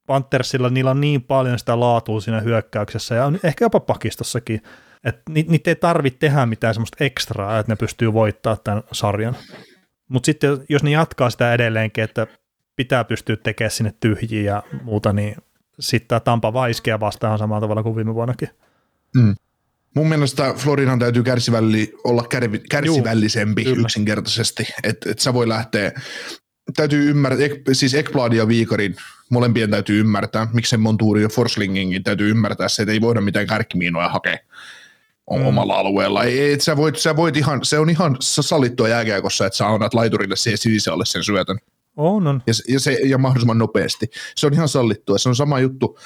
Panthersilla 0.07 0.70
niillä 0.70 0.90
on 0.90 1.01
niin 1.01 1.22
paljon 1.22 1.59
sitä 1.59 1.80
laatua 1.80 2.20
siinä 2.20 2.40
hyökkäyksessä 2.40 3.14
ja 3.14 3.26
on 3.26 3.38
ehkä 3.42 3.64
jopa 3.64 3.80
pakistossakin, 3.80 4.62
että 5.05 5.22
niitä 5.32 5.70
ei 5.70 5.76
tarvitse 5.76 6.18
tehdä 6.18 6.46
mitään 6.46 6.74
semmoista 6.74 7.05
ekstraa, 7.05 7.59
että 7.59 7.72
ne 7.72 7.76
pystyy 7.76 8.12
voittaa 8.12 8.57
tämän 8.57 8.82
sarjan. 8.92 9.36
Mutta 10.09 10.26
sitten 10.26 10.59
jos 10.68 10.82
ne 10.82 10.90
jatkaa 10.90 11.30
sitä 11.30 11.55
edelleenkin, 11.55 12.05
että 12.05 12.26
pitää 12.76 13.05
pystyä 13.05 13.36
tekemään 13.36 13.70
sinne 13.70 13.94
tyhjiä 14.01 14.42
ja 14.42 14.62
muuta, 14.82 15.12
niin 15.12 15.36
sitten 15.80 16.09
tämä 16.09 16.20
Tampa 16.20 16.53
Vaiskia 16.53 17.01
vastaan 17.01 17.38
samalla 17.38 17.61
tavalla 17.61 17.82
kuin 17.82 17.96
viime 17.96 18.14
vuonnakin. 18.14 18.49
Mm. 19.14 19.34
Mun 19.94 20.09
mielestä 20.09 20.55
Floridan 20.57 20.99
täytyy 20.99 21.22
kärsivälli, 21.22 21.94
olla 22.05 22.24
kärsivällisempi 22.70 23.64
Juu, 23.64 23.76
yksinkertaisesti, 23.76 24.68
että 24.82 25.11
et 25.11 25.18
sä 25.18 25.34
voi 25.34 25.49
lähteä, 25.49 25.92
täytyy 26.76 27.11
ymmärtää, 27.11 27.49
siis 27.72 27.94
Ekblad 27.94 28.32
ja 28.32 28.49
Viikarin 28.49 28.96
molempien 29.30 29.70
täytyy 29.70 30.01
ymmärtää, 30.01 30.46
miksen 30.53 30.80
Montuuri 30.80 31.22
ja 31.22 31.28
Forslingingin 31.28 32.03
täytyy 32.03 32.30
ymmärtää 32.30 32.68
se, 32.68 32.82
että 32.82 32.92
ei 32.92 33.01
voida 33.01 33.20
mitään 33.20 33.46
kärkkimiinoja 33.46 34.09
hakea 34.09 34.38
mm. 35.37 35.47
omalla 35.47 35.74
alueella. 35.74 36.24
Ei, 36.24 36.41
ei, 36.41 36.61
sä 36.61 36.76
voit, 36.76 36.97
sä 36.97 37.16
voit 37.16 37.37
ihan, 37.37 37.64
se 37.64 37.79
on 37.79 37.91
ihan 37.91 38.16
sallittua 38.20 38.89
jääkääkossa, 38.89 39.47
että 39.47 39.57
sä 39.57 39.68
annat 39.68 39.95
laiturille 39.95 40.37
siihen 40.37 40.59
sisälle 40.59 41.05
sen 41.07 41.24
syötön. 41.24 41.59
On, 41.97 42.26
on. 42.26 42.43
Ja, 42.47 42.53
ja, 42.68 42.81
se, 42.81 42.93
ja 43.05 43.18
mahdollisimman 43.18 43.59
nopeasti. 43.59 44.11
Se 44.37 44.47
on 44.47 44.53
ihan 44.53 44.68
sallittua. 44.68 45.18
Se 45.18 45.29
on 45.29 45.37
sama 45.37 45.61
juttu 45.61 45.99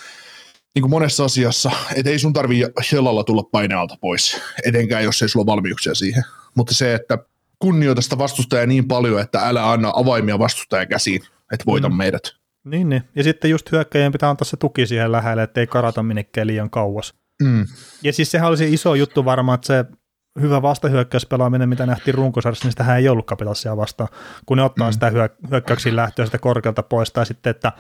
niin 0.74 0.82
kuin 0.82 0.90
monessa 0.90 1.24
asiassa, 1.24 1.70
että 1.94 2.10
ei 2.10 2.18
sun 2.18 2.32
tarvii 2.32 2.66
helalla 2.92 3.24
tulla 3.24 3.42
painealta 3.42 3.96
pois, 4.00 4.40
etenkään 4.66 5.04
jos 5.04 5.22
ei 5.22 5.28
sulla 5.28 5.42
ole 5.42 5.56
valmiuksia 5.56 5.94
siihen. 5.94 6.22
Mutta 6.54 6.74
se, 6.74 6.94
että 6.94 7.18
kunnioita 7.58 8.02
sitä 8.02 8.18
vastustajaa 8.18 8.66
niin 8.66 8.88
paljon, 8.88 9.20
että 9.20 9.48
älä 9.48 9.70
anna 9.70 9.92
avaimia 9.94 10.38
vastustajan 10.38 10.88
käsiin, 10.88 11.22
että 11.52 11.66
voita 11.66 11.88
mm. 11.88 11.96
meidät. 11.96 12.22
Niin, 12.64 12.88
niin. 12.88 13.02
Ja 13.14 13.22
sitten 13.22 13.50
just 13.50 13.72
hyökkäjien 13.72 14.12
pitää 14.12 14.30
antaa 14.30 14.44
se 14.44 14.56
tuki 14.56 14.86
siihen 14.86 15.12
lähelle, 15.12 15.42
ettei 15.42 15.66
karata 15.66 16.02
minnekään 16.02 16.46
liian 16.46 16.70
kauas. 16.70 17.14
Mm. 17.44 17.66
Ja 18.02 18.12
siis 18.12 18.30
sehän 18.30 18.48
olisi 18.48 18.74
iso 18.74 18.94
juttu 18.94 19.24
varmaan, 19.24 19.54
että 19.54 19.66
se 19.66 19.84
hyvä 20.40 20.62
vastahyökkäyspelaaminen, 20.62 21.68
mitä 21.68 21.86
nähtiin 21.86 22.14
runkosarjassa, 22.14 22.64
niin 22.64 22.72
sitähän 22.72 22.96
ei 22.96 23.08
ollut 23.08 23.26
kapitasia 23.26 23.76
vastaan, 23.76 24.08
kun 24.46 24.56
ne 24.56 24.62
ottaa 24.62 24.88
mm. 24.88 24.92
sitä 24.92 25.10
hyö- 25.10 25.48
hyökkäyksiin 25.50 25.96
lähtöä 25.96 26.24
sitä 26.24 26.38
korkealta 26.38 26.82
pois, 26.82 27.12
tai 27.12 27.26
sitten, 27.26 27.50
että 27.50 27.72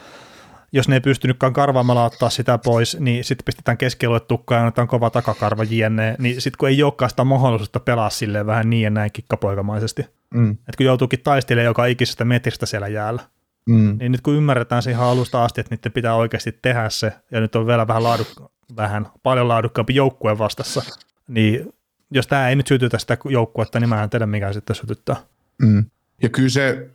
jos 0.72 0.88
ne 0.88 0.96
ei 0.96 1.00
pystynytkään 1.00 1.52
karvaamalla 1.52 2.04
ottaa 2.04 2.30
sitä 2.30 2.58
pois, 2.58 3.00
niin 3.00 3.24
sitten 3.24 3.44
pistetään 3.44 3.78
keskialue 3.78 4.20
tukkaan 4.20 4.58
ja 4.58 4.62
annetaan 4.62 4.88
kova 4.88 5.10
takakarva 5.10 5.64
jne, 5.64 6.16
niin 6.18 6.40
sitten 6.40 6.58
kun 6.58 6.68
ei 6.68 6.82
olekaan 6.82 7.10
sitä 7.10 7.24
mahdollisuutta 7.24 7.80
pelaa 7.80 8.10
silleen 8.10 8.46
vähän 8.46 8.70
niin 8.70 8.82
ja 8.82 8.90
näin 8.90 9.12
kikkapoikamaisesti, 9.12 10.06
mm. 10.34 10.50
että 10.50 10.76
kun 10.76 10.86
joutuukin 10.86 11.22
taistelemaan 11.24 11.66
joka 11.66 11.86
ikisestä 11.86 12.24
metristä 12.24 12.66
siellä 12.66 12.88
jäällä, 12.88 13.22
mm. 13.68 13.96
niin 14.00 14.12
nyt 14.12 14.20
kun 14.20 14.34
ymmärretään 14.34 14.82
se 14.82 14.90
ihan 14.90 15.08
alusta 15.08 15.44
asti, 15.44 15.60
että 15.60 15.74
niiden 15.74 15.92
pitää 15.92 16.14
oikeasti 16.14 16.58
tehdä 16.62 16.90
se, 16.90 17.12
ja 17.30 17.40
nyt 17.40 17.56
on 17.56 17.66
vielä 17.66 17.86
vähän 17.86 18.02
laadukka- 18.02 18.51
vähän 18.76 19.08
paljon 19.22 19.48
laadukkaampi 19.48 19.94
joukkue 19.94 20.38
vastassa, 20.38 20.82
niin 21.28 21.74
jos 22.10 22.26
tämä 22.26 22.48
ei 22.48 22.56
nyt 22.56 22.66
sytytä 22.66 22.98
sitä 22.98 23.18
joukkuetta, 23.28 23.80
niin 23.80 23.88
mä 23.88 24.02
en 24.02 24.10
tiedä 24.10 24.26
mikä 24.26 24.52
sitten 24.52 24.76
sytyttää. 24.76 25.16
Mm. 25.62 25.84
Ja 26.22 26.28
kyllä 26.28 26.48
se, 26.48 26.90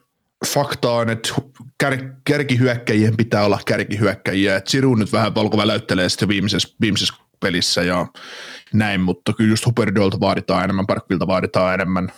fakta 0.45 0.91
on, 0.91 1.09
että 1.09 1.30
kär, 1.78 1.97
kärkihyökkäjien 2.24 3.18
pitää 3.18 3.45
olla 3.45 3.59
kärkihyökkäjiä. 3.65 4.55
Et 4.55 4.68
Siru 4.68 4.95
nyt 4.95 5.13
vähän 5.13 5.36
valkoväläyttelee 5.36 6.09
sitten 6.09 6.28
viimeisessä, 6.28 6.76
viimeisessä 6.82 7.13
pelissä 7.39 7.84
ja 7.84 8.07
näin, 8.74 9.01
mutta 9.01 9.34
kyllä 9.34 9.49
just 9.49 9.65
Huperdolta 9.65 10.20
vaaditaan 10.20 10.63
enemmän, 10.63 10.88
Parkkilta 10.88 11.28
vaaditaan 11.28 11.74
enemmän. 11.74 12.11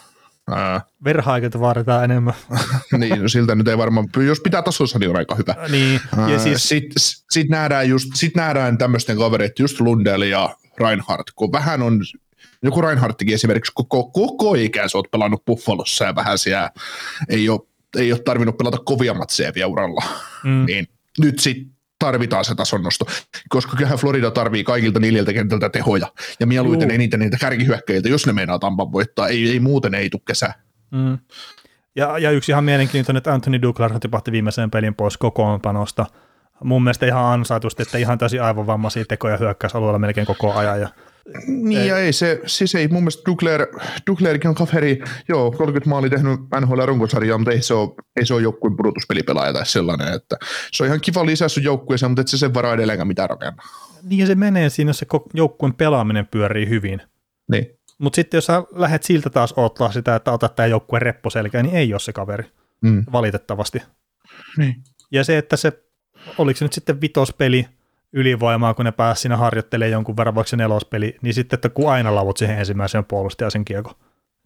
Verhaikilta 1.04 1.60
vaaditaan 1.60 2.04
enemmän. 2.04 2.34
niin, 2.97 3.22
no 3.22 3.28
siltä 3.28 3.56
nyt 3.56 3.68
ei 3.68 3.78
varmaan, 3.78 4.10
jos 4.28 4.39
pitää 4.39 4.62
tasossa, 4.62 5.00
niin 5.00 5.10
on 5.10 5.18
aika 5.18 5.36
hyvä. 5.36 5.56
Niin, 5.72 6.02
ja 6.32 6.39
siis... 6.39 6.70
Sitten 6.70 7.04
sit 7.32 7.50
nähdään, 7.50 7.89
just, 7.89 8.10
sit 8.14 8.36
nähdään 8.36 8.78
tämmöisten 8.78 9.18
kavereiden, 9.18 9.56
just 9.60 9.80
Lundell 9.80 10.22
ja 10.22 10.56
Reinhardt, 10.80 11.32
kun 11.36 11.52
vähän 11.52 11.82
on 11.82 12.02
joku 12.64 12.82
Reinhardtkin 12.82 13.34
esimerkiksi 13.34 13.72
koko, 13.76 14.04
koko 14.04 14.56
ikänsä 14.56 14.97
olet 14.97 15.12
pelannut 15.12 15.45
Buffalossa 15.45 16.06
ja 16.06 16.16
vähän 16.16 16.38
siellä 16.38 16.72
ei 17.30 17.50
ole, 17.50 17.60
ei 17.97 18.12
ole 18.12 18.22
tarvinnut 18.22 18.58
pelata 18.58 18.78
kovia 18.78 19.14
matseja 19.14 19.52
vielä 19.56 19.68
uralla, 19.68 20.04
mm. 20.43 20.66
niin 20.66 20.88
nyt 21.20 21.39
sitten 21.39 21.79
tarvitaan 22.00 22.45
se 22.45 22.56
tasonnosto, 22.56 23.06
koska 23.50 23.78
kyllähän 23.78 23.97
Florida 23.97 24.32
tarvii 24.32 24.64
kaikilta 24.64 25.00
neljältä 25.00 25.34
kentältä 25.34 25.70
tehoja, 25.70 26.08
ja 26.39 26.47
mieluiten 26.47 26.89
Juu. 26.89 26.95
eniten 26.95 27.20
niitä 27.20 27.38
kärkihyökkäitä, 27.38 28.10
jos 28.10 28.28
ne 28.28 28.34
meinaa 28.34 28.60
Tampan 28.60 28.91
voittaa, 28.91 29.28
ei, 29.28 29.50
ei 29.50 29.60
muuten 29.60 29.93
ei 29.93 30.10
tule 30.10 30.22
kesää. 30.28 30.54
Mm. 30.91 31.18
Ja, 31.95 32.18
ja 32.18 32.32
yksi 32.32 32.52
ihan 32.52 32.64
mielenkiintoinen, 32.64 33.18
että 33.18 33.34
Anthony 33.34 33.62
Douglas 33.62 33.91
tipahti 34.00 34.32
viimeiseen 34.32 34.72
pelin 34.72 34.95
pois 34.95 35.18
kokoonpanosta. 35.18 36.06
Mun 36.64 36.84
mielestä 36.84 37.06
ihan 37.06 37.26
ansaitusti, 37.26 37.84
että 37.84 37.97
ihan 37.97 38.18
täysin 38.18 38.43
aivovammaisia 38.43 39.06
tekoja 39.06 39.38
hyökkäysalueella 39.38 40.00
melkein 40.00 40.28
koko 40.28 40.54
ajan. 40.54 40.82
Ja 40.82 40.89
niin 41.48 41.82
ei. 41.82 41.88
ja 41.88 41.98
ei 41.98 42.14
se, 42.14 42.42
siis 42.46 42.76
ei 42.76 42.88
mun 42.88 43.02
mielestä 43.04 43.24
Dugler, 43.26 43.68
Duglerkin 44.08 44.50
on 44.50 44.56
kaveri, 44.56 45.04
joo, 45.30 45.52
30 45.52 45.90
maali 45.90 46.10
tehnyt 46.10 46.40
NHL 46.62 46.86
runkosarjaa, 46.86 47.38
mutta 47.38 47.52
ei 47.52 47.62
se 47.62 47.74
ole, 47.74 47.90
ei 48.16 48.26
se 48.26 48.34
ole 48.34 48.42
joukkueen 48.42 48.78
pudotuspelipelaaja 48.78 49.54
tai 49.54 49.66
sellainen, 49.66 50.14
että 50.14 50.38
se 50.72 50.84
on 50.84 50.88
ihan 50.88 51.02
kiva 51.02 51.26
lisää 51.26 51.48
sun 51.48 51.64
joukkueeseen, 51.64 52.12
mutta 52.12 52.22
et 52.22 52.28
se 52.28 52.38
sen 52.38 52.54
varaa 52.54 52.74
edelleenkään 52.74 53.08
mitään 53.08 53.30
rakenna. 53.30 53.64
Niin 54.04 54.20
ja 54.20 54.28
se 54.28 54.36
menee 54.36 54.70
siinä, 54.70 54.90
jos 54.90 54.98
se 54.98 55.06
joukkueen 55.34 55.74
pelaaminen 55.74 56.28
pyörii 56.28 56.70
hyvin. 56.70 57.02
Niin. 57.52 57.80
Mutta 57.98 58.16
sitten 58.16 58.38
jos 58.38 58.46
sä 58.46 58.64
lähdet 58.72 59.04
siltä 59.04 59.30
taas 59.30 59.54
ottaa 59.58 59.92
sitä, 59.92 60.16
että 60.16 60.32
otat 60.32 60.56
tämä 60.56 60.68
joukkueen 60.68 61.02
repposelkää, 61.02 61.64
niin 61.64 61.76
ei 61.76 61.94
ole 61.94 62.00
se 62.00 62.14
kaveri, 62.14 62.44
mm. 62.82 63.06
valitettavasti. 63.12 63.82
Niin. 64.58 64.76
Ja 65.12 65.24
se, 65.24 65.38
että 65.38 65.58
se, 65.58 65.84
oliko 66.38 66.58
se 66.58 66.66
nyt 66.66 66.74
sitten 66.74 67.02
vitospeli, 67.02 67.68
ylivoimaa, 68.14 68.74
kun 68.74 68.86
ne 68.86 68.91
pääsivät 68.91 69.22
siinä 69.22 69.38
harjoittelemaan 69.38 69.91
jonkun 69.91 70.18
verran 70.18 70.36
vaikka 70.36 70.49
se 70.49 70.57
nelospeli, 70.57 71.18
niin 71.22 71.34
sitten, 71.34 71.57
että 71.57 71.70
kun 71.70 71.91
aina 71.91 72.16
lavut 72.16 72.38
siihen 72.38 72.60
ensimmäiseen 72.60 73.05
puolustajan 73.05 73.51
sen 73.51 73.66
kiekko. 73.66 73.91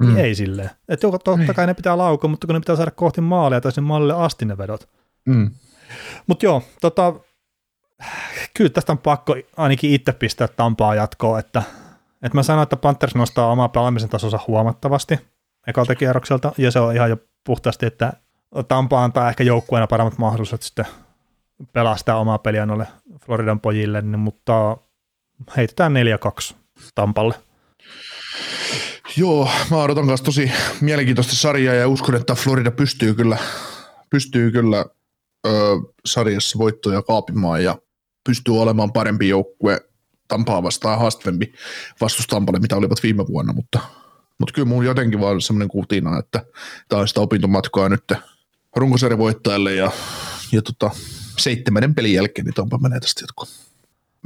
Niin 0.02 0.10
mm. 0.10 0.16
Niin 0.16 0.26
ei 0.26 0.36
silleen. 0.36 0.70
Että 0.90 1.08
totta 1.12 1.38
niin. 1.38 1.56
kai 1.56 1.68
ne 1.68 1.74
pitää 1.74 1.98
laukua, 1.98 2.30
mutta 2.30 2.48
kun 2.48 2.54
ne 2.54 2.60
pitää 2.60 2.76
saada 2.76 2.92
kohti 2.92 3.22
maalia 3.22 3.62
tai 3.62 3.72
sinne 3.72 3.88
maalille 3.88 4.14
asti 4.14 4.46
ne 4.46 4.58
vedot. 4.58 4.90
Mm. 5.26 5.52
Mutta 6.28 6.46
joo, 6.46 6.64
tota, 6.82 7.14
kyllä 8.54 8.70
tästä 8.70 8.92
on 8.92 8.98
pakko 8.98 9.36
ainakin 9.58 9.92
itse 9.92 10.12
pistää 10.12 10.48
Tampaa 10.48 10.96
jatkoon, 10.96 11.40
että, 11.40 11.64
että 12.24 12.38
mä 12.38 12.44
sanoin, 12.44 12.64
että 12.64 12.78
Panthers 12.78 13.16
nostaa 13.16 13.52
omaa 13.52 13.70
pelaamisen 13.70 14.10
tasonsa 14.10 14.40
huomattavasti 14.48 15.20
ekalta 15.68 15.96
kierrokselta, 15.96 16.52
ja 16.58 16.72
se 16.72 16.80
on 16.80 16.96
ihan 16.96 17.10
jo 17.10 17.18
puhtaasti, 17.44 17.86
että 17.86 18.14
Tampa 18.68 19.04
antaa 19.04 19.30
ehkä 19.30 19.44
joukkueena 19.44 19.88
paremmat 19.88 20.18
mahdollisuudet 20.18 20.64
sitten 20.64 20.86
pelastaa 21.74 22.20
omaa 22.20 22.38
peliä 22.38 22.66
noille 22.66 22.88
Floridan 23.26 23.60
pojille, 23.60 24.02
niin, 24.02 24.20
mutta 24.20 24.78
heitetään 25.58 25.94
4-2 26.52 26.56
Tampalle. 26.96 27.36
Joo, 29.18 29.50
mä 29.72 29.78
odotan 29.78 30.08
kanssa 30.08 30.26
tosi 30.26 30.52
mielenkiintoista 30.82 31.36
sarjaa 31.36 31.76
ja 31.76 31.88
uskon, 31.88 32.16
että 32.16 32.36
Florida 32.36 32.72
pystyy 32.72 33.14
kyllä, 33.14 33.38
pystyy 34.10 34.52
kyllä 34.52 34.86
ö, 35.48 35.50
sarjassa 36.06 36.60
voittoja 36.60 37.02
kaapimaan 37.02 37.64
ja 37.64 37.78
pystyy 38.24 38.62
olemaan 38.62 38.94
parempi 38.94 39.30
joukkue 39.30 39.80
Tampaa 40.28 40.64
vastaan 40.64 41.00
haastavempi 41.00 41.54
vastus 42.02 42.28
Tampalle, 42.28 42.60
mitä 42.60 42.76
olivat 42.76 43.04
viime 43.04 43.28
vuonna, 43.28 43.54
mutta, 43.54 43.80
mutta 44.40 44.54
kyllä 44.54 44.68
mun 44.68 44.86
jotenkin 44.86 45.20
vaan 45.20 45.42
semmoinen 45.42 45.68
kutina, 45.68 46.20
että 46.20 46.46
tämä 46.90 47.02
on 47.02 47.08
sitä 47.08 47.22
opintomatkaa 47.22 47.90
nyt 47.90 48.14
runkosarjan 48.76 49.20
voittajalle 49.20 49.74
ja, 49.76 49.92
ja 50.52 50.62
tota, 50.62 50.92
seitsemännen 51.38 51.96
pelin 51.96 52.14
jälkeen, 52.14 52.46
niin 52.46 52.54
Tampa 52.54 52.78
menee 52.78 53.00
tästä 53.00 53.24
jatkoon. 53.24 53.48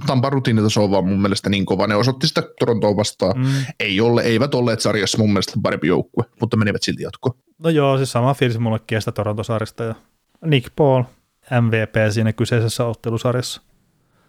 Tampan 0.06 0.32
rutiinitaso 0.32 0.84
on 0.84 0.92
vaan 0.92 1.08
mun 1.08 1.22
mielestä 1.22 1.50
niin 1.50 1.66
kova. 1.66 1.88
Ne 1.88 1.96
osoitti 1.96 2.28
sitä 2.28 2.44
Torontoa 2.60 2.96
vastaan. 2.96 3.40
Mm. 3.40 3.52
Ei 3.80 4.02
ole, 4.02 4.22
eivät 4.22 4.56
olleet 4.56 4.82
sarjassa 4.82 5.18
mun 5.18 5.30
mielestä 5.30 5.54
parempi 5.64 5.88
joukkue, 5.88 6.24
mutta 6.42 6.58
menivät 6.58 6.84
silti 6.84 7.04
jatkoon. 7.04 7.36
No 7.64 7.70
joo, 7.70 7.98
siis 7.98 8.12
sama 8.12 8.34
fiilis 8.34 8.60
mulle 8.60 8.80
kiestä 8.88 9.12
Toronto-sarjasta 9.12 9.84
ja 9.84 9.96
Nick 10.46 10.76
Paul 10.76 11.04
MVP 11.62 11.96
siinä 12.12 12.34
kyseisessä 12.34 12.86
ottelusarjassa. 12.86 13.62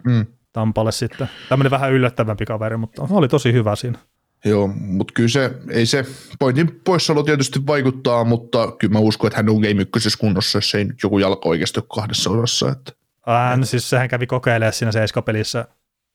Mm. 0.05 0.27
Tampalle 0.53 0.93
sitten. 0.93 1.29
Tämmöinen 1.49 1.71
vähän 1.71 1.93
yllättävämpi 1.93 2.45
kaveri, 2.45 2.77
mutta 2.77 3.07
oli 3.11 3.29
tosi 3.29 3.53
hyvä 3.53 3.77
siinä. 3.77 3.99
Joo, 4.45 4.67
mutta 4.77 5.15
kyllä 5.15 5.29
se, 5.29 5.51
ei 5.71 5.87
se 5.87 6.07
pointin 6.39 6.81
poissaolo 6.85 7.23
tietysti 7.23 7.67
vaikuttaa, 7.67 8.25
mutta 8.25 8.73
kyllä 8.73 8.93
mä 8.93 8.99
uskon, 8.99 9.29
että 9.29 9.37
hän 9.37 9.49
on 9.49 9.61
game 9.61 9.83
ykkösessä 9.83 10.19
kunnossa, 10.19 10.59
jos 10.59 10.75
ei 10.75 10.85
nyt 10.85 11.03
joku 11.03 11.19
jalka 11.19 11.49
oikeasti 11.49 11.81
ole 11.81 11.87
kahdessa 11.95 12.31
osassa. 12.31 12.69
Että. 12.69 12.93
Hän, 13.27 13.67
siis 13.67 13.91
sehän 13.91 14.09
kävi 14.09 14.27
kokeilemaan 14.27 14.73
siinä 14.73 14.93
seiskapelissä 14.93 15.69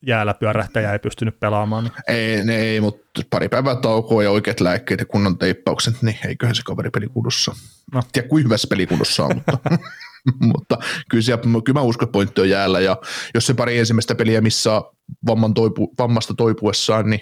jäällä 0.08 0.34
pyörähtäjä 0.34 0.94
ei 0.94 1.00
pystynyt 1.00 1.40
pelaamaan. 1.40 1.84
Niin. 1.84 1.94
Ei, 2.18 2.46
ne 2.46 2.56
ei, 2.56 2.82
mutta 2.82 3.22
pari 3.30 3.50
päivää 3.50 3.76
taukoa 3.76 4.24
ja 4.24 4.32
oikeat 4.32 4.60
lääkkeet 4.60 5.00
ja 5.00 5.06
kunnon 5.06 5.38
teippaukset, 5.38 6.02
niin 6.02 6.18
eiköhän 6.28 6.56
se 6.56 6.62
kaveri 6.66 6.90
pelikunnossa. 6.90 7.56
No. 7.94 8.02
Tiedä, 8.14 8.28
kuin 8.28 8.44
hyvässä 8.44 8.68
pelikunnossa 8.68 9.26
on, 9.26 9.36
mutta, 9.36 9.58
mutta 10.54 10.78
kyllä, 11.10 11.22
siellä, 11.22 11.44
kyllä 11.66 11.80
mä 11.80 11.86
uskon, 11.86 12.06
että 12.06 12.14
pointti 12.14 12.42
on 12.42 12.50
jäällä 12.50 12.80
ja 12.80 12.98
jos 13.34 13.48
se 13.48 13.54
pari 13.54 13.80
ensimmäistä 13.80 14.16
peliä 14.16 14.42
missä 14.42 14.82
vamman 15.28 15.54
toipu, 15.54 15.94
vammasta 16.00 16.34
toipuessaan, 16.34 17.10
niin 17.10 17.22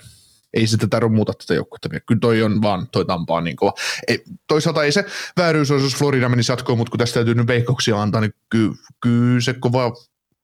ei 0.54 0.68
se 0.68 0.78
tätä 0.78 1.08
muuta 1.08 1.34
tätä 1.34 1.54
joukkuetta. 1.54 1.90
Kyllä 1.90 2.20
toi 2.20 2.44
on 2.44 2.62
vaan, 2.62 2.88
toi 2.92 3.06
Tampa 3.06 3.36
on 3.36 3.44
niin 3.44 3.56
kova. 3.56 3.74
Ei, 4.08 4.24
toisaalta 4.48 4.84
ei 4.84 4.92
se 4.92 5.06
vääryys 5.38 5.72
olisi, 5.72 5.86
jos 5.86 5.96
Florida 5.96 6.30
menisi 6.30 6.52
jatkoon, 6.52 6.78
mutta 6.78 6.92
kun 6.92 7.00
tästä 7.00 7.14
täytyy 7.14 7.36
nyt 7.36 7.48
veikkauksia 7.48 8.02
antaa, 8.02 8.22
niin 8.22 8.34
kyllä, 8.50 8.76
kyllä 9.02 9.42
se 9.42 9.54
kova 9.54 9.94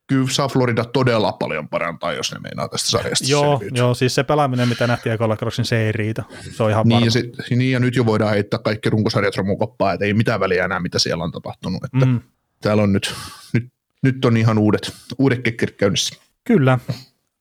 kyllä 0.07 0.27
saa 0.29 0.47
Florida 0.47 0.85
todella 0.85 1.31
paljon 1.31 1.69
parantaa, 1.69 2.13
jos 2.13 2.31
ne 2.33 2.39
meinaa 2.39 2.67
tästä 2.67 2.89
sarjasta 2.89 3.25
Joo, 3.27 3.61
joo 3.71 3.93
siis 3.93 4.15
se 4.15 4.23
pelaaminen, 4.23 4.69
mitä 4.69 4.87
nähtiin 4.87 5.13
ekalla 5.13 5.37
kerroksin, 5.37 5.65
se 5.65 5.85
ei 5.85 5.91
riitä. 5.91 6.23
Se 6.51 6.63
on 6.63 6.69
ihan 6.69 6.87
niin, 6.87 7.05
ja 7.05 7.11
se, 7.11 7.23
niin, 7.49 7.71
ja 7.71 7.79
nyt 7.79 7.95
jo 7.95 8.05
voidaan 8.05 8.31
heittää 8.31 8.59
kaikki 8.59 8.89
runkosarjat 8.89 9.35
romukoppaa, 9.35 9.93
että 9.93 10.05
ei 10.05 10.13
mitään 10.13 10.39
väliä 10.39 10.65
enää, 10.65 10.79
mitä 10.79 10.99
siellä 10.99 11.23
on 11.23 11.31
tapahtunut. 11.31 11.83
Että 11.83 12.05
mm. 12.05 12.19
Täällä 12.61 12.83
on 12.83 12.93
nyt, 12.93 13.13
nyt, 13.53 13.71
nyt 14.03 14.25
on 14.25 14.37
ihan 14.37 14.57
uudet, 14.57 14.93
uudet 15.17 15.41
kekkerit 15.43 15.75
käynnissä. 15.75 16.15
Kyllä, 16.43 16.79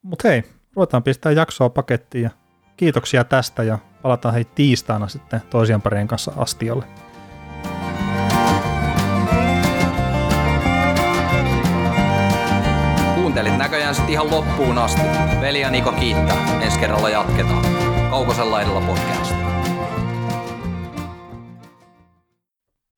mutta 0.03 0.29
hei, 0.29 0.43
ruvetaan 0.77 1.03
pistää 1.03 1.33
jaksoa 1.33 1.69
pakettiin 1.69 2.25
ja 2.25 2.31
kiitoksia 2.77 3.25
tästä 3.25 3.63
ja 3.63 3.79
palataan 4.03 4.35
hei 4.35 4.45
tiistaina 4.45 5.09
sitten 5.09 5.43
toisien 5.51 5.83
parien 5.83 6.09
kanssa 6.09 6.33
astiolle. 6.37 6.85
Kuuntelit 13.15 13.59
näköjään 13.59 13.95
sitten 13.95 14.13
ihan 14.13 14.31
loppuun 14.31 14.79
asti. 14.79 15.03
Veli 15.41 15.61
ja 15.61 15.71
Niko 15.71 15.93
kiittää. 15.93 16.61
Ensi 16.63 16.79
kerralla 16.79 17.09
jatketaan. 17.09 17.65
Kaukosella 18.11 18.63
edellä 18.63 18.81
podcast. 18.81 19.56